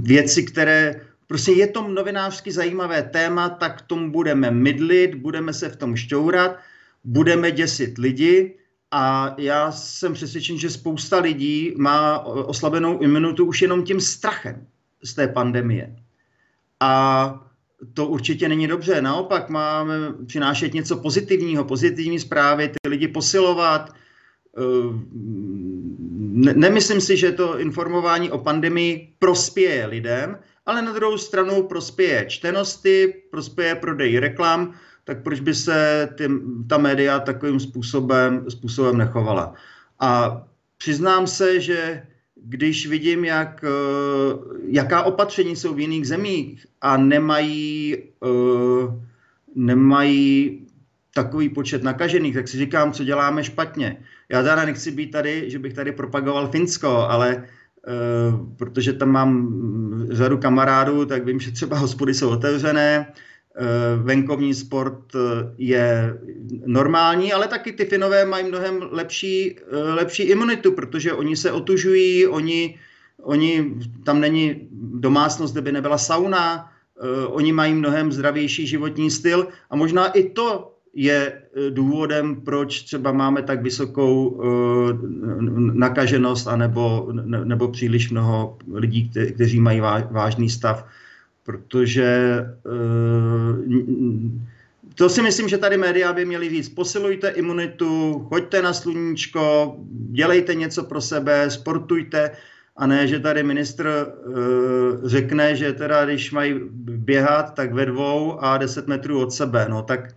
věci, 0.01 0.43
které 0.43 1.01
prostě 1.27 1.51
je 1.51 1.67
to 1.67 1.87
novinářsky 1.87 2.51
zajímavé 2.51 3.03
téma, 3.03 3.49
tak 3.49 3.81
tomu 3.81 4.11
budeme 4.11 4.51
mydlit, 4.51 5.15
budeme 5.15 5.53
se 5.53 5.69
v 5.69 5.75
tom 5.75 5.95
šťourat, 5.95 6.57
budeme 7.03 7.51
děsit 7.51 7.97
lidi 7.97 8.55
a 8.91 9.35
já 9.37 9.71
jsem 9.71 10.13
přesvědčen, 10.13 10.57
že 10.57 10.69
spousta 10.69 11.19
lidí 11.19 11.73
má 11.77 12.19
oslabenou 12.19 12.99
imunitu 12.99 13.45
už 13.45 13.61
jenom 13.61 13.83
tím 13.83 14.01
strachem 14.01 14.67
z 15.03 15.13
té 15.13 15.27
pandemie. 15.27 15.95
A 16.79 17.45
to 17.93 18.07
určitě 18.07 18.49
není 18.49 18.67
dobře. 18.67 19.01
Naopak 19.01 19.49
máme 19.49 19.93
přinášet 20.25 20.73
něco 20.73 20.97
pozitivního, 20.97 21.63
pozitivní 21.63 22.19
zprávy, 22.19 22.67
ty 22.67 22.89
lidi 22.89 23.07
posilovat. 23.07 23.93
Eh, 26.29 26.53
nemyslím 26.53 27.01
si, 27.01 27.17
že 27.17 27.31
to 27.31 27.59
informování 27.59 28.31
o 28.31 28.37
pandemii 28.37 29.13
prospěje 29.19 29.85
lidem, 29.85 30.37
ale 30.65 30.81
na 30.81 30.93
druhou 30.93 31.17
stranu 31.17 31.63
prospěje 31.63 32.25
čtenosti, 32.25 33.13
prospěje 33.31 33.75
prodej 33.75 34.19
reklam, 34.19 34.73
tak 35.03 35.23
proč 35.23 35.39
by 35.39 35.55
se 35.55 36.09
ty, 36.17 36.29
ta 36.69 36.77
média 36.77 37.19
takovým 37.19 37.59
způsobem, 37.59 38.45
způsobem 38.49 38.97
nechovala. 38.97 39.53
A 39.99 40.41
přiznám 40.77 41.27
se, 41.27 41.61
že 41.61 42.03
když 42.35 42.87
vidím, 42.87 43.25
jak, 43.25 43.63
eh, 43.63 44.37
jaká 44.67 45.03
opatření 45.03 45.55
jsou 45.55 45.73
v 45.73 45.79
jiných 45.79 46.07
zemích 46.07 46.65
a 46.81 46.97
nemají, 46.97 47.97
eh, 47.97 48.87
nemají 49.55 50.67
takový 51.13 51.49
počet 51.49 51.83
nakažených, 51.83 52.33
tak 52.33 52.47
si 52.47 52.57
říkám, 52.57 52.91
co 52.91 53.03
děláme 53.03 53.43
špatně. 53.43 53.97
Já 54.29 54.43
teda 54.43 54.65
nechci 54.65 54.91
být 54.91 55.11
tady, 55.11 55.49
že 55.49 55.59
bych 55.59 55.73
tady 55.73 55.91
propagoval 55.91 56.47
Finsko, 56.47 56.89
ale 56.89 57.35
uh, 57.37 58.55
protože 58.57 58.93
tam 58.93 59.09
mám 59.09 59.31
řadu 60.11 60.37
kamarádů, 60.37 61.05
tak 61.05 61.25
vím, 61.25 61.39
že 61.39 61.51
třeba 61.51 61.77
hospody 61.77 62.13
jsou 62.13 62.29
otevřené, 62.29 63.07
Eh, 63.61 63.95
venkovní 64.03 64.53
sport 64.53 65.15
eh, 65.15 65.19
je 65.57 66.19
normální, 66.65 67.33
ale 67.33 67.47
taky 67.47 67.71
ty 67.71 67.85
Finové 67.85 68.25
mají 68.25 68.47
mnohem 68.47 68.87
lepší, 68.91 69.59
lepší 69.71 70.23
imunitu, 70.23 70.71
protože 70.71 71.13
oni 71.13 71.35
se 71.35 71.51
otužují, 71.51 72.27
oni, 72.27 72.79
oni 73.21 73.75
tam 74.03 74.19
není 74.19 74.67
domácnost, 75.01 75.53
kde 75.53 75.61
by 75.61 75.71
nebyla 75.71 75.97
sauna, 75.97 76.71
oni 77.27 77.51
mají 77.51 77.73
mnohem 77.73 78.11
zdravější 78.11 78.67
životní 78.67 79.11
styl 79.11 79.47
a 79.69 79.75
možná 79.75 80.07
i 80.07 80.29
to 80.29 80.75
je 80.93 81.41
důvodem, 81.69 82.41
proč 82.41 82.81
třeba 82.81 83.11
máme 83.11 83.41
tak 83.41 83.61
vysokou 83.61 84.41
nakaženost 85.73 86.47
anebo, 86.47 87.11
nebo 87.43 87.67
příliš 87.67 88.09
mnoho 88.09 88.57
lidí, 88.73 89.11
kteří 89.35 89.59
mají 89.59 89.81
vážný 90.11 90.49
stav 90.49 90.85
protože 91.49 92.05
eh, 92.45 92.79
to 94.95 95.09
si 95.09 95.21
myslím, 95.21 95.49
že 95.49 95.57
tady 95.57 95.77
média 95.77 96.13
by 96.13 96.25
měly 96.25 96.49
říct, 96.49 96.69
posilujte 96.69 97.29
imunitu, 97.29 98.19
choďte 98.29 98.61
na 98.61 98.73
sluníčko, 98.73 99.75
dělejte 100.11 100.55
něco 100.55 100.83
pro 100.83 101.01
sebe, 101.01 101.49
sportujte, 101.49 102.31
a 102.77 102.87
ne, 102.87 103.07
že 103.07 103.19
tady 103.19 103.43
ministr 103.43 103.87
uh, 103.87 105.07
řekne, 105.07 105.55
že 105.55 105.73
teda 105.73 106.05
když 106.05 106.31
mají 106.31 106.59
běhat, 106.71 107.53
tak 107.53 107.73
ve 107.73 107.85
dvou 107.85 108.39
a 108.39 108.57
10 108.57 108.87
metrů 108.87 109.21
od 109.21 109.33
sebe. 109.33 109.65
No 109.69 109.81
tak 109.81 110.15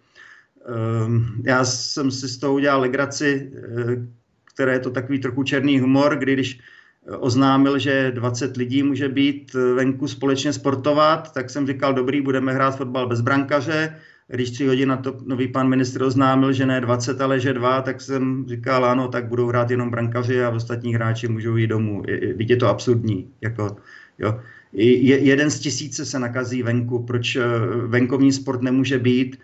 já 1.45 1.65
jsem 1.65 2.11
si 2.11 2.29
z 2.29 2.39
toho 2.39 2.55
udělal 2.55 2.81
legraci, 2.81 3.51
uh, 3.53 3.93
které 4.55 4.73
je 4.73 4.79
to 4.79 4.91
takový 4.91 5.19
trochu 5.19 5.43
černý 5.43 5.81
humor, 5.81 6.17
kdy 6.17 6.33
když 6.33 6.61
oznámil, 7.19 7.79
že 7.79 8.13
20 8.15 8.57
lidí 8.57 8.83
může 8.83 9.09
být 9.09 9.55
venku 9.55 10.09
společně 10.09 10.53
sportovat, 10.53 11.35
tak 11.35 11.51
jsem 11.51 11.67
říkal, 11.67 11.95
dobrý, 11.95 12.21
budeme 12.21 12.53
hrát 12.53 12.77
fotbal 12.77 13.09
bez 13.09 13.21
brankaře. 13.21 13.97
Když 14.29 14.51
tři 14.51 14.67
hodiny 14.67 14.87
na 14.87 14.97
to 14.97 15.19
nový 15.27 15.49
pan 15.49 15.69
ministr 15.69 16.03
oznámil, 16.03 16.53
že 16.53 16.67
ne 16.67 16.81
20, 16.81 17.21
ale 17.21 17.41
že 17.41 17.53
dva, 17.53 17.83
tak 17.83 18.01
jsem 18.01 18.45
říkal, 18.49 18.85
ano, 18.85 19.09
tak 19.09 19.29
budou 19.29 19.47
hrát 19.47 19.71
jenom 19.71 19.91
brankaři 19.91 20.45
a 20.45 20.51
ostatní 20.51 20.95
hráči 20.95 21.29
můžou 21.29 21.57
jít 21.57 21.67
domů. 21.67 22.03
Teď 22.39 22.51
je 22.51 22.57
to 22.57 22.69
absurdní. 22.69 23.31
Jako, 23.41 23.77
jo. 24.19 24.41
Je, 24.73 25.19
jeden 25.19 25.51
z 25.51 25.61
tisíce 25.61 26.05
se 26.05 26.19
nakazí 26.19 26.63
venku. 26.63 27.03
Proč 27.03 27.37
eh, 27.37 27.43
venkovní 27.87 28.33
sport 28.33 28.63
nemůže 28.63 28.99
být? 28.99 29.39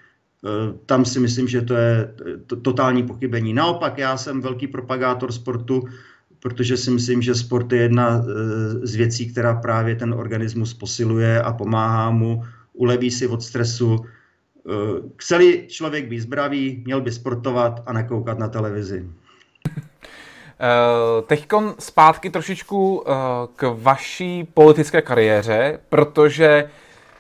Eh, 0.45 0.79
tam 0.87 1.05
si 1.05 1.21
myslím, 1.21 1.49
že 1.49 1.63
to 1.63 1.75
je 1.75 2.15
totální 2.63 3.03
pochybení. 3.03 3.55
Naopak, 3.55 3.99
já 3.99 4.17
jsem 4.17 4.41
velký 4.41 4.67
propagátor 4.67 5.33
sportu, 5.33 5.83
protože 6.41 6.77
si 6.77 6.91
myslím, 6.91 7.23
že 7.23 7.35
sport 7.35 7.73
je 7.73 7.83
jedna 7.83 8.23
eh, 8.23 8.87
z 8.87 8.95
věcí, 8.95 9.33
která 9.33 9.55
právě 9.55 9.97
ten 9.97 10.15
organismus 10.15 10.75
posiluje 10.75 11.43
a 11.43 11.53
pomáhá 11.53 12.11
mu, 12.11 12.45
uleví 12.73 13.11
si 13.11 13.27
od 13.27 13.43
stresu. 13.43 14.05
Eh, 14.05 14.71
chceli 15.17 15.65
člověk 15.69 16.09
být 16.09 16.21
zdravý, 16.21 16.83
měl 16.85 17.01
by 17.01 17.13
sportovat 17.13 17.83
a 17.87 17.93
nekoukat 17.93 18.39
na 18.39 18.49
televizi. 18.49 19.07
Eh, 20.61 21.23
Teď 21.27 21.49
zpátky 21.79 22.31
trošičku 22.31 23.05
k 23.57 23.75
vaší 23.79 24.45
politické 24.55 25.03
kariéře, 25.03 25.79
protože 25.89 26.71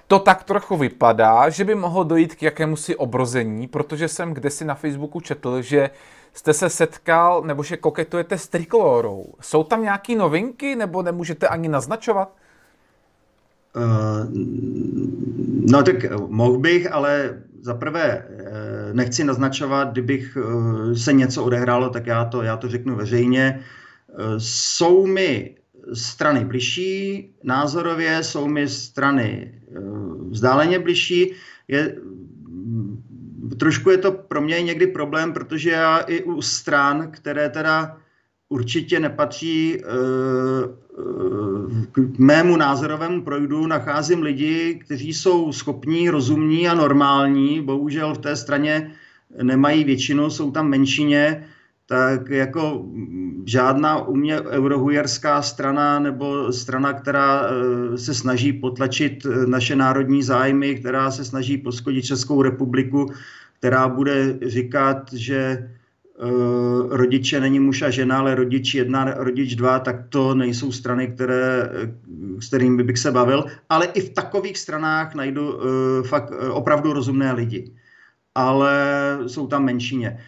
to 0.08 0.18
tak 0.18 0.44
trochu 0.44 0.76
vypadá, 0.76 1.48
že 1.48 1.64
by 1.64 1.74
mohlo 1.74 2.04
dojít 2.04 2.34
k 2.34 2.42
jakémusi 2.42 2.96
obrození, 2.96 3.66
protože 3.66 4.08
jsem 4.08 4.34
kdesi 4.34 4.64
na 4.64 4.74
Facebooku 4.74 5.20
četl, 5.20 5.62
že 5.62 5.90
jste 6.32 6.52
se 6.52 6.68
setkal, 6.68 7.42
nebo 7.42 7.62
že 7.62 7.76
koketujete 7.76 8.38
s 8.38 8.48
trikolorou. 8.48 9.24
Jsou 9.40 9.64
tam 9.64 9.82
nějaké 9.82 10.16
novinky, 10.16 10.76
nebo 10.76 11.02
nemůžete 11.02 11.48
ani 11.48 11.68
naznačovat? 11.68 12.32
Uh, 13.76 13.82
no 15.70 15.82
tak 15.82 15.96
mohl 16.28 16.58
bych, 16.58 16.92
ale 16.92 17.42
za 17.62 17.74
prvé 17.74 18.26
uh, 18.28 18.46
nechci 18.92 19.24
naznačovat, 19.24 19.92
kdybych 19.92 20.38
se 20.94 21.12
něco 21.12 21.44
odehrálo, 21.44 21.90
tak 21.90 22.06
já 22.06 22.24
to, 22.24 22.42
já 22.42 22.56
to 22.56 22.68
řeknu 22.68 22.96
veřejně. 22.96 23.60
Jsou 24.38 25.06
mi 25.06 25.57
strany 25.92 26.44
bližší 26.44 27.30
názorově, 27.42 28.22
jsou 28.22 28.48
mi 28.48 28.68
strany 28.68 29.54
vzdáleně 30.30 30.78
bližší. 30.78 31.32
Je, 31.68 31.96
trošku 33.58 33.90
je 33.90 33.98
to 33.98 34.12
pro 34.12 34.40
mě 34.40 34.62
někdy 34.62 34.86
problém, 34.86 35.32
protože 35.32 35.70
já 35.70 35.98
i 35.98 36.22
u 36.22 36.42
stran, 36.42 37.10
které 37.10 37.48
teda 37.48 37.96
určitě 38.48 39.00
nepatří 39.00 39.78
uh, 39.78 40.88
k 41.92 42.18
mému 42.18 42.56
názorovému 42.56 43.22
projdu, 43.22 43.66
nacházím 43.66 44.22
lidi, 44.22 44.80
kteří 44.84 45.14
jsou 45.14 45.52
schopní, 45.52 46.10
rozumní 46.10 46.68
a 46.68 46.74
normální. 46.74 47.62
Bohužel 47.62 48.14
v 48.14 48.18
té 48.18 48.36
straně 48.36 48.92
nemají 49.42 49.84
většinu, 49.84 50.30
jsou 50.30 50.50
tam 50.50 50.68
menšině, 50.68 51.44
tak 51.88 52.30
jako 52.30 52.84
žádná 53.44 54.06
u 54.06 54.16
mě 54.16 54.40
eurohujerská 54.40 55.42
strana 55.42 55.98
nebo 55.98 56.52
strana, 56.52 56.92
která 56.92 57.42
eh, 57.42 57.98
se 57.98 58.14
snaží 58.14 58.52
potlačit 58.52 59.26
naše 59.46 59.76
národní 59.76 60.22
zájmy, 60.22 60.74
která 60.74 61.10
se 61.10 61.24
snaží 61.24 61.58
poskodit 61.58 62.04
Českou 62.04 62.42
republiku, 62.42 63.06
která 63.58 63.88
bude 63.88 64.38
říkat, 64.46 65.12
že 65.12 65.70
rodiče 66.90 67.40
není 67.40 67.60
muž 67.60 67.82
a 67.82 67.90
žena, 67.90 68.18
ale 68.18 68.34
rodič 68.34 68.74
jedna, 68.74 69.14
rodič 69.16 69.54
dva, 69.54 69.78
tak 69.78 69.96
to 70.08 70.34
nejsou 70.34 70.72
strany, 70.72 71.06
které, 71.06 71.70
s 72.40 72.48
kterými 72.48 72.82
bych 72.82 72.98
se 72.98 73.12
bavil. 73.12 73.44
Ale 73.68 73.86
i 73.86 74.00
v 74.00 74.10
takových 74.10 74.58
stranách 74.58 75.14
najdu 75.14 75.60
fakt 76.06 76.32
opravdu 76.50 76.92
rozumné 76.92 77.32
lidi. 77.32 77.72
Ale 78.34 78.78
jsou 79.26 79.46
tam 79.46 79.64
menšině 79.64 80.18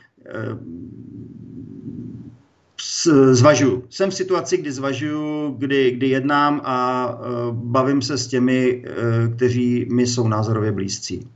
zvažuju. 3.32 3.84
Jsem 3.90 4.10
v 4.10 4.14
situaci, 4.14 4.56
kdy 4.56 4.72
zvažuju, 4.72 5.54
kdy, 5.58 5.90
kdy 5.90 6.08
jednám 6.08 6.60
a 6.64 7.08
uh, 7.12 7.54
bavím 7.54 8.02
se 8.02 8.18
s 8.18 8.26
těmi, 8.26 8.84
uh, 8.86 9.34
kteří 9.36 9.86
mi 9.92 10.06
jsou 10.06 10.28
názorově 10.28 10.72
blízcí. 10.72 11.28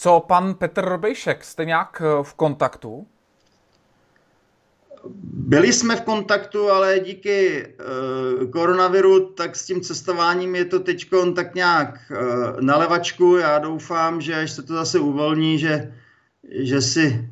Co 0.00 0.20
pan 0.20 0.54
Petr 0.54 0.84
Robejšek? 0.84 1.44
Jste 1.44 1.64
nějak 1.64 2.02
e, 2.04 2.24
v 2.24 2.34
kontaktu? 2.34 3.06
Byli 5.32 5.72
jsme 5.72 5.96
v 5.96 6.00
kontaktu, 6.00 6.70
ale 6.70 7.00
díky 7.00 7.66
uh, 7.66 8.50
koronaviru, 8.50 9.20
tak 9.20 9.56
s 9.56 9.66
tím 9.66 9.80
cestováním 9.80 10.54
je 10.54 10.64
to 10.64 10.80
teď 10.80 11.08
tak 11.34 11.54
nějak 11.54 11.98
uh, 12.10 12.60
na 12.60 12.76
levačku. 12.76 13.36
Já 13.36 13.58
doufám, 13.58 14.20
že 14.20 14.34
až 14.34 14.50
se 14.50 14.62
to 14.62 14.74
zase 14.74 14.98
uvolní, 14.98 15.58
že, 15.58 15.94
že 16.50 16.80
si 16.80 17.30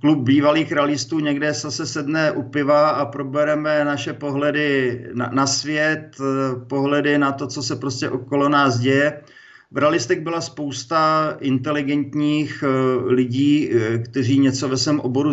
klub 0.00 0.18
bývalých 0.18 0.72
realistů 0.72 1.20
někde 1.20 1.54
se 1.54 1.86
sedne 1.86 2.32
u 2.32 2.42
piva 2.42 2.88
a 2.88 3.04
probereme 3.04 3.84
naše 3.84 4.12
pohledy 4.12 5.00
na, 5.14 5.30
na 5.32 5.46
svět, 5.46 6.16
eh, 6.20 6.64
pohledy 6.66 7.18
na 7.18 7.32
to, 7.32 7.46
co 7.46 7.62
se 7.62 7.76
prostě 7.76 8.10
okolo 8.10 8.48
nás 8.48 8.78
děje. 8.78 9.20
V 9.70 9.78
realistech 9.78 10.20
byla 10.20 10.40
spousta 10.40 11.36
inteligentních 11.40 12.64
eh, 12.66 12.68
lidí, 13.06 13.70
kteří 14.04 14.38
něco 14.38 14.68
ve 14.68 14.76
svém 14.76 15.00
oboru 15.00 15.32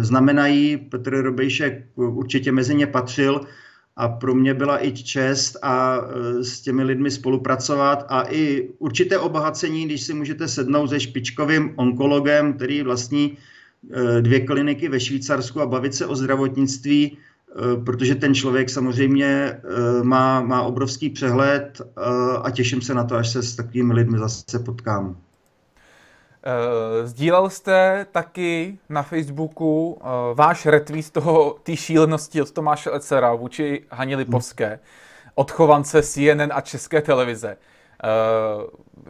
znamenají. 0.00 0.76
Petr 0.76 1.22
Robejšek 1.22 1.86
určitě 1.96 2.52
mezi 2.52 2.74
ně 2.74 2.86
patřil 2.86 3.40
a 3.96 4.08
pro 4.08 4.34
mě 4.34 4.54
byla 4.54 4.84
i 4.86 4.92
čest 4.92 5.56
a 5.62 5.96
e, 5.96 6.44
s 6.44 6.60
těmi 6.60 6.82
lidmi 6.82 7.10
spolupracovat 7.10 8.06
a 8.08 8.24
i 8.28 8.68
určité 8.78 9.18
obohacení, 9.18 9.84
když 9.84 10.02
si 10.02 10.14
můžete 10.14 10.48
sednout 10.48 10.88
se 10.88 11.00
špičkovým 11.00 11.72
onkologem, 11.76 12.52
který 12.52 12.82
vlastní 12.82 13.38
e, 13.92 14.22
dvě 14.22 14.40
kliniky 14.40 14.88
ve 14.88 15.00
Švýcarsku 15.00 15.60
a 15.60 15.66
bavit 15.66 15.94
se 15.94 16.06
o 16.06 16.16
zdravotnictví, 16.16 17.04
e, 17.06 17.84
protože 17.84 18.14
ten 18.14 18.34
člověk 18.34 18.70
samozřejmě 18.70 19.60
má, 20.02 20.40
má 20.40 20.62
obrovský 20.62 21.10
přehled 21.10 21.80
a 22.42 22.50
těším 22.50 22.80
se 22.80 22.94
na 22.94 23.04
to, 23.04 23.14
až 23.14 23.28
se 23.28 23.42
s 23.42 23.56
takovými 23.56 23.94
lidmi 23.94 24.18
zase 24.18 24.58
potkám. 24.58 25.16
Uh, 26.46 27.06
sdílel 27.06 27.50
jste 27.50 28.06
taky 28.12 28.78
na 28.88 29.02
Facebooku 29.02 29.90
uh, 29.92 30.08
váš 30.34 30.66
retweet 30.66 31.10
toho, 31.10 31.56
té 31.62 31.76
šílenosti 31.76 32.42
od 32.42 32.50
Tomáše 32.50 32.90
Lecera 32.90 33.34
vůči 33.34 33.84
Haně 33.90 34.16
Lipovské, 34.16 34.78
odchovance 35.34 36.02
CNN 36.02 36.52
a 36.52 36.60
České 36.60 37.02
televize. 37.02 37.56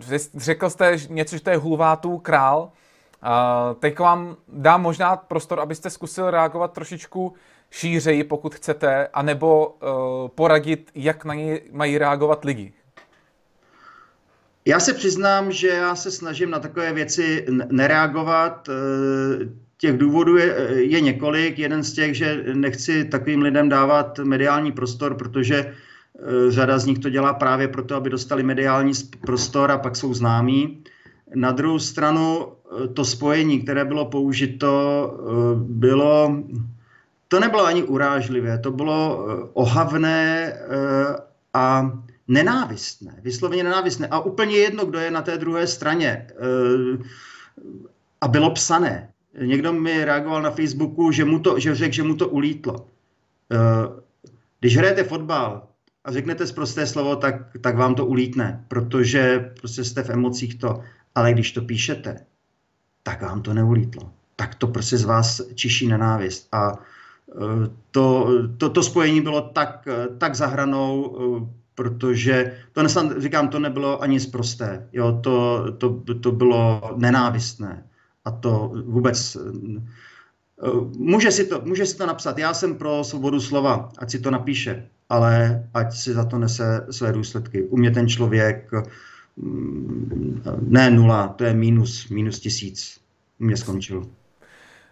Uh, 0.06 0.10
řekl 0.36 0.70
jste 0.70 0.96
něco, 1.08 1.36
že 1.36 1.42
to 1.42 1.50
je 1.50 1.56
hulvátů 1.56 2.18
král. 2.18 2.70
Teď 3.78 3.98
vám 3.98 4.36
dám 4.48 4.82
možná 4.82 5.16
prostor, 5.16 5.60
abyste 5.60 5.90
zkusil 5.90 6.30
reagovat 6.30 6.72
trošičku 6.72 7.32
šířeji, 7.70 8.24
pokud 8.24 8.54
chcete, 8.54 9.08
anebo 9.14 9.76
poradit, 10.34 10.90
jak 10.94 11.24
na 11.24 11.34
něj 11.34 11.62
mají 11.72 11.98
reagovat 11.98 12.44
lidi. 12.44 12.72
Já 14.64 14.80
se 14.80 14.94
přiznám, 14.94 15.52
že 15.52 15.68
já 15.68 15.94
se 15.96 16.10
snažím 16.10 16.50
na 16.50 16.58
takové 16.58 16.92
věci 16.92 17.46
nereagovat. 17.70 18.68
Eh, 18.68 19.48
těch 19.78 19.98
důvodů 19.98 20.36
je, 20.36 20.56
je 20.74 21.00
několik. 21.00 21.58
Jeden 21.58 21.82
z 21.82 21.92
těch, 21.92 22.14
že 22.14 22.44
nechci 22.54 23.04
takovým 23.04 23.42
lidem 23.42 23.68
dávat 23.68 24.18
mediální 24.18 24.72
prostor, 24.72 25.14
protože 25.14 25.56
eh, 25.56 26.50
řada 26.50 26.78
z 26.78 26.86
nich 26.86 26.98
to 26.98 27.10
dělá 27.10 27.34
právě 27.34 27.68
proto, 27.68 27.94
aby 27.94 28.10
dostali 28.10 28.42
mediální 28.42 28.92
prostor 29.26 29.70
a 29.70 29.78
pak 29.78 29.96
jsou 29.96 30.14
známí. 30.14 30.78
Na 31.34 31.52
druhou 31.52 31.78
stranu 31.78 32.46
eh, 32.46 32.88
to 32.88 33.04
spojení, 33.04 33.60
které 33.60 33.84
bylo 33.84 34.06
použito, 34.06 34.72
bylo, 35.56 36.42
to 37.28 37.40
nebylo 37.40 37.64
ani 37.64 37.82
urážlivé, 37.82 38.58
to 38.58 38.70
bylo 38.70 39.26
ohavné 39.52 40.52
a 41.54 41.92
nenávistné, 42.28 43.20
vysloveně 43.22 43.64
nenávistné. 43.64 44.08
A 44.08 44.20
úplně 44.20 44.56
jedno, 44.56 44.86
kdo 44.86 44.98
je 44.98 45.10
na 45.10 45.22
té 45.22 45.38
druhé 45.38 45.66
straně. 45.66 46.26
Eh, 46.30 47.02
a 48.20 48.28
bylo 48.28 48.50
psané. 48.50 49.08
Někdo 49.40 49.72
mi 49.72 50.04
reagoval 50.04 50.42
na 50.42 50.50
Facebooku, 50.50 51.12
že, 51.12 51.24
mu 51.24 51.38
to, 51.38 51.58
že 51.58 51.74
řekl, 51.74 51.94
že 51.94 52.02
mu 52.02 52.16
to 52.16 52.28
ulítlo. 52.28 52.86
Eh, 53.52 54.02
když 54.60 54.76
hrajete 54.76 55.04
fotbal 55.04 55.68
a 56.04 56.12
řeknete 56.12 56.46
zprosté 56.46 56.86
slovo, 56.86 57.16
tak, 57.16 57.34
tak 57.60 57.76
vám 57.76 57.94
to 57.94 58.06
ulítne, 58.06 58.64
protože 58.68 59.52
prostě 59.58 59.84
jste 59.84 60.02
v 60.02 60.10
emocích 60.10 60.58
to. 60.58 60.82
Ale 61.14 61.32
když 61.32 61.52
to 61.52 61.60
píšete, 61.62 62.26
tak 63.02 63.22
vám 63.22 63.42
to 63.42 63.54
neulítlo. 63.54 64.10
Tak 64.36 64.54
to 64.54 64.66
prostě 64.66 64.98
z 64.98 65.04
vás 65.04 65.40
čiší 65.54 65.88
nenávist. 65.88 66.48
A 66.52 66.72
eh, 66.72 67.70
to, 67.90 68.28
to, 68.58 68.70
to 68.70 68.82
spojení 68.82 69.20
bylo 69.20 69.40
tak, 69.40 69.88
tak 70.18 70.34
zahranou, 70.34 71.18
protože 71.82 72.52
to 72.72 72.82
nesnad, 72.82 73.22
říkám, 73.22 73.48
to 73.48 73.58
nebylo 73.58 74.02
ani 74.02 74.20
zprosté, 74.20 74.88
jo, 74.92 75.20
to, 75.22 75.66
to, 75.78 76.02
to 76.20 76.32
bylo 76.32 76.94
nenávistné 76.96 77.84
a 78.24 78.30
to 78.30 78.72
vůbec 78.86 79.36
eh, 79.36 80.02
Může 80.96 81.30
si, 81.30 81.46
to, 81.46 81.60
může 81.64 81.86
si 81.86 81.96
to 81.96 82.06
napsat, 82.06 82.38
já 82.38 82.54
jsem 82.54 82.74
pro 82.74 83.04
svobodu 83.04 83.40
slova, 83.40 83.88
ať 83.98 84.10
si 84.10 84.18
to 84.18 84.30
napíše, 84.30 84.88
ale 85.08 85.62
ať 85.74 85.94
si 85.94 86.14
za 86.14 86.24
to 86.24 86.38
nese 86.38 86.86
své 86.90 87.12
důsledky. 87.12 87.62
U 87.62 87.76
mě 87.76 87.90
ten 87.90 88.08
člověk 88.08 88.70
mm, 89.36 90.42
ne 90.60 90.90
nula, 90.90 91.28
to 91.28 91.44
je 91.44 91.54
minus, 91.54 92.08
minus 92.08 92.40
tisíc. 92.40 93.00
U 93.40 93.44
mě 93.44 93.56
skončil. 93.56 94.06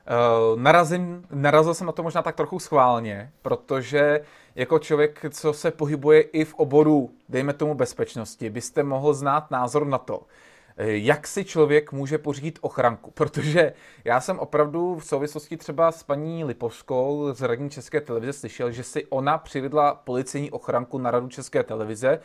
Uh, 0.07 0.61
narazím, 0.61 1.25
narazil 1.31 1.75
jsem 1.75 1.87
na 1.87 1.93
to 1.93 2.03
možná 2.03 2.23
tak 2.23 2.37
trochu 2.37 2.59
schválně, 2.59 3.31
protože 3.43 4.21
jako 4.55 4.79
člověk, 4.79 5.25
co 5.31 5.53
se 5.53 5.71
pohybuje 5.71 6.21
i 6.21 6.45
v 6.45 6.55
oboru, 6.55 7.11
dejme 7.29 7.53
tomu 7.53 7.75
bezpečnosti, 7.75 8.51
byste 8.51 8.83
mohl 8.83 9.15
znát 9.15 9.51
názor 9.51 9.87
na 9.87 9.99
to, 9.99 10.23
eh, 10.23 10.50
jak 10.83 11.26
si 11.26 11.45
člověk 11.45 11.93
může 11.93 12.18
pořídit 12.18 12.59
ochranku. 12.62 13.11
Protože 13.14 13.72
já 14.05 14.20
jsem 14.20 14.39
opravdu 14.39 14.99
v 14.99 15.05
souvislosti 15.05 15.57
třeba 15.57 15.93
s 15.93 16.03
paní 16.03 16.45
Lipovskou 16.45 17.35
z 17.35 17.43
radní 17.43 17.70
České 17.70 18.01
televize 18.01 18.33
slyšel, 18.33 18.70
že 18.70 18.83
si 18.83 19.07
ona 19.07 19.39
přivedla 19.39 19.95
policejní 19.95 20.51
ochranku 20.51 20.99
na 20.99 21.11
radu 21.11 21.28
České 21.28 21.62
televize, 21.62 22.20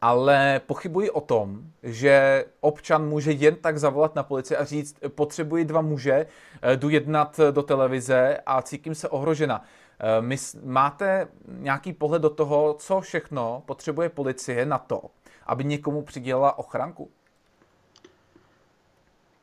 ale 0.00 0.60
pochybuji 0.66 1.10
o 1.10 1.20
tom, 1.20 1.60
že 1.82 2.44
občan 2.60 3.08
může 3.08 3.32
jen 3.32 3.54
tak 3.54 3.78
zavolat 3.78 4.14
na 4.14 4.22
policii 4.22 4.56
a 4.56 4.64
říct, 4.64 4.96
potřebuji 5.08 5.64
dva 5.64 5.80
muže, 5.80 6.26
eh, 6.62 6.76
jdu 6.76 6.88
jednat 6.88 7.40
do 7.50 7.62
televize 7.62 8.38
a 8.46 8.62
cítím 8.62 8.94
se 8.94 9.08
ohrožena. 9.08 9.64
Eh, 10.00 10.22
my, 10.22 10.36
máte 10.64 11.28
nějaký 11.46 11.92
pohled 11.92 12.22
do 12.22 12.30
toho, 12.30 12.74
co 12.78 13.00
všechno 13.00 13.62
potřebuje 13.66 14.08
policie 14.08 14.66
na 14.66 14.78
to, 14.78 15.02
aby 15.46 15.64
někomu 15.64 16.02
přidělala 16.02 16.58
ochranku? 16.58 17.10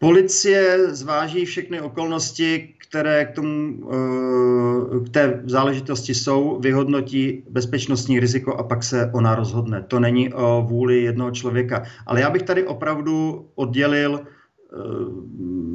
Policie 0.04 0.96
zváží 0.96 1.46
všechny 1.46 1.82
okolnosti, 1.82 2.76
které 2.78 3.26
k, 3.26 3.32
tomu, 3.32 3.74
eh, 3.88 5.00
k 5.00 5.10
té 5.10 5.42
záležitosti 5.46 6.16
jsou, 6.16 6.60
vyhodnotí 6.60 7.44
bezpečnostní 7.50 8.20
riziko 8.20 8.54
a 8.56 8.64
pak 8.64 8.84
se 8.84 9.10
ona 9.14 9.36
rozhodne. 9.36 9.84
To 9.88 10.00
není 10.00 10.34
o 10.34 10.66
vůli 10.68 11.04
jednoho 11.04 11.32
člověka. 11.32 11.84
Ale 12.06 12.22
já 12.22 12.30
bych 12.30 12.44
tady 12.44 12.68
opravdu 12.68 13.48
oddělil, 13.56 14.20
eh, 14.20 14.28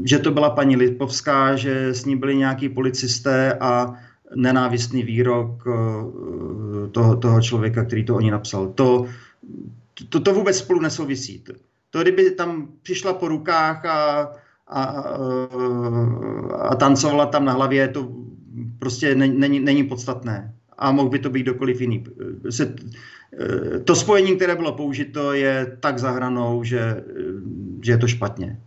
že 0.05 0.18
to 0.18 0.31
byla 0.31 0.51
paní 0.51 0.76
Lipovská, 0.76 1.57
že 1.57 1.89
s 1.89 2.05
ní 2.05 2.16
byli 2.16 2.37
nějaký 2.37 2.68
policisté 2.68 3.57
a 3.61 3.97
nenávistný 4.37 5.03
výrok 5.03 5.64
eh, 5.64 6.89
toho, 6.93 7.16
toho 7.16 7.41
člověka, 7.41 7.85
který 7.85 8.05
to 8.05 8.16
oni 8.16 8.31
napsal. 8.31 8.76
To, 8.76 9.07
to, 10.09 10.20
to 10.20 10.35
vůbec 10.35 10.57
spolu 10.59 10.81
nesouvisí. 10.81 11.45
To, 11.91 12.03
kdyby 12.03 12.30
tam 12.30 12.68
přišla 12.82 13.12
po 13.12 13.28
rukách 13.28 13.84
a, 13.84 14.32
a, 14.66 14.82
a 16.59 16.74
tancovala 16.74 17.26
tam 17.26 17.45
na 17.45 17.53
hlavě, 17.53 17.89
to 17.89 18.09
prostě 18.78 19.14
není, 19.14 19.61
není 19.61 19.84
podstatné. 19.84 20.55
A 20.78 20.93
mohl 20.93 21.09
by 21.09 21.18
to 21.18 21.30
být 21.30 21.43
kdokoliv 21.43 21.80
jiný. 21.80 22.05
Se, 22.51 22.74
to 23.84 23.95
spojení, 23.95 24.36
které 24.36 24.57
bylo 24.57 24.72
použito, 24.72 25.32
je 25.32 25.76
tak 25.80 25.99
zahranou, 25.99 26.64
že, 26.64 27.05
že 27.82 27.93
je 27.93 27.99
to 27.99 28.09
špatně. 28.09 28.61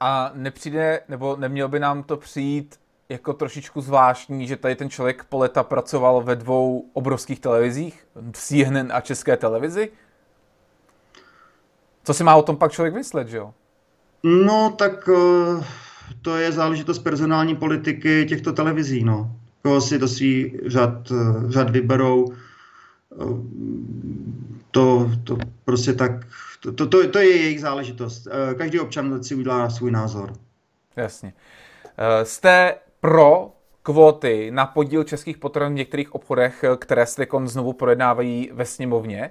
A 0.00 0.32
nepřijde, 0.34 1.00
nebo 1.08 1.36
neměl 1.36 1.68
by 1.68 1.80
nám 1.80 2.02
to 2.02 2.16
přijít 2.16 2.76
jako 3.08 3.32
trošičku 3.32 3.80
zvláštní, 3.80 4.46
že 4.46 4.56
tady 4.56 4.76
ten 4.76 4.90
člověk 4.90 5.24
po 5.24 5.38
leta 5.38 5.62
pracoval 5.62 6.22
ve 6.22 6.36
dvou 6.36 6.90
obrovských 6.92 7.40
televizích, 7.40 8.06
v 8.14 8.32
CNN 8.32 8.92
a 8.92 9.00
České 9.00 9.36
televizi? 9.36 9.90
Co 12.06 12.14
si 12.14 12.24
má 12.24 12.36
o 12.36 12.42
tom 12.42 12.56
pak 12.56 12.72
člověk 12.72 12.94
myslet, 12.94 13.28
že 13.28 13.36
jo? 13.36 13.54
No, 14.22 14.74
tak 14.78 15.08
uh, 15.08 15.64
to 16.22 16.36
je 16.36 16.52
záležitost 16.52 16.98
personální 16.98 17.56
politiky 17.56 18.26
těchto 18.28 18.52
televizí. 18.52 19.04
No. 19.04 19.36
Koho 19.62 19.80
si 19.80 19.98
do 19.98 20.08
svých 20.08 20.56
řad, 20.66 21.12
řad 21.48 21.70
vyberou, 21.70 22.32
to, 24.70 25.10
to 25.24 25.38
prostě 25.64 25.92
tak, 25.92 26.12
to, 26.60 26.72
to, 26.72 26.86
to, 26.86 27.08
to 27.08 27.18
je 27.18 27.36
jejich 27.36 27.60
záležitost. 27.60 28.28
Každý 28.58 28.80
občan 28.80 29.22
si 29.22 29.34
udělá 29.34 29.70
svůj 29.70 29.90
názor. 29.90 30.32
Jasně. 30.96 31.32
Jste 32.22 32.74
pro 33.00 33.52
kvóty 33.82 34.50
na 34.50 34.66
podíl 34.66 35.04
českých 35.04 35.38
potravin 35.38 35.72
v 35.72 35.76
některých 35.76 36.14
obchodech, 36.14 36.64
které 36.78 37.06
se 37.06 37.26
znovu 37.44 37.72
projednávají 37.72 38.50
ve 38.52 38.64
sněmovně. 38.64 39.30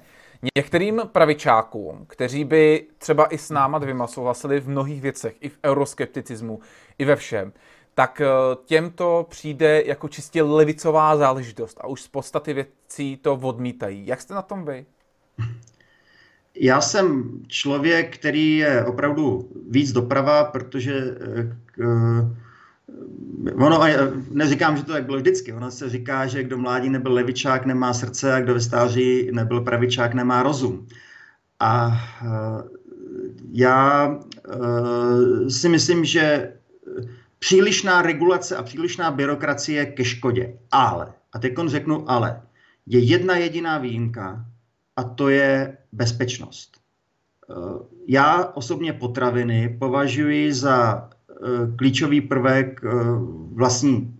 Některým 0.58 1.02
pravičákům, 1.12 2.06
kteří 2.08 2.46
by 2.46 2.88
třeba 2.98 3.26
i 3.34 3.38
s 3.38 3.50
náma 3.50 3.80
dvěma 3.80 4.08
souhlasili 4.08 4.60
v 4.60 4.70
mnohých 4.70 5.02
věcech, 5.02 5.36
i 5.42 5.50
v 5.50 5.58
euroskepticismu, 5.66 6.60
i 6.98 7.06
ve 7.06 7.16
všem, 7.16 7.54
tak 7.94 8.22
eh, 8.22 8.28
těmto 8.66 9.26
přijde 9.30 9.84
jako 9.86 10.08
čistě 10.08 10.44
levicová 10.44 11.18
záležitost 11.18 11.78
a 11.82 11.88
už 11.88 12.02
z 12.02 12.08
podstaty 12.08 12.54
věcí 12.54 13.18
to 13.18 13.34
odmítají. 13.34 14.08
Jak 14.08 14.22
jste 14.22 14.34
na 14.34 14.42
tom 14.42 14.66
vy? 14.66 14.86
Já 16.56 16.82
jsem 16.82 17.40
člověk, 17.48 18.18
který 18.18 18.58
je 18.58 18.86
opravdu 18.86 19.50
víc 19.70 19.92
doprava, 19.92 20.44
protože 20.44 20.94
eh, 20.94 21.58
k, 21.66 21.82
Ono, 23.56 23.80
neříkám, 24.32 24.78
že 24.78 24.84
to 24.84 24.92
tak 24.92 25.06
bylo 25.06 25.18
vždycky. 25.18 25.54
Ono 25.54 25.72
se 25.72 25.90
říká, 25.90 26.28
že 26.28 26.44
kdo 26.44 26.58
mládí 26.58 26.90
nebyl 26.90 27.14
levičák, 27.14 27.66
nemá 27.66 27.94
srdce 27.94 28.34
a 28.34 28.40
kdo 28.40 28.54
ve 28.54 28.62
stáří 28.62 29.30
nebyl 29.32 29.62
pravičák, 29.62 30.14
nemá 30.14 30.44
rozum. 30.44 30.88
A 31.60 32.02
eh, 32.22 32.64
já 33.52 34.10
eh, 34.50 35.50
si 35.50 35.70
myslím, 35.70 36.06
že 36.06 36.54
přílišná 37.40 38.02
regulace 38.02 38.56
a 38.56 38.64
přílišná 38.64 39.12
byrokracie 39.12 39.80
je 39.80 39.86
ke 39.86 40.06
škodě. 40.06 40.58
Ale, 40.72 41.14
a 41.34 41.40
teď 41.40 41.54
řeknu 41.66 42.12
ale, 42.12 42.42
je 42.86 43.00
jedna 43.00 43.38
jediná 43.38 43.78
výjimka 43.78 44.46
a 44.96 45.04
to 45.04 45.30
je 45.30 45.78
bezpečnost. 45.92 46.78
Eh, 47.50 47.54
já 48.08 48.46
osobně 48.46 48.94
potraviny 48.94 49.78
považuji 49.80 50.54
za 50.54 51.10
klíčový 51.76 52.22
prvek 52.22 52.82
eh, 52.84 52.90
vlastní 53.54 54.16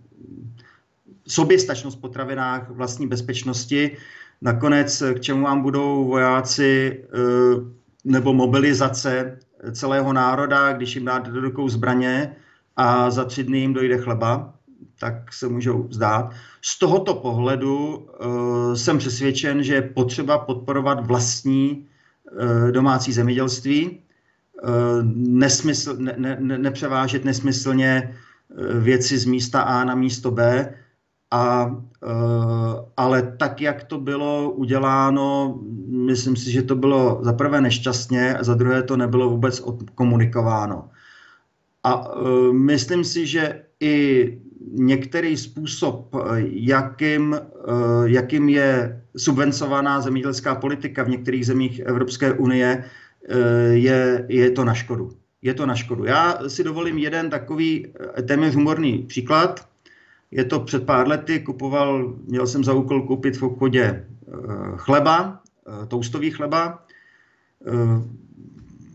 soběstačnost 1.28 1.98
v 1.98 2.00
potravinách, 2.00 2.70
vlastní 2.70 3.06
bezpečnosti. 3.06 3.96
Nakonec 4.42 5.02
k 5.14 5.20
čemu 5.20 5.42
vám 5.42 5.62
budou 5.62 6.04
vojáci 6.04 7.02
eh, 7.02 7.08
nebo 8.04 8.34
mobilizace 8.34 9.38
celého 9.72 10.12
národa, 10.12 10.72
když 10.72 10.94
jim 10.94 11.04
dáte 11.04 11.30
do 11.30 11.40
rukou 11.40 11.68
zbraně 11.68 12.36
a 12.76 13.10
za 13.10 13.24
tři 13.24 13.44
dny 13.44 13.58
jim 13.58 13.74
dojde 13.74 13.98
chleba, 13.98 14.54
tak 14.98 15.32
se 15.32 15.48
můžou 15.48 15.88
zdát. 15.90 16.30
Z 16.62 16.78
tohoto 16.78 17.14
pohledu 17.14 18.06
jsem 18.74 18.98
přesvědčen, 18.98 19.62
že 19.62 19.74
je 19.74 19.82
potřeba 19.82 20.38
podporovat 20.38 21.06
vlastní 21.06 21.86
domácí 22.70 23.12
zemědělství, 23.12 23.98
Eh, 23.98 24.05
nesmysl, 25.14 25.96
ne, 25.98 26.16
ne, 26.18 26.58
nepřevážet 26.58 27.24
nesmyslně 27.24 28.14
eh, 28.50 28.80
věci 28.80 29.18
z 29.18 29.24
místa 29.24 29.60
A 29.60 29.84
na 29.84 29.94
místo 29.94 30.30
B, 30.30 30.72
a, 31.30 31.76
eh, 32.04 32.08
ale 32.96 33.22
tak, 33.36 33.60
jak 33.60 33.84
to 33.84 33.98
bylo 33.98 34.50
uděláno, 34.50 35.58
myslím 35.88 36.36
si, 36.36 36.52
že 36.52 36.62
to 36.62 36.76
bylo 36.76 37.18
za 37.22 37.32
prvé 37.32 37.60
nešťastně 37.60 38.36
za 38.40 38.54
druhé 38.54 38.82
to 38.82 38.96
nebylo 38.96 39.30
vůbec 39.30 39.62
komunikováno. 39.94 40.90
A 41.84 42.08
myslím 42.52 43.04
si, 43.04 43.26
že 43.26 43.62
i 43.80 44.38
některý 44.72 45.36
způsob, 45.36 46.16
jakým, 46.50 47.38
jakým 48.04 48.48
je 48.48 49.02
subvencovaná 49.16 50.00
zemědělská 50.00 50.54
politika 50.54 51.02
v 51.02 51.08
některých 51.08 51.46
zemích 51.46 51.78
Evropské 51.78 52.32
unie, 52.32 52.84
Eh, 52.84 53.04
je, 53.70 54.26
je 54.28 54.50
to 54.50 54.64
na 54.64 54.74
škodu. 54.74 55.10
Je 55.42 55.54
to 55.54 55.66
na 55.66 55.74
škodu. 55.74 56.04
Já 56.04 56.38
si 56.48 56.64
dovolím 56.64 56.98
jeden 56.98 57.30
takový 57.30 57.86
eh, 58.18 58.22
téměř 58.22 58.54
humorný 58.54 58.98
příklad. 58.98 59.68
Je 60.30 60.44
to 60.44 60.60
před 60.60 60.86
pár 60.86 61.08
lety, 61.08 61.40
kupoval, 61.40 62.14
měl 62.24 62.46
jsem 62.46 62.64
za 62.64 62.72
úkol 62.72 63.02
koupit 63.02 63.36
v 63.36 63.42
obchodě 63.42 63.82
eh, 63.84 64.06
chleba, 64.76 65.40
toustový 65.88 66.30
chleba. 66.30 66.84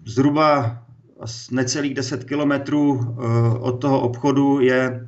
Zhruba 0.05 0.81
necelých 1.51 1.93
10 1.93 2.23
kilometrů 2.23 3.15
od 3.59 3.71
toho 3.71 4.01
obchodu 4.01 4.59
je 4.59 5.07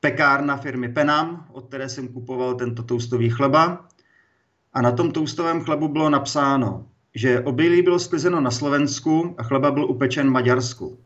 pekárna 0.00 0.56
firmy 0.56 0.88
Penam, 0.88 1.46
od 1.52 1.68
které 1.68 1.88
jsem 1.88 2.08
kupoval 2.08 2.54
tento 2.54 2.82
toustový 2.82 3.30
chleba. 3.30 3.88
A 4.72 4.82
na 4.82 4.92
tom 4.92 5.10
toustovém 5.10 5.60
chlebu 5.60 5.88
bylo 5.88 6.10
napsáno 6.10 6.86
že 7.14 7.40
obilí 7.40 7.82
bylo 7.82 7.98
sklizeno 7.98 8.40
na 8.40 8.50
Slovensku 8.50 9.34
a 9.38 9.42
chleba 9.42 9.70
byl 9.70 9.84
upečen 9.84 10.26
v 10.26 10.30
Maďarsku. 10.30 10.98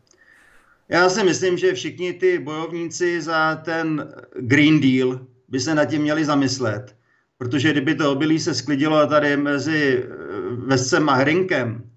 Já 0.89 1.09
si 1.09 1.25
myslím, 1.25 1.59
že 1.59 1.73
všichni 1.75 2.13
ty 2.13 2.39
bojovníci 2.39 3.21
za 3.21 3.57
ten 3.57 4.15
Green 4.41 4.81
Deal 4.81 5.21
by 5.49 5.61
se 5.61 5.75
nad 5.75 5.85
tím 5.85 6.03
měli 6.03 6.25
zamyslet, 6.25 6.97
protože 7.39 7.73
kdyby 7.73 7.95
to 7.95 8.13
obilí 8.13 8.39
se 8.39 8.55
sklidilo 8.55 9.07
tady 9.07 9.37
mezi 9.37 10.05
eh, 10.05 10.07
Vescem 10.67 11.09
a 11.09 11.15
Hrinkem 11.15 11.91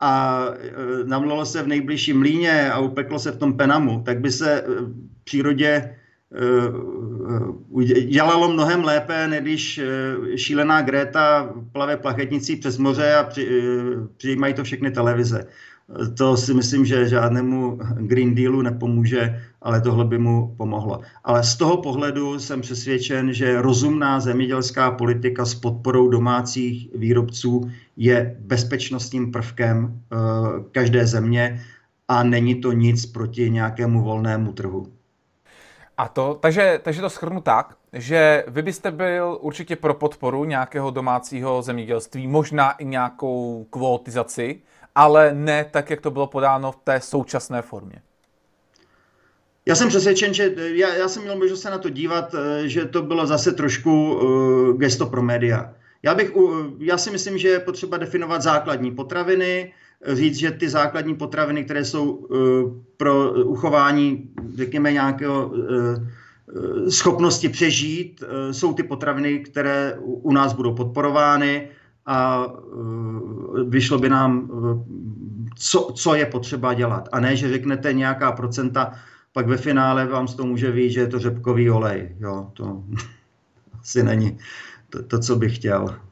a 0.00 0.44
eh, 0.50 0.72
namlalo 1.04 1.46
se 1.46 1.62
v 1.62 1.68
nejbližším 1.68 2.18
mlíně 2.18 2.70
a 2.70 2.78
upeklo 2.78 3.18
se 3.18 3.32
v 3.32 3.36
tom 3.36 3.56
Penamu, 3.56 4.02
tak 4.06 4.20
by 4.20 4.32
se 4.32 4.64
v 4.66 5.24
přírodě 5.24 5.74
Eh, 5.82 6.07
dělalo 8.08 8.52
mnohem 8.52 8.84
lépe, 8.84 9.28
než 9.28 9.40
když 9.40 9.78
eh, 9.78 10.38
šílená 10.38 10.82
Greta 10.82 11.54
plave 11.72 11.96
plachetnicí 11.96 12.56
přes 12.56 12.78
moře 12.78 13.14
a 13.14 13.24
při, 13.24 13.48
eh, 13.48 14.08
přijímají 14.16 14.54
to 14.54 14.64
všechny 14.64 14.90
televize. 14.90 15.46
To 16.18 16.36
si 16.36 16.54
myslím, 16.54 16.84
že 16.84 17.08
žádnému 17.08 17.78
Green 17.96 18.34
Dealu 18.34 18.62
nepomůže, 18.62 19.42
ale 19.62 19.80
tohle 19.80 20.04
by 20.04 20.18
mu 20.18 20.54
pomohlo. 20.56 21.00
Ale 21.24 21.44
z 21.44 21.56
toho 21.56 21.76
pohledu 21.76 22.40
jsem 22.40 22.60
přesvědčen, 22.60 23.32
že 23.32 23.62
rozumná 23.62 24.20
zemědělská 24.20 24.90
politika 24.90 25.44
s 25.44 25.54
podporou 25.54 26.08
domácích 26.08 26.88
výrobců 26.94 27.70
je 27.96 28.36
bezpečnostním 28.40 29.32
prvkem 29.32 30.00
každé 30.72 31.06
země 31.06 31.60
a 32.08 32.22
není 32.22 32.54
to 32.54 32.72
nic 32.72 33.06
proti 33.06 33.50
nějakému 33.50 34.02
volnému 34.04 34.52
trhu. 34.52 34.97
A 35.98 36.08
to, 36.08 36.38
takže, 36.40 36.80
takže 36.82 37.00
to 37.00 37.10
schrnu 37.10 37.40
tak, 37.40 37.74
že 37.92 38.44
vy 38.48 38.62
byste 38.62 38.90
byl 38.90 39.38
určitě 39.40 39.76
pro 39.76 39.94
podporu 39.94 40.44
nějakého 40.44 40.90
domácího 40.90 41.62
zemědělství, 41.62 42.26
možná 42.26 42.70
i 42.72 42.84
nějakou 42.84 43.66
kvotizaci, 43.70 44.60
ale 44.94 45.34
ne 45.34 45.64
tak, 45.70 45.90
jak 45.90 46.00
to 46.00 46.10
bylo 46.10 46.26
podáno 46.26 46.72
v 46.72 46.76
té 46.76 47.00
současné 47.00 47.62
formě. 47.62 48.02
Já 49.66 49.74
jsem 49.74 49.88
přesvědčen, 49.88 50.34
že 50.34 50.54
já, 50.56 50.94
já 50.94 51.08
jsem 51.08 51.22
měl 51.22 51.36
možnost 51.36 51.60
se 51.60 51.70
na 51.70 51.78
to 51.78 51.90
dívat, 51.90 52.34
eh, 52.34 52.68
že 52.68 52.84
to 52.84 53.02
bylo 53.02 53.26
zase 53.26 53.52
trošku 53.52 54.14
uh, 54.14 54.78
gesto 54.78 55.06
pro 55.06 55.22
média. 55.22 55.74
Já, 56.02 56.14
bych, 56.14 56.36
uh, 56.36 56.66
já 56.78 56.98
si 56.98 57.10
myslím, 57.10 57.38
že 57.38 57.48
je 57.48 57.60
potřeba 57.60 57.96
definovat 57.96 58.42
základní 58.42 58.94
potraviny, 58.94 59.72
říct, 60.06 60.36
že 60.36 60.50
ty 60.50 60.68
základní 60.68 61.14
potraviny, 61.14 61.64
které 61.64 61.84
jsou 61.84 62.26
eh, 62.26 62.36
pro 62.96 63.32
uchování, 63.32 64.30
řekněme, 64.56 64.92
nějakého 64.92 65.52
eh, 65.54 66.90
schopnosti 66.90 67.48
přežít, 67.48 68.22
eh, 68.22 68.54
jsou 68.54 68.74
ty 68.74 68.82
potraviny, 68.82 69.38
které 69.38 69.98
u 70.00 70.32
nás 70.32 70.52
budou 70.52 70.74
podporovány 70.74 71.68
a 72.06 72.46
vyšlo 73.68 73.98
by 73.98 74.08
nám, 74.08 74.50
co, 75.56 75.92
co 75.94 76.14
je 76.14 76.26
potřeba 76.26 76.74
dělat. 76.74 77.08
A 77.12 77.20
ne, 77.20 77.36
že 77.36 77.48
řeknete 77.48 77.92
nějaká 77.92 78.32
procenta, 78.32 78.92
pak 79.32 79.46
ve 79.46 79.56
finále 79.56 80.06
vám 80.06 80.28
z 80.28 80.34
toho 80.34 80.46
může 80.48 80.70
vyjít, 80.70 80.90
že 80.90 81.00
je 81.00 81.06
to 81.06 81.18
řepkový 81.18 81.70
olej. 81.70 82.16
Jo, 82.20 82.50
to 82.52 82.82
asi 83.80 84.02
není 84.02 84.38
to, 84.90 85.02
to 85.02 85.18
co 85.18 85.36
bych 85.36 85.56
chtěl. 85.56 86.07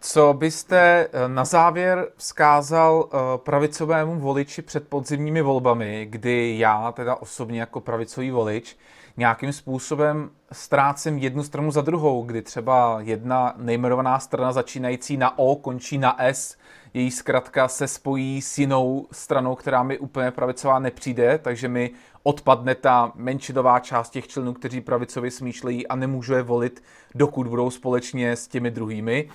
Co 0.00 0.34
byste 0.34 0.78
eh, 1.12 1.28
na 1.28 1.44
závěr 1.44 2.08
vzkázal 2.16 3.08
eh, 3.08 3.16
pravicovému 3.36 4.20
voliči 4.20 4.62
před 4.62 4.88
podzimními 4.88 5.42
volbami, 5.42 6.06
kdy 6.10 6.58
já, 6.58 6.92
teda 6.92 7.14
osobně 7.14 7.60
jako 7.60 7.80
pravicový 7.80 8.30
volič, 8.30 8.76
nějakým 9.16 9.52
způsobem 9.52 10.30
ztrácím 10.52 11.18
jednu 11.18 11.42
stranu 11.42 11.70
za 11.70 11.80
druhou, 11.80 12.22
kdy 12.22 12.42
třeba 12.42 12.98
jedna 13.00 13.54
nejmenovaná 13.56 14.18
strana 14.18 14.52
začínající 14.52 15.16
na 15.16 15.38
O 15.38 15.56
končí 15.56 15.98
na 15.98 16.16
S, 16.18 16.56
její 16.94 17.10
zkratka 17.10 17.68
se 17.68 17.88
spojí 17.88 18.42
s 18.42 18.58
jinou 18.58 19.06
stranou, 19.12 19.54
která 19.54 19.82
mi 19.82 19.98
úplně 19.98 20.30
pravicová 20.30 20.78
nepřijde, 20.78 21.38
takže 21.38 21.68
mi 21.68 21.90
odpadne 22.22 22.74
ta 22.74 23.12
menšinová 23.14 23.80
část 23.80 24.10
těch 24.10 24.28
členů, 24.28 24.52
kteří 24.52 24.80
pravicově 24.80 25.30
smýšlejí 25.30 25.86
a 25.86 25.96
nemůžu 25.96 26.34
je 26.34 26.42
volit, 26.42 26.82
dokud 27.14 27.46
budou 27.46 27.70
společně 27.70 28.36
s 28.36 28.48
těmi 28.48 28.70
druhými 28.70 29.28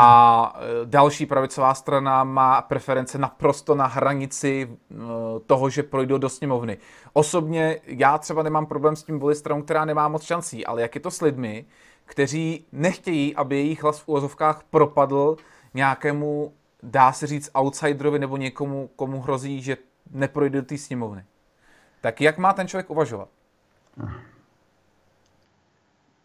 a 0.00 0.52
eh, 0.56 0.86
další 0.86 1.26
pravicová 1.26 1.74
strana 1.74 2.24
má 2.24 2.62
preference 2.62 3.18
naprosto 3.18 3.74
na 3.74 3.86
hranici 3.86 4.78
toho, 5.46 5.70
že 5.70 5.82
projdou 5.82 6.18
do 6.18 6.28
sněmovny. 6.28 6.78
Osobně 7.12 7.80
já 7.86 8.18
třeba 8.18 8.42
nemám 8.42 8.66
problém 8.66 8.96
s 8.96 9.02
tím 9.02 9.18
volit 9.18 9.36
stranu, 9.36 9.62
která 9.62 9.84
nemá 9.84 10.08
moc 10.08 10.22
šancí, 10.22 10.66
ale 10.66 10.82
jak 10.82 10.94
je 10.94 11.00
to 11.00 11.10
s 11.10 11.20
lidmi, 11.20 11.64
kteří 12.04 12.66
nechtějí, 12.72 13.36
aby 13.36 13.56
jejich 13.56 13.82
hlas 13.82 14.00
v 14.00 14.08
úvozovkách 14.08 14.62
propadl 14.70 15.36
nějakému, 15.74 16.52
dá 16.82 17.12
se 17.12 17.26
říct, 17.26 17.50
outsiderovi 17.58 18.18
nebo 18.18 18.36
někomu, 18.36 18.90
komu 18.96 19.20
hrozí, 19.20 19.62
že 19.62 19.76
neprojde 20.10 20.60
do 20.60 20.66
té 20.66 20.78
sněmovny. 20.78 21.24
Tak 22.00 22.20
jak 22.20 22.38
má 22.38 22.52
ten 22.52 22.68
člověk 22.68 22.90
uvažovat? 22.90 23.28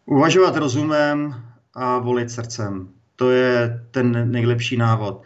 Uvažovat 0.06 0.56
rozumem 0.56 1.44
a 1.74 1.98
volit 1.98 2.32
srdcem. 2.32 2.94
To 3.16 3.32
je 3.32 3.84
ten 3.92 4.32
nejlepší 4.32 4.78
návod. 4.78 5.24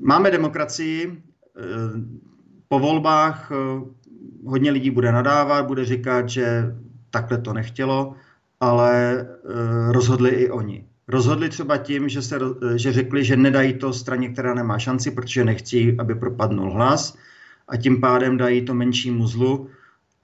Máme 0.00 0.30
demokracii, 0.30 1.22
po 2.68 2.78
volbách 2.78 3.52
hodně 4.44 4.70
lidí 4.70 4.90
bude 4.90 5.12
nadávat, 5.12 5.66
bude 5.66 5.84
říkat, 5.84 6.28
že 6.28 6.74
takhle 7.10 7.38
to 7.38 7.52
nechtělo, 7.52 8.14
ale 8.60 9.26
rozhodli 9.88 10.30
i 10.30 10.50
oni. 10.50 10.84
Rozhodli 11.08 11.48
třeba 11.48 11.76
tím, 11.76 12.08
že, 12.08 12.22
se, 12.22 12.38
že 12.76 12.92
řekli, 12.92 13.24
že 13.24 13.36
nedají 13.36 13.74
to 13.74 13.92
straně, 13.92 14.28
která 14.28 14.54
nemá 14.54 14.78
šanci, 14.78 15.10
protože 15.10 15.44
nechcí, 15.44 15.98
aby 15.98 16.14
propadnul 16.14 16.72
hlas 16.72 17.16
a 17.68 17.76
tím 17.76 18.00
pádem 18.00 18.36
dají 18.36 18.64
to 18.64 18.74
menšímu 18.74 19.26
zlu 19.26 19.68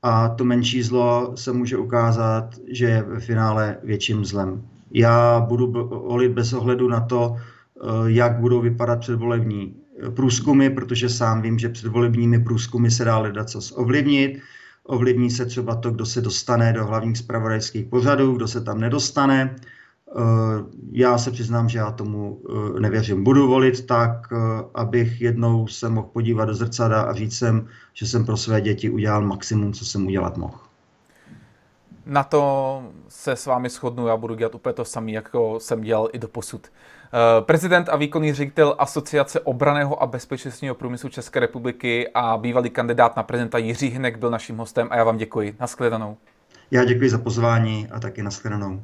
a 0.02 0.28
to 0.28 0.44
menší 0.44 0.82
zlo 0.82 1.32
se 1.36 1.52
může 1.52 1.76
ukázat, 1.76 2.54
že 2.66 2.86
je 2.86 3.02
ve 3.02 3.20
finále 3.20 3.76
větším 3.82 4.24
zlem. 4.24 4.62
Já 4.90 5.40
budu 5.40 5.72
volit 5.88 6.32
bez 6.32 6.52
ohledu 6.52 6.88
na 6.88 7.00
to, 7.00 7.36
eh, 7.36 7.82
jak 8.06 8.40
budou 8.40 8.60
vypadat 8.60 9.00
předvolební 9.00 9.74
průzkumy, 10.14 10.70
protože 10.70 11.08
sám 11.08 11.42
vím, 11.42 11.58
že 11.58 11.68
předvolebními 11.68 12.38
průzkumy 12.38 12.90
se 12.90 13.04
dá 13.04 13.18
ledat 13.18 13.50
co 13.50 13.74
ovlivnit. 13.74 14.38
Ovlivní 14.84 15.30
se 15.30 15.46
třeba 15.46 15.74
to, 15.74 15.90
kdo 15.90 16.06
se 16.06 16.20
dostane 16.20 16.72
do 16.72 16.86
hlavních 16.86 17.18
zpravodajských 17.18 17.86
pořadů, 17.86 18.32
kdo 18.32 18.48
se 18.48 18.60
tam 18.60 18.80
nedostane. 18.80 19.56
Eh, 20.16 20.64
já 20.92 21.18
se 21.18 21.30
přiznám, 21.30 21.68
že 21.68 21.78
já 21.78 21.90
tomu 21.90 22.42
eh, 22.76 22.80
nevěřím. 22.80 23.24
Budu 23.24 23.48
volit 23.48 23.86
tak, 23.86 24.32
eh, 24.32 24.36
abych 24.74 25.20
jednou 25.20 25.66
se 25.66 25.88
mohl 25.88 26.08
podívat 26.12 26.44
do 26.44 26.54
zrcadla 26.54 27.00
a 27.00 27.14
říct 27.14 27.38
sem, 27.38 27.66
že 27.94 28.06
jsem 28.06 28.24
pro 28.24 28.36
své 28.36 28.60
děti 28.60 28.90
udělal 28.90 29.26
maximum, 29.26 29.72
co 29.72 29.84
jsem 29.84 30.06
udělat 30.06 30.36
mohl. 30.36 30.67
Na 32.08 32.24
to 32.24 32.82
se 33.08 33.32
s 33.32 33.46
vámi 33.46 33.68
shodnu, 33.68 34.06
já 34.06 34.16
budu 34.16 34.34
dělat 34.34 34.54
úplně 34.54 34.72
to 34.72 34.84
samé, 34.84 35.10
jako 35.10 35.60
jsem 35.60 35.80
dělal 35.80 36.08
i 36.12 36.18
do 36.18 36.28
posud. 36.28 36.66
Prezident 37.40 37.88
a 37.88 37.96
výkonný 37.96 38.32
ředitel 38.32 38.74
Asociace 38.78 39.40
obraného 39.40 40.02
a 40.02 40.06
bezpečnostního 40.06 40.74
průmyslu 40.74 41.08
České 41.08 41.40
republiky 41.40 42.08
a 42.14 42.36
bývalý 42.36 42.70
kandidát 42.70 43.16
na 43.16 43.22
prezidenta 43.22 43.58
Jiří 43.58 43.88
Hinek 43.88 44.18
byl 44.18 44.30
naším 44.30 44.56
hostem 44.56 44.88
a 44.90 44.96
já 44.96 45.04
vám 45.04 45.16
děkuji. 45.16 45.56
Naschledanou. 45.60 46.16
Já 46.70 46.84
děkuji 46.84 47.10
za 47.10 47.18
pozvání 47.18 47.88
a 47.92 48.00
taky 48.00 48.22
naschledanou. 48.22 48.82